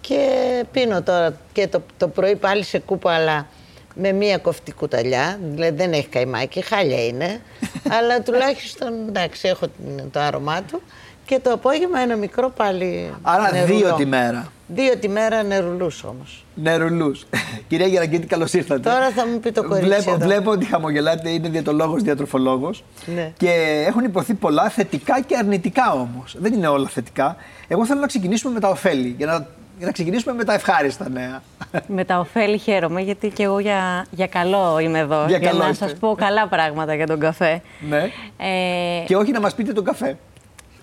Και 0.02 0.30
πίνω 0.72 1.02
τώρα 1.02 1.34
και 1.54 1.68
το, 1.68 1.82
το 1.98 2.08
πρωί 2.08 2.36
πάλι 2.36 2.64
σε 2.64 2.80
κούπα, 2.80 3.14
αλλά 3.14 3.48
με 3.96 4.12
μία 4.12 4.38
κοφτή 4.38 4.72
κουταλιά. 4.74 5.40
Δηλαδή 5.44 5.76
δεν 5.76 5.94
έχει 5.94 6.08
καϊμάκι, 6.08 6.62
χάλια 6.62 7.06
είναι. 7.06 7.42
αλλά 8.00 8.22
τουλάχιστον 8.22 8.94
εντάξει, 9.08 9.48
έχω 9.48 9.68
την- 9.68 10.12
το 10.12 10.20
άρωμά 10.20 10.62
του. 10.62 10.82
Και 11.26 11.40
το 11.40 11.52
απόγευμα 11.52 12.00
ένα 12.00 12.16
μικρό 12.16 12.50
πάλι. 12.50 13.14
Άρα 13.22 13.52
νερουλό. 13.52 13.78
δύο 13.78 13.94
τη 13.94 14.06
μέρα. 14.06 14.52
Δύο 14.68 14.98
τη 14.98 15.10
μέρα 15.10 15.44
νερουλούς 15.44 16.04
όμως. 16.04 16.46
Νερουλούς. 16.56 17.26
Κυρία 17.68 17.88
Γεραγκίτη, 17.88 18.28
καλώς 18.28 18.54
ήρθατε. 18.54 18.90
Τώρα 18.90 19.10
θα 19.12 19.28
μου 19.28 19.40
πει 19.40 19.52
το 19.52 19.64
κορίτσι 19.64 19.88
Βλέπω, 19.90 20.12
εδώ. 20.12 20.26
βλέπω 20.26 20.52
ότι 20.52 20.66
χαμογελάτε, 20.66 21.30
είναι 21.30 21.50
διατολόγος, 21.50 22.02
διατροφολόγος 22.02 22.84
Ναι. 23.16 23.32
και 23.38 23.84
έχουν 23.88 24.04
υποθεί 24.04 24.34
πολλά 24.34 24.70
θετικά 24.70 25.22
και 25.22 25.36
αρνητικά 25.38 25.92
όμως. 25.92 26.36
Δεν 26.40 26.54
είναι 26.54 26.68
όλα 26.68 26.88
θετικά. 26.88 27.36
Εγώ 27.68 27.86
θέλω 27.86 28.00
να 28.00 28.08
ξεκινήσουμε 28.08 28.54
με 28.54 28.60
τα 28.60 28.70
ωφέλη, 28.70 29.16
για 29.18 29.26
να, 29.26 29.34
για 29.78 29.86
να 29.86 29.92
ξεκινήσουμε 29.92 30.34
με 30.34 30.44
τα 30.44 30.54
ευχάριστα 30.54 31.10
νέα. 31.10 31.42
Με 31.88 32.06
τα 32.06 32.20
ωφέλη 32.20 32.58
χαίρομαι, 32.58 33.02
γιατί 33.02 33.30
και 33.30 33.44
εγώ 33.44 33.60
για, 33.60 34.06
για 34.12 34.28
καλό 34.28 34.80
είμαι 34.80 35.00
εδώ. 35.00 35.26
Για 35.28 35.40
καλό 35.40 35.60
να 35.64 35.70
είστε. 35.70 35.88
σας 35.88 35.98
πω 36.00 36.16
καλά 36.18 36.48
πράγματα 36.48 36.96
για 36.96 37.08
τον 37.08 37.20
καφέ. 37.20 37.62
ναι. 37.90 38.10
Ε, 38.38 39.04
Και 39.06 39.16
όχι 39.16 39.32
να 39.32 39.40
μας 39.40 39.56
πείτε 39.56 39.74
τον 39.74 39.84
καφέ. 39.84 40.18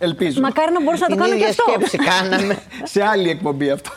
Ελπίζω. 0.04 0.40
Μακάρι 0.40 0.72
να 0.72 0.82
μπορούσα 0.82 1.06
να 1.08 1.14
Την 1.14 1.16
το 1.16 1.22
κάνω 1.22 1.32
και 1.36 1.38
ίδια 1.38 1.48
αυτό. 1.48 1.64
σκέψη 1.68 1.96
κάναμε. 1.96 2.58
Σε 2.92 3.02
άλλη 3.04 3.30
εκπομπή 3.30 3.70
αυτό. 3.70 3.90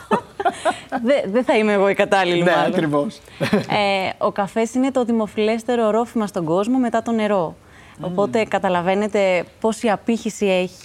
Δεν 1.04 1.22
δεν 1.32 1.44
θα 1.44 1.56
είμαι 1.56 1.72
εγώ 1.72 1.88
η 1.88 1.94
κατάλληλη 1.94 2.42
ναι, 2.42 2.50
μάλλον. 2.50 2.66
ακριβώς. 2.66 3.20
Ε, 3.40 4.10
ο 4.18 4.32
καφές 4.32 4.74
είναι 4.74 4.90
το 4.90 5.04
δημοφιλέστερο 5.04 5.86
ορόφημα 5.86 6.26
στον 6.26 6.44
κόσμο 6.44 6.78
μετά 6.78 7.02
το 7.02 7.12
νερό. 7.12 7.56
Οπότε 8.00 8.44
καταλαβαίνετε 8.44 9.44
πόση 9.60 9.88
απήχηση 9.90 10.46
έχει. 10.46 10.84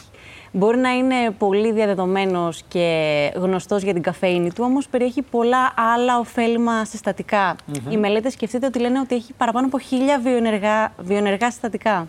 Μπορεί 0.54 0.78
να 0.78 0.90
είναι 0.90 1.16
πολύ 1.38 1.72
διαδεδομένος 1.72 2.62
και 2.68 3.32
γνωστός 3.36 3.84
για 3.84 3.94
την 3.94 4.02
καφέινη 4.02 4.52
του, 4.54 4.64
όμως 4.66 4.88
περιέχει 4.88 5.22
πολλά 5.22 5.74
άλλα 5.96 6.20
ωφέλιμα 6.20 6.86
συστατικά. 6.86 7.56
Οι 7.90 7.98
μελέτες 7.98 8.34
σκεφτείτε 8.34 8.66
ότι 8.66 8.80
λένε 8.80 9.00
ότι 9.00 9.16
έχει 9.16 9.34
παραπάνω 9.34 9.66
από 9.66 9.80
χίλια 9.80 10.20
βιοενεργά, 10.20 10.94
βιοενεργά 10.98 11.52
συστατικά. 11.52 12.08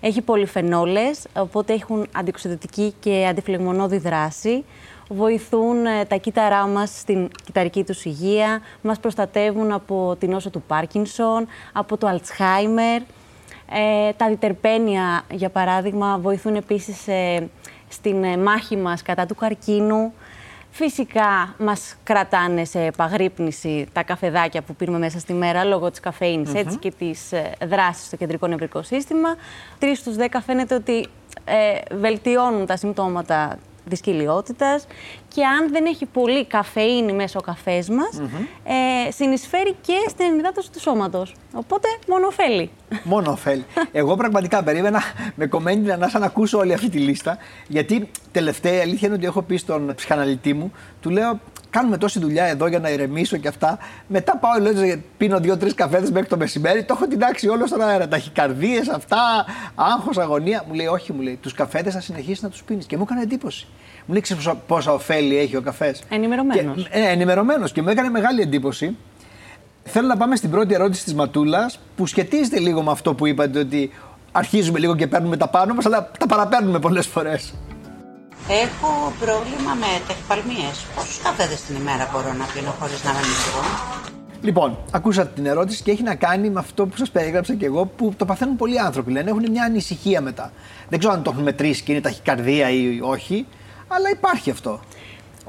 Έχει 0.00 0.20
πολυφενόλες, 0.20 1.26
οπότε 1.36 1.72
έχουν 1.72 2.06
αντιοξυδοτική 2.12 2.94
και 3.00 3.26
αντιφλεγμονώδη 3.30 3.98
δράση. 3.98 4.64
βοηθούν 5.08 5.86
ε, 5.86 6.04
τα 6.04 6.16
κύτταρά 6.16 6.66
μας 6.66 6.98
στην 6.98 7.28
κυταρική 7.44 7.84
τους 7.84 8.04
υγεία, 8.04 8.60
μας 8.82 8.98
προστατεύουν 8.98 9.72
από 9.72 10.16
την 10.18 10.32
όσο 10.32 10.50
του 10.50 10.62
Πάρκινσον, 10.66 11.46
από 11.72 11.96
το 11.96 12.06
Αλτσχάιμερ. 12.06 13.02
Ε, 13.70 14.12
τα 14.16 14.28
διτερπένια, 14.28 15.24
για 15.30 15.48
παράδειγμα, 15.48 16.18
βοηθούν 16.18 16.54
επίσης 16.54 17.08
ε, 17.08 17.48
στην 17.88 18.24
ε, 18.24 18.36
μάχη 18.36 18.76
μας 18.76 19.02
κατά 19.02 19.26
του 19.26 19.34
καρκίνου. 19.34 20.12
Φυσικά 20.78 21.54
μας 21.58 21.96
κρατάνε 22.04 22.64
σε 22.64 22.84
επαγρύπνηση 22.84 23.86
τα 23.92 24.02
καφεδάκια 24.02 24.62
που 24.62 24.74
πίνουμε 24.74 24.98
μέσα 24.98 25.18
στη 25.18 25.32
μέρα 25.32 25.64
λόγω 25.64 25.90
της 25.90 26.00
καφεινης 26.00 26.54
έτσι 26.54 26.76
και 26.76 26.90
της 26.98 27.32
ε, 27.32 27.52
δράσης 27.68 28.06
στο 28.06 28.16
κεντρικό 28.16 28.46
νευρικό 28.46 28.82
σύστημα. 28.82 29.36
Τρεις 29.78 29.98
στους 29.98 30.16
δέκα 30.16 30.40
φαίνεται 30.40 30.74
ότι 30.74 31.06
ε, 31.44 31.96
βελτιώνουν 31.96 32.66
τα 32.66 32.76
συμπτώματα 32.76 33.58
της 33.88 34.00
κοιλιότητας 34.00 34.86
και 35.34 35.44
αν 35.44 35.72
δεν 35.72 35.84
έχει 35.86 36.06
πολύ 36.06 36.46
καφεΐνη 36.46 37.12
μέσα 37.12 37.38
ο 37.38 37.42
καφές 37.42 37.88
μας, 37.88 38.20
ε, 38.64 39.10
συνεισφέρει 39.10 39.74
και 39.80 39.94
στην 40.08 40.26
ενυδάτωση 40.26 40.70
του 40.72 40.80
σώματος. 40.80 41.34
Οπότε 41.52 41.88
μόνο 42.08 42.26
ωφέλει. 42.26 42.70
Μόνο 43.02 43.30
ωφέλει. 43.30 43.64
Εγώ 43.92 44.16
πραγματικά 44.16 44.62
περίμενα 44.62 45.02
με 45.34 45.46
κομμένη 45.46 45.82
την 45.82 45.92
ανάσα 45.92 46.18
να 46.18 46.26
ακούσω 46.26 46.58
όλη 46.58 46.72
αυτή 46.72 46.88
τη 46.88 46.98
λίστα. 46.98 47.38
Γιατί 47.68 48.10
τελευταία 48.32 48.72
η 48.72 48.80
αλήθεια 48.80 49.08
είναι 49.08 49.16
ότι 49.16 49.26
έχω 49.26 49.42
πει 49.42 49.56
στον 49.56 49.94
ψυχαναλυτή 49.94 50.54
μου, 50.54 50.72
του 51.00 51.10
λέω 51.10 51.40
κάνουμε 51.70 51.98
τόση 51.98 52.18
δουλειά 52.18 52.44
εδώ 52.44 52.66
για 52.66 52.78
να 52.78 52.90
ηρεμήσω 52.90 53.36
και 53.36 53.48
αυτά. 53.48 53.78
Μετά 54.06 54.36
πάω, 54.36 54.60
λέω, 54.60 55.00
πίνω 55.16 55.40
δύο-τρεις 55.40 55.74
καφέδες 55.74 56.10
μέχρι 56.10 56.28
το 56.28 56.36
μεσημέρι. 56.36 56.84
Το 56.84 56.98
έχω 57.00 57.16
τάξει 57.18 57.48
όλο 57.48 57.66
στον 57.66 57.82
αέρα. 57.82 58.08
Ταχυκαρδίε, 58.08 58.80
αυτά, 58.94 59.46
άγχος, 59.74 60.18
αγωνία. 60.18 60.64
Μου 60.68 60.74
λέει, 60.74 60.86
Όχι, 60.86 61.12
μου 61.12 61.20
λέει, 61.20 61.38
τους 61.42 61.52
καφέδες 61.52 61.94
θα 61.94 62.00
συνεχίσεις 62.00 62.42
να 62.42 62.48
τους 62.48 62.62
πίνεις. 62.62 62.86
Και 62.86 62.96
μου 62.96 63.02
έκανε 63.06 63.22
εντύπωση. 63.22 63.66
Μου 64.06 64.12
λέει, 64.12 64.20
Ξέρεις 64.22 64.50
πόσα 64.66 64.92
ωφέλη 64.92 65.17
έχει 65.18 65.56
ο 65.56 65.60
καφές. 65.60 66.02
Ενημερωμένος. 66.08 66.88
Ε, 66.90 67.00
Ενημερωμένος 67.00 67.72
και 67.72 67.82
μου 67.82 67.88
έκανε 67.88 68.10
μεγάλη 68.10 68.40
εντύπωση. 68.40 68.96
Θέλω 69.84 70.06
να 70.06 70.16
πάμε 70.16 70.36
στην 70.36 70.50
πρώτη 70.50 70.74
ερώτηση 70.74 71.04
της 71.04 71.14
Ματούλας 71.14 71.78
που 71.96 72.06
σχετίζεται 72.06 72.58
λίγο 72.58 72.82
με 72.82 72.90
αυτό 72.90 73.14
που 73.14 73.26
είπατε 73.26 73.58
ότι 73.58 73.92
αρχίζουμε 74.32 74.78
λίγο 74.78 74.96
και 74.96 75.06
παίρνουμε 75.06 75.36
τα 75.36 75.48
πάνω 75.48 75.74
μας, 75.74 75.86
αλλά 75.86 76.10
τα 76.18 76.26
παραπαίρνουμε 76.26 76.78
πολλές 76.78 77.06
φορές. 77.06 77.54
Έχω 78.48 79.12
πρόβλημα 79.20 79.74
με 79.80 79.86
τεχπαλμίες. 80.06 80.86
Πόσους 80.94 81.18
καφέδες 81.22 81.60
την 81.60 81.76
ημέρα 81.76 82.08
μπορώ 82.12 82.32
να 82.32 82.44
πίνω 82.54 82.70
χωρίς 82.80 83.04
να 83.04 83.12
με 83.12 83.18
μισθώ. 83.18 83.60
Λοιπόν, 84.42 84.78
ακούσατε 84.90 85.30
την 85.34 85.46
ερώτηση 85.46 85.82
και 85.82 85.90
έχει 85.90 86.02
να 86.02 86.14
κάνει 86.14 86.50
με 86.50 86.60
αυτό 86.60 86.86
που 86.86 86.96
σας 86.96 87.10
περιέγραψα 87.10 87.54
και 87.54 87.66
εγώ, 87.66 87.84
που 87.86 88.14
το 88.16 88.24
παθαίνουν 88.24 88.56
πολλοί 88.56 88.80
άνθρωποι. 88.80 89.12
Λένε 89.12 89.30
έχουν 89.30 89.46
μια 89.50 89.64
ανησυχία 89.64 90.20
μετά. 90.20 90.52
Δεν 90.88 90.98
ξέρω 90.98 91.14
αν 91.14 91.22
το 91.22 91.30
έχουν 91.30 91.42
μετρήσει 91.42 91.82
και 91.82 91.92
είναι 91.92 92.00
ταχυκαρδία 92.00 92.70
ή 92.70 93.00
όχι, 93.02 93.46
αλλά 93.88 94.10
υπάρχει 94.10 94.50
αυτό. 94.50 94.80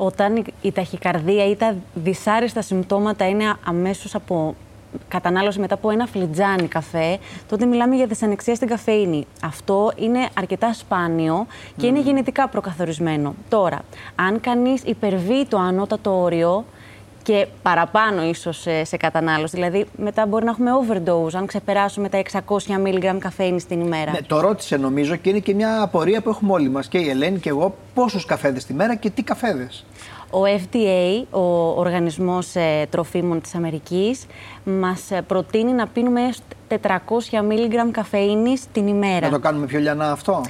Όταν 0.01 0.45
η 0.61 0.71
ταχυκαρδία 0.71 1.49
ή 1.49 1.55
τα 1.55 1.75
δυσάρεστα 1.93 2.61
συμπτώματα 2.61 3.27
είναι 3.27 3.53
αμέσως 3.65 4.15
από 4.15 4.55
κατανάλωση 5.07 5.59
μετά 5.59 5.73
από 5.73 5.89
ένα 5.89 6.05
φλιτζάνι 6.05 6.67
καφέ, 6.67 7.17
τότε 7.47 7.65
μιλάμε 7.65 7.95
για 7.95 8.05
δυσανεξία 8.05 8.55
στην 8.55 8.67
καφεΐνη. 8.67 9.25
Αυτό 9.43 9.91
είναι 9.95 10.29
αρκετά 10.33 10.73
σπάνιο 10.73 11.47
και 11.77 11.87
είναι 11.87 11.99
γενετικά 11.99 12.47
προκαθορισμένο. 12.47 13.35
Τώρα, 13.49 13.81
αν 14.15 14.39
κανείς 14.39 14.83
υπερβεί 14.83 15.45
το 15.45 15.57
ανώτατο 15.57 16.21
όριο, 16.21 16.65
και 17.29 17.47
παραπάνω 17.61 18.23
ίσως 18.23 18.61
σε, 18.61 18.83
σε 18.83 18.97
κατανάλωση. 18.97 19.55
Δηλαδή, 19.55 19.85
μετά 19.97 20.25
μπορεί 20.25 20.45
να 20.45 20.51
έχουμε 20.51 20.71
overdose 20.81 21.33
αν 21.35 21.45
ξεπεράσουμε 21.45 22.09
τα 22.09 22.21
600 22.31 22.39
mg 22.85 23.17
καφέινης 23.19 23.65
την 23.65 23.79
ημέρα. 23.79 24.11
Ναι, 24.11 24.21
το 24.21 24.39
ρώτησε 24.39 24.77
νομίζω 24.77 25.15
και 25.15 25.29
είναι 25.29 25.39
και 25.39 25.53
μια 25.53 25.81
απορία 25.81 26.21
που 26.21 26.29
έχουμε 26.29 26.51
όλοι 26.51 26.69
μας 26.69 26.87
και 26.87 26.97
η 26.97 27.09
Ελένη 27.09 27.39
και 27.39 27.49
εγώ. 27.49 27.75
Πόσους 27.93 28.25
καφέδες 28.25 28.65
τη 28.65 28.73
μέρα 28.73 28.95
και 28.95 29.09
τι 29.09 29.23
καφέδες. 29.23 29.85
Ο 30.31 30.39
FDA, 30.45 31.25
ο 31.29 31.69
Οργανισμός 31.79 32.55
ε, 32.55 32.87
Τροφίμων 32.89 33.41
της 33.41 33.55
Αμερικής, 33.55 34.25
μας 34.63 35.11
ε, 35.11 35.21
προτείνει 35.21 35.71
να 35.71 35.87
πίνουμε 35.87 36.21
έως 36.21 36.39
400 36.69 36.77
mg 37.31 37.91
καφεΐνης 37.91 38.63
την 38.71 38.87
ημέρα. 38.87 39.25
Να 39.25 39.29
το 39.29 39.39
κάνουμε 39.39 39.65
πιο 39.65 39.79
λιανά 39.79 40.11
αυτό. 40.11 40.41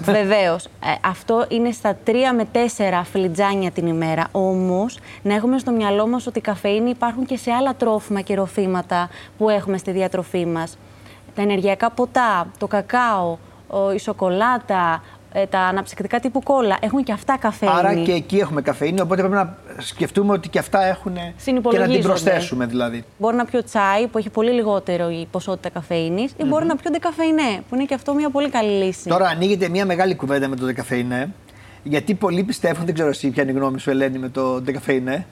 Βεβαίως. 0.00 0.64
Ε, 0.64 0.68
αυτό 1.04 1.46
είναι 1.48 1.70
στα 1.70 1.96
3 2.06 2.32
με 2.36 2.46
4 2.52 3.02
φλιτζάνια 3.04 3.70
την 3.70 3.86
ημέρα. 3.86 4.28
Όμως, 4.32 4.98
να 5.22 5.34
έχουμε 5.34 5.58
στο 5.58 5.70
μυαλό 5.70 6.06
μας 6.06 6.26
ότι 6.26 6.38
οι 6.38 6.42
καφέινοι 6.42 6.90
υπάρχουν 6.90 7.26
και 7.26 7.36
σε 7.36 7.50
άλλα 7.50 7.74
τρόφιμα 7.74 8.20
και 8.20 8.34
ροφήματα 8.34 9.08
που 9.38 9.48
έχουμε 9.48 9.78
στη 9.78 9.90
διατροφή 9.90 10.46
μας. 10.46 10.78
Τα 11.34 11.42
ενεργειακά 11.42 11.90
ποτά, 11.90 12.46
το 12.58 12.66
κακάο, 12.66 13.36
η 13.94 13.98
σοκολάτα, 13.98 15.02
ε, 15.02 15.21
τα 15.50 15.58
αναψυκτικά 15.58 16.20
τύπου 16.20 16.42
κόλα 16.42 16.76
έχουν 16.80 17.02
και 17.04 17.12
αυτά 17.12 17.36
καφεΐνη. 17.38 17.74
Άρα 17.76 17.94
και 17.94 18.12
εκεί 18.12 18.36
έχουμε 18.36 18.62
καφεΐνη, 18.62 19.00
οπότε 19.00 19.20
πρέπει 19.20 19.34
να 19.34 19.56
σκεφτούμε 19.78 20.32
ότι 20.32 20.48
και 20.48 20.58
αυτά 20.58 20.84
έχουν. 20.84 21.14
και 21.70 21.78
να 21.78 21.88
την 21.88 22.02
προσθέσουμε 22.02 22.66
δηλαδή. 22.66 23.04
Μπορεί 23.18 23.36
να 23.36 23.44
πιω 23.44 23.62
τσάι 23.64 24.06
που 24.06 24.18
έχει 24.18 24.30
πολύ 24.30 24.50
λιγότερο 24.50 25.10
η 25.10 25.28
ποσότητα 25.30 25.68
καφέινης 25.68 26.32
ή 26.36 26.44
μπορεί 26.44 26.66
να 26.66 26.76
πιω 26.76 26.90
ντεκαφεϊνέ, 26.90 27.62
που 27.68 27.74
είναι 27.74 27.84
και 27.84 27.94
αυτό 27.94 28.14
μια 28.14 28.30
πολύ 28.30 28.50
καλή 28.50 28.84
λύση. 28.84 29.08
Τώρα 29.08 29.26
ανοίγεται 29.26 29.68
μια 29.68 29.86
μεγάλη 29.86 30.14
κουβέντα 30.14 30.48
με 30.48 30.56
το 30.56 30.64
ντεκαφεϊνέ. 30.64 31.32
Γιατί 31.82 32.14
πολλοί 32.14 32.42
πιστεύουν, 32.42 32.84
δεν 32.84 32.94
ξέρω 32.94 33.08
εσύ 33.08 33.30
ποια 33.30 33.42
είναι 33.42 33.52
η 33.52 33.54
γνώμη 33.54 33.80
σου, 33.80 33.90
Ελένη, 33.90 34.18
με 34.18 34.28
το 34.28 34.60
ντεκαφεϊνέ. 34.60 35.26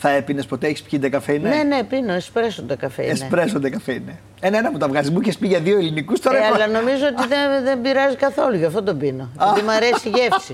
Θα 0.00 0.10
έπινες 0.10 0.46
ποτέ, 0.46 0.66
έχεις 0.66 0.82
πιει 0.82 0.98
ντεκαφεϊνέ. 0.98 1.48
Ναι, 1.48 1.62
ναι, 1.62 1.84
πίνω 1.84 2.12
εσπρέσο 2.12 2.62
ντεκαφεϊνέ. 2.62 3.12
Εσπρέσο 3.12 3.58
ντεκαφεϊνέ. 3.58 4.18
Ένα, 4.40 4.58
ένα 4.58 4.70
που 4.70 4.78
τα 4.78 4.88
βγάζεις. 4.88 5.10
Μου 5.10 5.20
είχες 5.20 5.38
πει 5.38 5.46
για 5.46 5.60
δύο 5.60 5.78
ελληνικούς 5.78 6.20
τώρα. 6.20 6.38
Ε, 6.38 6.46
αλλά 6.46 6.66
νομίζω 6.66 7.06
ότι 7.06 7.28
δεν, 7.28 7.64
δεν 7.64 7.80
πειράζει 7.80 8.16
καθόλου, 8.16 8.56
γι' 8.56 8.64
αυτό 8.64 8.82
τον 8.82 8.98
πίνω. 8.98 9.30
Γιατί 9.42 9.62
μου 9.62 9.70
αρέσει 9.70 10.08
η 10.08 10.12
γεύση. 10.14 10.52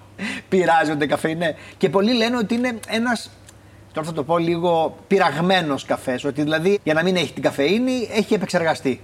πειράζει 0.48 0.90
ο 0.90 0.96
ντεκαφέινε. 0.96 1.56
Και 1.76 1.88
πολλοί 1.88 2.12
λένε 2.12 2.36
ότι 2.36 2.54
είναι 2.54 2.78
ένα. 2.88 3.18
Τώρα 3.92 4.06
θα 4.06 4.12
το 4.12 4.24
πω 4.24 4.38
λίγο 4.38 4.96
πειραγμένος 5.06 5.84
καφές. 5.84 6.24
Ότι 6.24 6.42
δηλαδή 6.42 6.78
για 6.82 6.94
να 6.94 7.02
μην 7.02 7.16
έχει 7.16 7.32
την 7.32 7.42
καφεΐνη 7.42 8.08
έχει 8.12 8.34
επεξεργαστεί. 8.34 9.00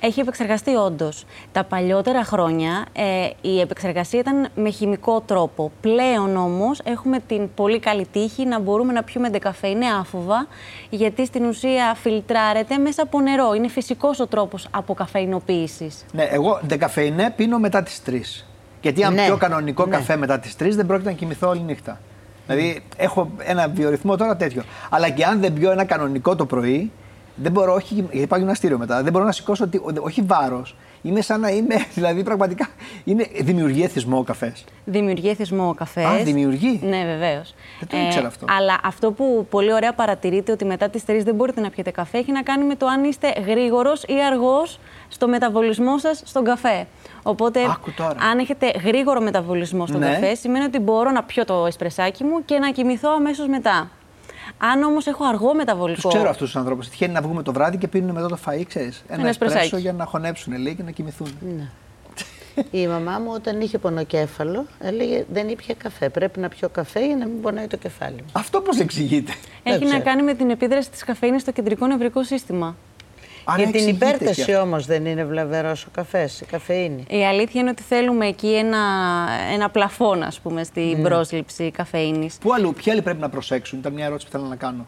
Έχει 0.00 0.20
επεξεργαστεί 0.20 0.74
όντως. 0.74 1.24
Τα 1.52 1.64
παλιότερα 1.64 2.24
χρόνια 2.24 2.86
ε, 2.92 3.28
η 3.40 3.60
επεξεργασία 3.60 4.20
ήταν 4.20 4.48
με 4.54 4.70
χημικό 4.70 5.20
τρόπο. 5.20 5.72
Πλέον 5.80 6.36
όμως 6.36 6.80
έχουμε 6.84 7.18
την 7.26 7.54
πολύ 7.54 7.78
καλή 7.78 8.06
τύχη 8.12 8.46
να 8.46 8.60
μπορούμε 8.60 8.92
να 8.92 9.02
πιούμε 9.02 9.28
ντεκαφέινε 9.28 9.86
άφοβα, 10.00 10.46
γιατί 10.90 11.26
στην 11.26 11.44
ουσία 11.44 11.94
φιλτράρεται 11.94 12.78
μέσα 12.78 13.02
από 13.02 13.20
νερό. 13.20 13.54
Είναι 13.54 13.68
φυσικός 13.68 14.20
ο 14.20 14.26
τρόπος 14.26 14.68
αποκαφεϊνοποίησης. 14.70 16.04
Ναι, 16.12 16.22
εγώ 16.22 16.60
ντεκαφέινε 16.66 17.32
πίνω 17.36 17.58
μετά 17.58 17.82
τις 17.82 18.02
3. 18.06 18.44
Γιατί 18.80 19.04
αν 19.04 19.14
ναι. 19.14 19.24
πιω 19.24 19.36
κανονικό 19.36 19.86
ναι. 19.86 19.96
καφέ 19.96 20.16
μετά 20.16 20.38
τις 20.38 20.54
3 20.60 20.68
δεν 20.70 20.86
πρόκειται 20.86 21.10
να 21.10 21.16
κοιμηθώ 21.16 21.48
όλη 21.48 21.60
νύχτα. 21.60 22.00
Δηλαδή 22.46 22.82
έχω 22.96 23.30
ένα 23.38 23.68
βιορυθμό 23.68 24.16
τώρα 24.16 24.36
τέτοιο. 24.36 24.62
Αλλά 24.90 25.08
και 25.08 25.24
αν 25.24 25.40
δεν 25.40 25.52
πιω 25.52 25.70
ένα 25.70 25.84
κανονικό 25.84 26.36
το 26.36 26.46
πρωί, 26.46 26.92
δεν 27.36 27.52
μπορώ, 27.52 27.74
όχι, 27.74 28.06
γιατί 28.10 28.26
πάω 28.26 28.38
γυμναστήριο 28.38 28.78
μετά, 28.78 29.02
δεν 29.02 29.12
μπορώ 29.12 29.24
να 29.24 29.32
σηκώσω, 29.32 29.68
όχι 30.00 30.22
βάρος. 30.22 30.76
Είμαι 31.02 31.20
σαν 31.20 31.40
να 31.40 31.48
είμαι, 31.48 31.74
δηλαδή 31.94 32.22
πραγματικά, 32.22 32.68
είναι, 33.04 33.26
δημιουργεί 33.40 33.82
εθισμό 33.82 34.18
ο 34.18 34.22
καφές. 34.22 34.64
Δημιουργεί 34.84 35.28
εθισμό 35.28 35.68
ο 35.68 35.74
καφές. 35.74 36.04
Α, 36.04 36.16
δημιουργεί. 36.22 36.80
Ναι, 36.82 37.04
βεβαίως. 37.04 37.54
Δεν 37.78 37.88
το 37.88 38.06
ήξερα 38.06 38.26
αυτό. 38.26 38.46
Αλλά 38.58 38.80
αυτό 38.84 39.12
που 39.12 39.46
πολύ 39.50 39.72
ωραία 39.72 39.92
παρατηρείτε 39.92 40.52
ότι 40.52 40.64
μετά 40.64 40.88
τις 40.88 41.02
3 41.06 41.20
δεν 41.24 41.34
μπορείτε 41.34 41.60
να 41.60 41.70
πιείτε 41.70 41.90
καφέ 41.90 42.18
έχει 42.18 42.32
να 42.32 42.42
κάνει 42.42 42.64
με 42.64 42.74
το 42.74 42.86
αν 42.86 43.04
είστε 43.04 43.32
γρήγορος 43.46 44.02
ή 44.02 44.14
αργός 44.30 44.78
στο 45.08 45.28
μεταβολισμό 45.28 45.98
σας 45.98 46.22
στον 46.24 46.44
καφέ. 46.44 46.86
Οπότε, 47.22 47.60
αν 48.30 48.38
έχετε 48.38 48.72
γρήγορο 48.84 49.20
μεταβολισμό 49.20 49.86
στον 49.86 50.00
ναι. 50.00 50.06
καφέ, 50.06 50.34
σημαίνει 50.34 50.64
ότι 50.64 50.78
μπορώ 50.78 51.10
να 51.10 51.22
πιω 51.22 51.44
το 51.44 51.66
εσπρεσάκι 51.66 52.24
μου 52.24 52.44
και 52.44 52.58
να 52.58 52.70
κοιμηθώ 52.70 53.10
αμέσως 53.10 53.46
μετά. 53.46 53.90
Αν 54.58 54.82
όμως 54.82 55.06
έχω 55.06 55.24
αργό 55.24 55.54
μεταβολικό. 55.54 56.00
Τους 56.00 56.14
ξέρω 56.14 56.28
αυτούς 56.28 56.46
τους 56.46 56.56
ανθρώπους. 56.56 56.88
Τυχαίνει 56.88 57.12
να 57.12 57.20
βγούμε 57.20 57.42
το 57.42 57.52
βράδυ 57.52 57.76
και 57.76 57.88
πίνουν 57.88 58.10
μετά 58.10 58.28
το 58.28 58.38
φαΐ, 58.46 58.62
ξέρεις. 58.68 59.04
Ένα, 59.08 59.20
ένας 59.20 59.38
εσπρέσο 59.40 59.76
για 59.76 59.92
να 59.92 60.04
χωνέψουν, 60.04 60.58
λέει, 60.58 60.74
και 60.74 60.82
να 60.82 60.90
κοιμηθούν. 60.90 61.28
Ναι. 61.56 61.68
Η 62.70 62.86
μαμά 62.86 63.18
μου 63.18 63.30
όταν 63.34 63.60
είχε 63.60 63.78
πονοκέφαλο 63.78 64.66
έλεγε 64.80 65.24
δεν 65.32 65.48
ήπια 65.48 65.74
καφέ. 65.74 66.08
Πρέπει 66.08 66.40
να 66.40 66.48
πιω 66.48 66.68
καφέ 66.68 67.06
για 67.06 67.16
να 67.16 67.26
μην 67.26 67.40
πονάει 67.40 67.66
το 67.66 67.76
κεφάλι 67.76 68.16
μου. 68.16 68.30
Αυτό 68.32 68.60
πώς 68.60 68.78
εξηγείται; 68.78 69.32
Έχει 69.62 69.84
να 69.84 69.98
κάνει 69.98 70.22
με 70.22 70.34
την 70.34 70.50
επίδραση 70.50 70.90
της 70.90 71.04
καφέινης 71.04 71.42
στο 71.42 71.52
κεντρικό 71.52 71.86
νευρικό 71.86 72.24
σύστημα. 72.24 72.76
Άρα 73.48 73.62
Για 73.62 73.72
την 73.72 73.88
υπέρταση 73.88 74.54
όμως 74.56 74.86
δεν 74.86 75.06
είναι 75.06 75.24
βλαβερός 75.24 75.84
ο 75.84 75.88
καφές, 75.92 76.40
η 76.40 76.44
καφεΐνη. 76.44 77.04
Η 77.08 77.26
αλήθεια 77.26 77.60
είναι 77.60 77.70
ότι 77.70 77.82
θέλουμε 77.82 78.26
εκεί 78.26 78.54
ένα, 78.54 78.78
ένα 79.52 79.70
πλαφόν, 79.70 80.22
ας 80.22 80.40
πούμε, 80.40 80.64
στην 80.64 81.00
mm. 81.00 81.02
πρόσληψη 81.02 81.70
καφεΐνη. 81.70 82.30
Πού 82.40 82.52
αλλού, 82.52 82.74
ποιοι 82.74 82.92
άλλοι 82.92 83.02
πρέπει 83.02 83.20
να 83.20 83.28
προσέξουν, 83.28 83.78
ήταν 83.78 83.92
μια 83.92 84.04
ερώτηση 84.04 84.26
που 84.26 84.32
θέλω 84.32 84.48
να 84.48 84.56
κάνω. 84.56 84.86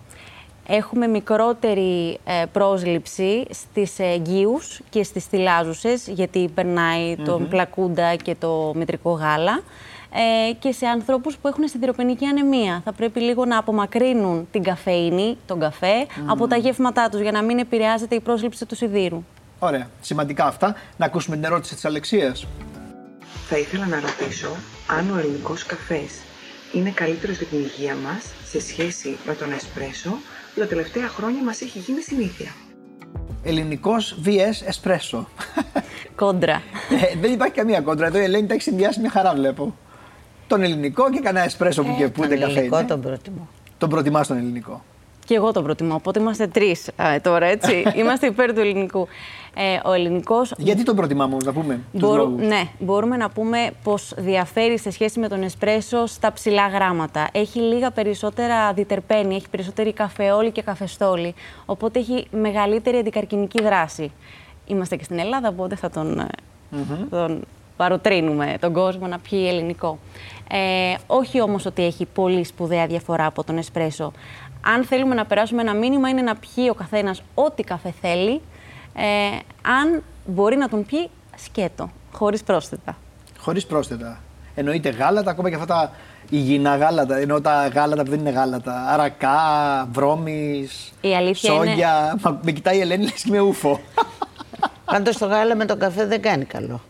Έχουμε 0.67 1.07
μικρότερη 1.07 2.19
ε, 2.25 2.45
πρόσληψη 2.53 3.47
στις 3.51 3.99
εγγύους 3.99 4.81
και 4.91 5.03
στις 5.03 5.25
θυλάζουσες, 5.25 6.09
γιατί 6.09 6.51
περνάει 6.55 7.17
το 7.17 7.41
πλακούντα 7.51 8.15
και 8.15 8.35
το 8.35 8.73
μητρικό 8.75 9.11
γάλα 9.11 9.63
ε, 10.13 10.53
και 10.53 10.73
σε 10.73 10.87
ανθρώπους 10.87 11.37
που 11.37 11.49
έχουν 11.49 11.69
σιδηροπενική 11.69 12.27
ανεμία. 12.27 12.81
Θα 12.85 12.93
πρέπει 12.93 13.21
λίγο 13.21 13.45
να 13.45 13.59
απομακρύνουν 13.59 14.49
την 14.51 14.63
καφέινη, 14.63 15.37
τον 15.47 15.61
καφέ, 15.61 16.07
από 16.27 16.47
τα 16.47 16.57
γεύματά 16.57 17.09
τους 17.09 17.21
για 17.21 17.33
να 17.33 17.43
μην 17.43 17.59
επηρεάζεται 17.59 18.15
η 18.15 18.21
πρόσληψη 18.21 18.67
του 18.67 18.77
σιδήρου. 18.77 19.25
Ωραία. 19.59 19.91
Σημαντικά 20.01 20.47
αυτά. 20.47 20.75
Να 20.97 21.07
ακούσουμε 21.07 21.37
την 21.37 21.45
ερώτηση 21.45 21.75
της 21.75 21.85
Αλεξίας. 21.85 22.47
Θα 23.49 23.59
ήθελα 23.59 23.87
να 23.87 24.01
ρωτήσω 24.01 24.49
αν 24.87 25.11
ο 25.11 25.19
ελληνικός 25.19 25.65
καφές 25.67 26.19
είναι 26.73 26.91
καλύτερος 26.91 27.37
για 27.37 27.47
την 27.47 27.59
υγεία 27.59 27.95
μας 27.95 28.25
σε 28.45 28.61
σχέση 28.61 29.17
με 29.27 29.35
τον 29.35 29.53
εσπρέσο 29.53 30.11
που 30.55 30.61
τα 30.61 30.67
τελευταία 30.67 31.09
χρόνια 31.09 31.43
μας 31.43 31.61
έχει 31.61 31.79
γίνει 31.79 32.01
συνήθεια. 32.01 32.53
Ελληνικός 33.43 34.19
VS 34.25 34.67
εσπρέσο. 34.67 35.29
Κόντρα. 36.17 36.63
Ε, 36.91 37.19
δεν 37.21 37.33
υπάρχει 37.33 37.55
καμία 37.55 37.81
κόντρα. 37.81 38.07
Εδώ 38.07 38.19
η 38.19 38.23
Ελένη 38.23 38.47
τα 38.47 38.55
έχει 38.55 38.63
συνδυάσει 38.63 39.01
μια 39.01 39.11
χαρά, 39.11 39.35
βλέπω. 39.35 39.75
Τον 40.49 40.63
ελληνικό 40.63 41.11
και 41.11 41.21
κανένα 41.21 41.45
εσπρέσο 41.45 41.83
που 41.83 41.95
και 41.99 42.09
που 42.09 42.21
Τον 42.21 42.29
δεν 42.29 42.41
καφέ 42.41 42.53
ελληνικό 42.53 42.79
είναι. 42.79 42.87
τον 42.89 43.01
προτιμώ. 43.01 43.49
Τον 43.79 43.89
προτιμάς 43.89 44.27
τον 44.27 44.37
ελληνικό; 44.37 44.83
Και 45.27 45.35
εγώ 45.35 45.53
τον 45.53 45.63
προτιμώ. 45.63 45.95
Οπότε 45.95 46.21
είμαστε 46.21 46.47
τρεις 46.47 46.91
τώρα, 47.23 47.47
έτσι. 47.47 47.83
είμαστε 47.99 48.27
υπέρ 48.27 48.53
του 48.55 48.61
ελληνικού. 48.61 49.09
Ε, 49.55 49.89
ο 49.89 49.93
ελληνικός. 49.93 50.53
Γιατί 50.57 50.83
τον 50.83 50.97
προτιμάμε 50.97 51.33
όμως, 51.33 51.45
να 51.45 51.53
πούμε. 51.53 51.81
τους 51.93 52.01
Μπορώ, 52.01 52.23
λόγους; 52.23 52.47
ναι, 52.47 52.63
μπορούμε 52.79 53.17
να 53.17 53.31
πούμε 53.31 53.71
πως 53.83 54.13
διαφέρει 54.17 54.79
σε 54.79 54.91
σχέση 54.91 55.21
με 55.21 55.29
τον 55.29 55.43
εσπρέσο 55.43 56.07
στα 56.07 56.33
ψηλά 56.33 56.69
γράμματα. 56.69 57.29
Έχει 57.33 57.59
λίγα 57.61 57.91
περισσότερα 57.91 58.73
διτερπένη, 58.73 59.35
έχει 59.35 59.49
περισσότερη 59.51 59.93
καφεόλη 59.93 60.51
και 60.51 60.63
καφεστόλη, 60.63 61.35
οπότε 61.67 61.99
έχει 61.99 62.27
μεγαλύτερη 62.31 62.97
αντικαρκυνική 62.99 63.63
δράση. 63.63 64.13
Είμαστε 64.67 64.97
και 64.97 65.05
στην 65.05 65.19
Ελλάδα, 65.19 65.49
οπότε 65.49 65.77
θα 65.77 65.91
τον, 65.91 66.19
ε, 66.19 66.27
τον 67.11 67.45
παροτρύνουμε 67.79 68.55
τον 68.61 68.73
κόσμο 68.73 69.07
να 69.07 69.19
πιει 69.19 69.45
ελληνικό. 69.49 69.99
Ε, 70.51 70.95
όχι 71.07 71.41
όμως 71.41 71.67
ότι 71.67 71.85
έχει 71.85 72.05
πολύ 72.07 72.45
σπουδαία 72.45 72.87
διαφορά 72.87 73.27
από 73.27 73.45
τον 73.45 73.59
εσπρέσο. 73.59 74.13
Αν 74.61 74.85
θέλουμε 74.85 75.15
να 75.15 75.25
περάσουμε 75.27 75.61
ένα 75.63 75.75
μήνυμα 75.75 76.09
είναι 76.09 76.23
να 76.23 76.35
πιει 76.37 76.67
ο 76.71 76.75
καθένας 76.75 77.23
ό,τι 77.35 77.63
καφέ 77.63 77.95
θέλει, 78.01 78.41
ε, 78.95 79.03
αν 79.63 80.03
μπορεί 80.27 80.57
να 80.57 80.69
τον 80.69 80.85
πιει 80.87 81.11
σκέτο, 81.37 81.91
χωρίς 82.13 82.43
πρόσθετα. 82.43 82.97
Χωρίς 83.39 83.67
πρόσθετα. 83.67 84.21
Εννοείται 84.55 84.89
γάλατα, 84.89 85.31
ακόμα 85.31 85.49
και 85.49 85.55
αυτά 85.55 85.67
τα 85.67 85.93
υγιεινά 86.31 86.77
γάλατα. 86.77 87.17
Εννοώ 87.17 87.41
τα 87.41 87.69
γάλατα 87.69 88.03
που 88.03 88.11
δεν 88.11 88.19
είναι 88.19 88.31
γάλατα. 88.31 88.87
Αρακά, 88.89 89.39
βρώμης, 89.93 90.93
Η 91.01 91.15
αλήθεια 91.17 91.55
είναι- 91.55 91.65
σόγια. 91.67 92.19
Μα, 92.23 92.39
με 92.43 92.51
κοιτάει 92.53 92.77
η 92.77 92.81
Ελένη, 92.81 93.03
λες 93.03 93.13
και 93.13 93.29
είμαι 93.29 93.41
ούφο. 93.41 93.81
Πάντως 94.85 95.19
το 95.19 95.27
γάλα 95.27 95.55
με 95.57 95.65
τον 95.65 95.79
καφέ 95.79 96.07
δεν 96.07 96.23
κάνει 96.23 96.45
καλό. 96.45 96.81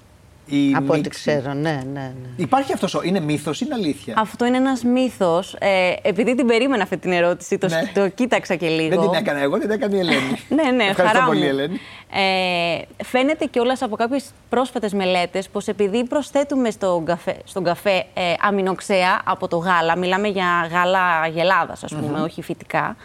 Η 0.48 0.74
από 0.76 0.92
ό,τι 0.92 1.00
μίξη. 1.00 1.20
ξέρω, 1.20 1.52
ναι, 1.52 1.70
ναι, 1.70 1.82
ναι. 1.92 2.12
Υπάρχει 2.36 2.72
αυτός. 2.72 2.98
Είναι 3.02 3.20
μύθος, 3.20 3.60
είναι 3.60 3.74
αλήθεια; 3.74 4.14
Αυτό 4.16 4.44
είναι 4.44 4.56
ένας 4.56 4.82
μύθος. 4.84 5.54
Ε, 5.58 5.92
επειδή 6.02 6.34
την 6.34 6.46
περίμενα 6.46 6.82
αυτή 6.82 6.96
την 6.96 7.12
ερώτηση, 7.12 7.58
το, 7.58 7.68
Ναι. 7.68 7.90
το 7.94 8.08
κοίταξα 8.08 8.54
και 8.54 8.68
λίγο. 8.68 8.88
Δεν 9.00 9.10
την 9.10 9.18
έκανα 9.20 9.38
εγώ, 9.40 9.58
την 9.58 9.70
έκανε 9.70 9.96
η 9.96 9.98
Ελένη. 9.98 10.38
Ναι, 10.48 10.62
ναι, 10.70 10.84
Ευχαριστώ 10.84 11.02
χαρά 11.18 11.24
πολύ, 11.26 11.40
μου. 11.40 11.46
Ελένη. 11.48 11.80
Ε, 12.12 13.02
φαίνεται 13.04 13.44
κιόλας 13.44 13.82
από 13.82 13.96
κάποιες 13.96 14.24
πρόσφατες 14.48 14.92
μελέτες 14.92 15.48
πως 15.48 15.66
επειδή 15.68 16.04
προσθέτουμε 16.04 16.70
στον 16.70 17.04
καφέ, 17.04 17.36
στον 17.44 17.64
καφέ 17.64 18.04
ε, 18.14 18.32
αμινοξέα 18.40 19.20
από 19.24 19.48
το 19.48 19.56
γάλα, 19.56 19.96
μιλάμε 19.98 20.28
για 20.28 20.46
γάλα 20.70 21.26
γελάδας, 21.32 21.84
ας 21.84 21.94
πούμε, 21.94 22.20
όχι 22.20 22.42
φυτικά, 22.42 22.96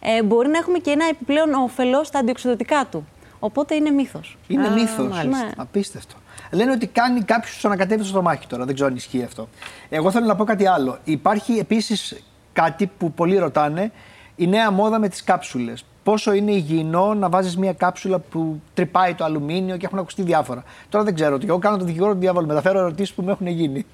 ε, 0.00 0.22
μπορεί 0.22 0.48
να 0.48 0.58
έχουμε 0.58 0.78
και 0.78 0.90
ένα 0.90 1.04
επιπλέον 1.10 1.52
όφελος 1.54 2.06
στα 2.06 2.18
αντιοξυδοτικά 2.18 2.86
του. 2.90 3.06
Οπότε 3.38 3.74
είναι 3.74 3.90
μύθος. 3.90 4.38
Είναι 4.48 4.66
Α, 4.66 4.70
μύθος. 4.70 5.08
μάλιστα. 5.08 5.44
Ναι. 5.44 5.50
Απίστευτο. 5.56 6.14
Λένε 6.52 6.70
ότι 6.70 6.86
κάνει 6.86 7.20
κάποιος 7.20 7.58
του 7.58 7.68
ανακατεύει 7.68 8.00
στο 8.02 8.10
στομάχι 8.10 8.46
τώρα. 8.46 8.64
Δεν 8.64 8.74
ξέρω 8.74 8.88
αν 8.88 8.96
ισχύει 8.96 9.22
αυτό. 9.22 9.48
Εγώ 9.88 10.10
θέλω 10.10 10.26
να 10.26 10.36
πω 10.36 10.44
κάτι 10.44 10.66
άλλο. 10.66 10.98
Υπάρχει 11.04 11.52
επίσης 11.58 12.22
κάτι 12.52 12.90
που 12.98 13.12
πολλοί 13.12 13.38
ρωτάνε. 13.38 13.92
Η 14.36 14.46
νέα 14.46 14.70
μόδα 14.70 14.98
με 14.98 15.08
τις 15.08 15.24
κάψουλες. 15.24 15.84
Πόσο 16.02 16.32
είναι 16.32 16.52
υγιεινό 16.52 17.14
να 17.14 17.28
βάζεις 17.28 17.56
μια 17.56 17.72
κάψουλα 17.72 18.18
που 18.18 18.60
τρυπάει 18.74 19.14
το 19.14 19.24
αλουμίνιο 19.24 19.76
και 19.76 19.86
έχουν 19.86 19.98
ακουστεί 19.98 20.22
διάφορα. 20.22 20.64
Τώρα 20.88 21.04
δεν 21.04 21.14
ξέρω. 21.14 21.34
ότι 21.34 21.46
Εγώ 21.48 21.58
κάνω 21.58 21.76
το 21.76 21.84
δικηγόρο 21.84 22.12
του 22.12 22.18
διάβολου. 22.18 22.46
Μεταφέρω 22.46 22.78
ερωτήσεις 22.78 23.14
που 23.14 23.22
μου 23.22 23.30
έχουν 23.30 23.46
γίνει. 23.46 23.86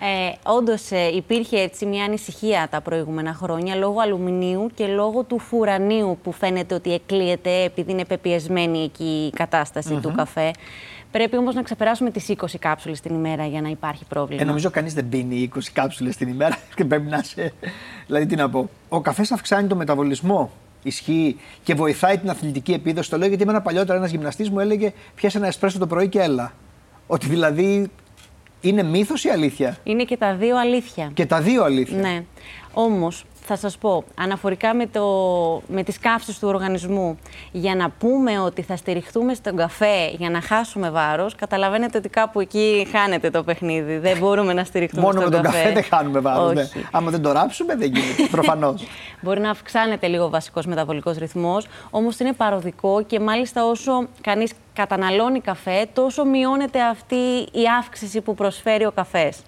Ε, 0.00 0.32
Όντως 0.42 0.90
υπήρχε 1.14 1.58
έτσι 1.58 1.86
μια 1.86 2.04
ανησυχία 2.04 2.68
τα 2.70 2.80
προηγούμενα 2.80 3.34
χρόνια 3.34 3.74
λόγω 3.74 4.00
αλουμινίου 4.00 4.70
και 4.74 4.86
λόγω 4.86 5.22
του 5.22 5.38
φουρανίου 5.38 6.18
που 6.22 6.32
φαίνεται 6.32 6.74
ότι 6.74 6.92
εκλείεται 6.92 7.62
επειδή 7.62 7.92
είναι 7.92 8.04
πεπιεσμένη 8.04 8.82
εκεί 8.82 9.30
η 9.32 9.36
κατασταση 9.36 9.94
του 9.94 10.12
καφέ. 10.16 10.50
Πρέπει 11.14 11.36
όμως 11.36 11.54
να 11.54 11.62
ξεπεράσουμε 11.62 12.10
τις 12.10 12.28
20 12.28 12.44
κάψουλες 12.58 13.00
την 13.00 13.14
ημέρα 13.14 13.46
για 13.46 13.60
να 13.60 13.68
υπάρχει 13.68 14.04
πρόβλημα. 14.04 14.42
Ε, 14.42 14.44
νομίζω 14.44 14.70
κανείς 14.70 14.94
δεν 14.94 15.08
πίνει 15.08 15.50
20 15.54 15.58
κάψουλες 15.72 16.16
την 16.16 16.28
ημέρα 16.28 16.58
και 16.76 16.84
πρέπει 16.84 17.10
να 17.10 17.18
είσαι. 17.22 17.52
Δηλαδή, 18.06 18.26
τι 18.26 18.36
να 18.36 18.50
πω. 18.50 18.70
Ο 18.88 19.00
καφές 19.00 19.32
αυξάνει 19.32 19.68
το 19.68 19.76
μεταβολισμό. 19.76 20.52
Ισχύει 20.82 21.36
και 21.62 21.74
βοηθάει 21.74 22.18
την 22.18 22.30
αθλητική 22.30 22.72
επίδοση. 22.72 23.10
Το 23.10 23.18
λέω 23.18 23.28
γιατί 23.28 23.42
εμένα 23.42 23.62
παλιότερα 23.62 23.98
ένας 23.98 24.10
γυμναστής 24.10 24.50
μου 24.50 24.60
έλεγε 24.60 24.92
πιάσε 25.14 25.38
ένα 25.38 25.46
εσπρέσο 25.46 25.78
το 25.78 25.86
πρωί 25.86 26.08
και 26.08 26.20
έλα. 26.20 26.52
Ότι 27.06 27.26
δηλαδή 27.28 27.90
είναι 28.60 28.82
μύθος 28.82 29.24
ή 29.24 29.28
αλήθεια; 29.28 29.76
Είναι 29.84 30.04
και 30.04 30.16
τα 30.16 30.34
δύο 30.34 30.58
αλήθεια. 30.58 31.10
Και 31.14 31.26
τα 31.26 31.40
δύο 31.40 31.64
αλήθεια. 31.64 31.98
Ναι. 31.98 32.24
Όμως, 32.72 33.24
θα 33.46 33.56
σας 33.56 33.78
πω, 33.78 34.04
αναφορικά 34.14 34.74
με, 34.74 34.86
το, 34.86 35.02
με 35.68 35.82
τις 35.82 35.98
καύσεις 35.98 36.38
του 36.38 36.48
οργανισμού, 36.48 37.18
για 37.52 37.74
να 37.74 37.90
πούμε 37.90 38.38
ότι 38.38 38.62
θα 38.62 38.76
στηριχτούμε 38.76 39.34
στον 39.34 39.56
καφέ 39.56 40.10
για 40.18 40.30
να 40.30 40.40
χάσουμε 40.40 40.90
βάρος, 40.90 41.34
καταλαβαίνετε 41.34 41.98
ότι 41.98 42.08
κάπου 42.08 42.40
εκεί 42.40 42.86
χάνεται 42.92 43.30
το 43.30 43.42
παιχνίδι. 43.42 43.98
Δεν 43.98 44.18
μπορούμε 44.18 44.52
να 44.52 44.64
στηριχτούμε 44.64 45.02
Μόνο 45.02 45.20
με 45.20 45.26
στον 45.26 45.32
τον 45.32 45.42
καφέ 45.42 45.72
δεν 45.72 45.82
χάνουμε 45.84 46.20
βάρος. 46.20 46.52
Ναι. 46.52 46.62
Όχι. 46.62 46.86
Άμα 46.90 47.10
δεν 47.10 47.22
το 47.22 47.32
ράψουμε, 47.32 47.76
δεν 47.76 47.92
γίνεται. 47.94 48.28
Προφανώς. 48.36 48.84
Μπορεί 49.20 49.40
να 49.40 49.50
αυξάνεται 49.50 50.06
λίγο 50.06 50.24
ο 50.24 50.30
βασικός 50.30 50.66
μεταβολικός 50.66 51.16
ρυθμός, 51.16 51.66
όμως 51.90 52.18
είναι 52.18 52.32
παροδικό 52.32 53.02
και 53.02 53.20
μάλιστα 53.20 53.64
όσο 53.64 54.06
κανείς 54.20 54.52
καταναλώνει 54.72 55.40
καφέ, 55.40 55.86
τόσο 55.92 56.24
μειώνεται 56.24 56.82
αυτή 56.82 57.14
η 57.52 57.62
αύξηση 57.78 58.20
που 58.20 58.34
προσφέρει 58.34 58.84
ο 58.84 58.92
καφές. 58.92 59.38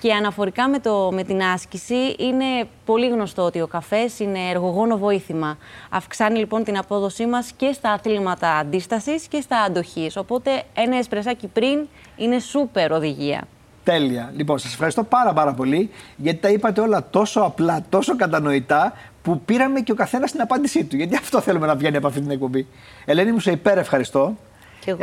Και 0.00 0.12
αναφορικά 0.12 0.68
με, 0.68 0.78
το, 0.78 1.10
με 1.12 1.22
την 1.22 1.42
άσκηση, 1.42 2.14
είναι 2.18 2.68
πολύ 2.84 3.08
γνωστό 3.08 3.42
ότι 3.42 3.60
ο 3.60 3.66
καφές 3.66 4.18
είναι 4.18 4.38
εργογόνο 4.50 4.96
βοήθημα. 4.96 5.58
Αυξάνει 5.90 6.38
λοιπόν 6.38 6.64
την 6.64 6.78
απόδοσή 6.78 7.26
μας 7.26 7.52
και 7.56 7.72
στα 7.72 7.90
αθλήματα 7.92 8.56
αντίστασης 8.56 9.26
και 9.26 9.40
στα 9.40 9.58
αντοχής. 9.58 10.16
Οπότε 10.16 10.62
ένα 10.74 10.96
εσπρεσάκι 10.96 11.46
πριν 11.46 11.86
είναι 12.16 12.38
σούπερ 12.38 12.92
οδηγία. 12.92 13.46
Τέλεια. 13.84 14.32
Λοιπόν, 14.36 14.58
σας 14.58 14.72
ευχαριστώ 14.72 15.04
πάρα 15.04 15.32
πάρα 15.32 15.52
πολύ 15.54 15.90
γιατί 16.16 16.38
τα 16.38 16.48
είπατε 16.48 16.80
όλα 16.80 17.06
τόσο 17.10 17.40
απλά, 17.40 17.84
τόσο 17.88 18.16
κατανοητά 18.16 18.92
που 19.22 19.40
πήραμε 19.40 19.80
και 19.80 19.92
ο 19.92 19.94
καθένας 19.94 20.30
την 20.30 20.40
απάντησή 20.40 20.84
του. 20.84 20.96
Γιατί 20.96 21.16
αυτό 21.16 21.40
θέλουμε 21.40 21.66
να 21.66 21.74
βγαίνει 21.74 21.96
από 21.96 22.06
αυτή 22.06 22.20
την 22.20 22.30
εκπομπή. 22.30 22.66
Ελένη 23.04 23.32
μου, 23.32 23.40
σε 23.40 23.50
υπέρ 23.50 23.78
ευχαριστώ. 23.78 24.36
Κι 24.80 24.90
εγώ. 24.90 24.98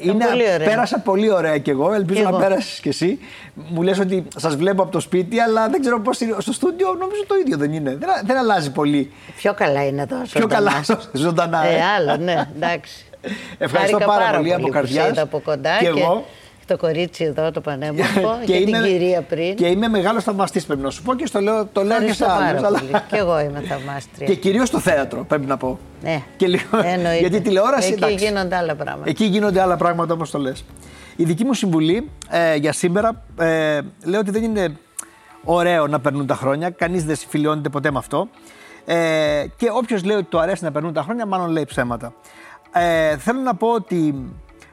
Ήταν 0.00 0.18
πολύ 0.30 0.52
ωραία. 0.54 0.68
Πέρασα 0.68 0.98
πολύ 0.98 1.32
ωραία 1.32 1.58
κι 1.58 1.70
εγώ. 1.70 1.92
Ελπίζω 1.92 2.18
Κι 2.18 2.24
να 2.24 2.28
εγώ. 2.28 2.38
πέρασες 2.38 2.80
κι 2.80 2.88
εσύ. 2.88 3.18
Μου 3.54 3.82
λες 3.82 3.98
ότι 3.98 4.26
σας 4.36 4.56
βλέπω 4.56 4.82
από 4.82 4.92
το 4.92 5.00
σπίτι, 5.00 5.40
αλλά 5.40 5.68
δεν 5.68 5.80
ξέρω 5.80 6.00
πώς. 6.00 6.16
Στο 6.38 6.52
στούντιο 6.52 6.88
νομίζω 6.94 7.26
το 7.26 7.34
ίδιο 7.34 7.56
δεν 7.56 7.72
είναι. 7.72 7.96
Δεν, 8.00 8.08
δεν 8.24 8.36
αλλάζει 8.36 8.72
πολύ. 8.72 9.12
Πιο 9.36 9.54
καλά 9.54 9.86
είναι 9.86 10.02
εδώ. 10.02 10.16
Πιο 10.22 10.40
ζωντανά. 10.40 10.70
καλά 10.70 11.00
ζωντανά. 11.12 11.66
Ε, 11.66 11.74
ε. 11.74 11.80
άλλο, 11.96 12.16
ναι, 12.16 12.48
εντάξει. 12.56 13.04
Ευχαριστώ 13.58 13.98
Χάρηκα 13.98 14.18
πάρα 14.18 14.36
πολύ 14.36 14.52
από 14.52 14.60
που 14.60 14.66
σε 14.66 14.72
καρδιάς. 14.72 15.08
είδα 15.08 15.22
από 15.22 15.38
κοντά 15.40 15.78
Και 15.78 15.86
εγώ. 15.86 16.24
Το 16.68 16.76
κορίτσι 16.76 17.24
εδώ 17.24 17.50
το 17.50 17.60
πανέμορφο 17.60 18.38
και, 18.46 18.64
την 18.64 18.82
κυρία 18.82 19.22
πριν. 19.22 19.54
Και 19.54 19.66
είμαι 19.66 19.88
μεγάλος 19.88 20.24
θαυμαστής, 20.24 20.66
πρέπει 20.66 20.82
να 20.82 20.90
σου 20.90 21.02
πω 21.02 21.14
και 21.14 21.26
στο 21.26 21.40
λέω, 21.40 21.66
το 21.66 21.82
λέω 21.82 21.98
και 21.98 22.04
Ευχαριστώ 22.04 22.24
σε 22.24 22.30
πάρα 22.30 22.44
άλλου. 22.44 22.66
Αλλά... 22.66 22.78
πολύ. 22.78 22.90
Και 23.10 23.16
εγώ 23.16 23.40
είμαι 23.40 23.60
θαυμάστρια. 23.60 24.26
Και 24.26 24.34
κυρίως 24.34 24.68
στο 24.68 24.78
θέατρο, 24.78 25.24
πρέπει 25.24 25.46
να 25.46 25.56
πω. 25.56 25.78
Ναι. 26.02 26.22
Και 26.36 26.46
λίγο... 26.46 26.78
Εννοείται. 26.84 27.18
Γιατί 27.18 27.40
τηλεόραση. 27.40 27.88
Εκεί 27.92 28.04
εντάξει. 28.04 28.24
γίνονται 28.24 28.56
άλλα 28.56 28.74
πράγματα. 28.74 29.10
Εκεί 29.10 29.24
γίνονται 29.24 29.60
άλλα 29.60 29.76
πράγματα 29.76 30.14
όπως 30.14 30.30
το 30.30 30.38
λες. 30.38 30.64
Η 31.16 31.24
δική 31.24 31.44
μου 31.44 31.54
συμβουλή 31.54 32.10
ε, 32.30 32.54
για 32.54 32.72
σήμερα 32.72 33.22
ε, 33.38 33.80
λέω 34.04 34.20
ότι 34.20 34.30
δεν 34.30 34.42
είναι 34.42 34.76
ωραίο 35.44 35.86
να 35.86 36.00
περνούν 36.00 36.26
τα 36.26 36.34
χρόνια. 36.34 36.70
Κανείς 36.70 37.04
δεν 37.04 37.16
συμφιλιώνεται 37.16 37.68
ποτέ 37.68 37.90
με 37.90 37.98
αυτό. 37.98 38.28
Ε, 38.84 39.44
και 39.56 39.70
όποιος 39.72 40.04
λέει 40.04 40.16
ότι 40.16 40.26
του 40.26 40.38
αρέσει 40.38 40.64
να 40.64 40.72
περνούν 40.72 40.92
τα 40.92 41.02
χρόνια, 41.02 41.26
μάλλον 41.26 41.50
λέει 41.50 41.64
ψέματα. 41.64 42.12
Ε, 42.72 43.16
θέλω 43.16 43.40
να 43.40 43.54
πω 43.54 43.68
ότι 43.68 44.14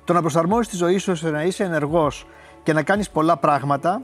το 0.06 0.14
να 0.14 0.22
προσαρμόσεις 0.22 0.68
τη 0.68 0.76
ζωή 0.76 0.98
σου 0.98 1.12
ώστε 1.12 1.30
να 1.30 1.44
είσαι 1.44 1.64
ενεργός 1.64 2.28
και 2.64 2.74
να 2.74 2.84
κάνεις 2.84 3.10
πολλά 3.10 3.38
πράγματα 3.38 4.02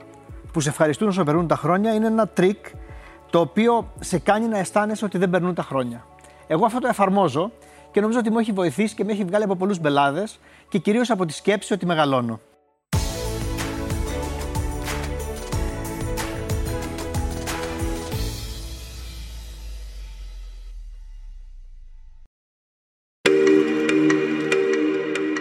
που 0.54 0.60
σε 0.60 0.70
ευχαριστούν 0.70 1.08
όσο 1.08 1.24
περνούν 1.24 1.48
τα 1.48 1.56
χρόνια 1.56 1.94
είναι 1.94 2.08
ένα 2.08 2.28
τρικ 2.28 2.66
το 3.30 3.40
οποίο 3.40 3.92
σε 4.00 4.20
κάνει 4.20 4.48
να 4.48 4.58
αισθάνεσαι 4.58 5.06
ότι 5.06 5.18
δεν 5.18 5.30
περνούν 5.30 5.54
τα 5.54 5.64
χρόνια. 5.64 6.06
Εγώ 6.48 6.66
αυτό 6.66 6.80
το 6.80 6.88
εφαρμόζω 6.88 7.52
και 7.92 8.02
νομίζω 8.02 8.20
ότι 8.20 8.30
μου 8.30 8.40
έχει 8.40 8.52
βοηθήσει 8.52 8.96
και 8.96 9.04
με 9.04 9.12
έχει 9.12 9.24
βγάλει 9.24 9.44
από 9.44 9.56
πολλούς 9.56 9.80
μπελάδες 9.80 10.40
και 10.70 10.78
κυρίως 10.78 11.10
από 11.10 11.26
τη 11.26 11.34
σκέψη 11.34 11.74
ότι 11.74 11.86
μεγαλώνω. 11.86 12.40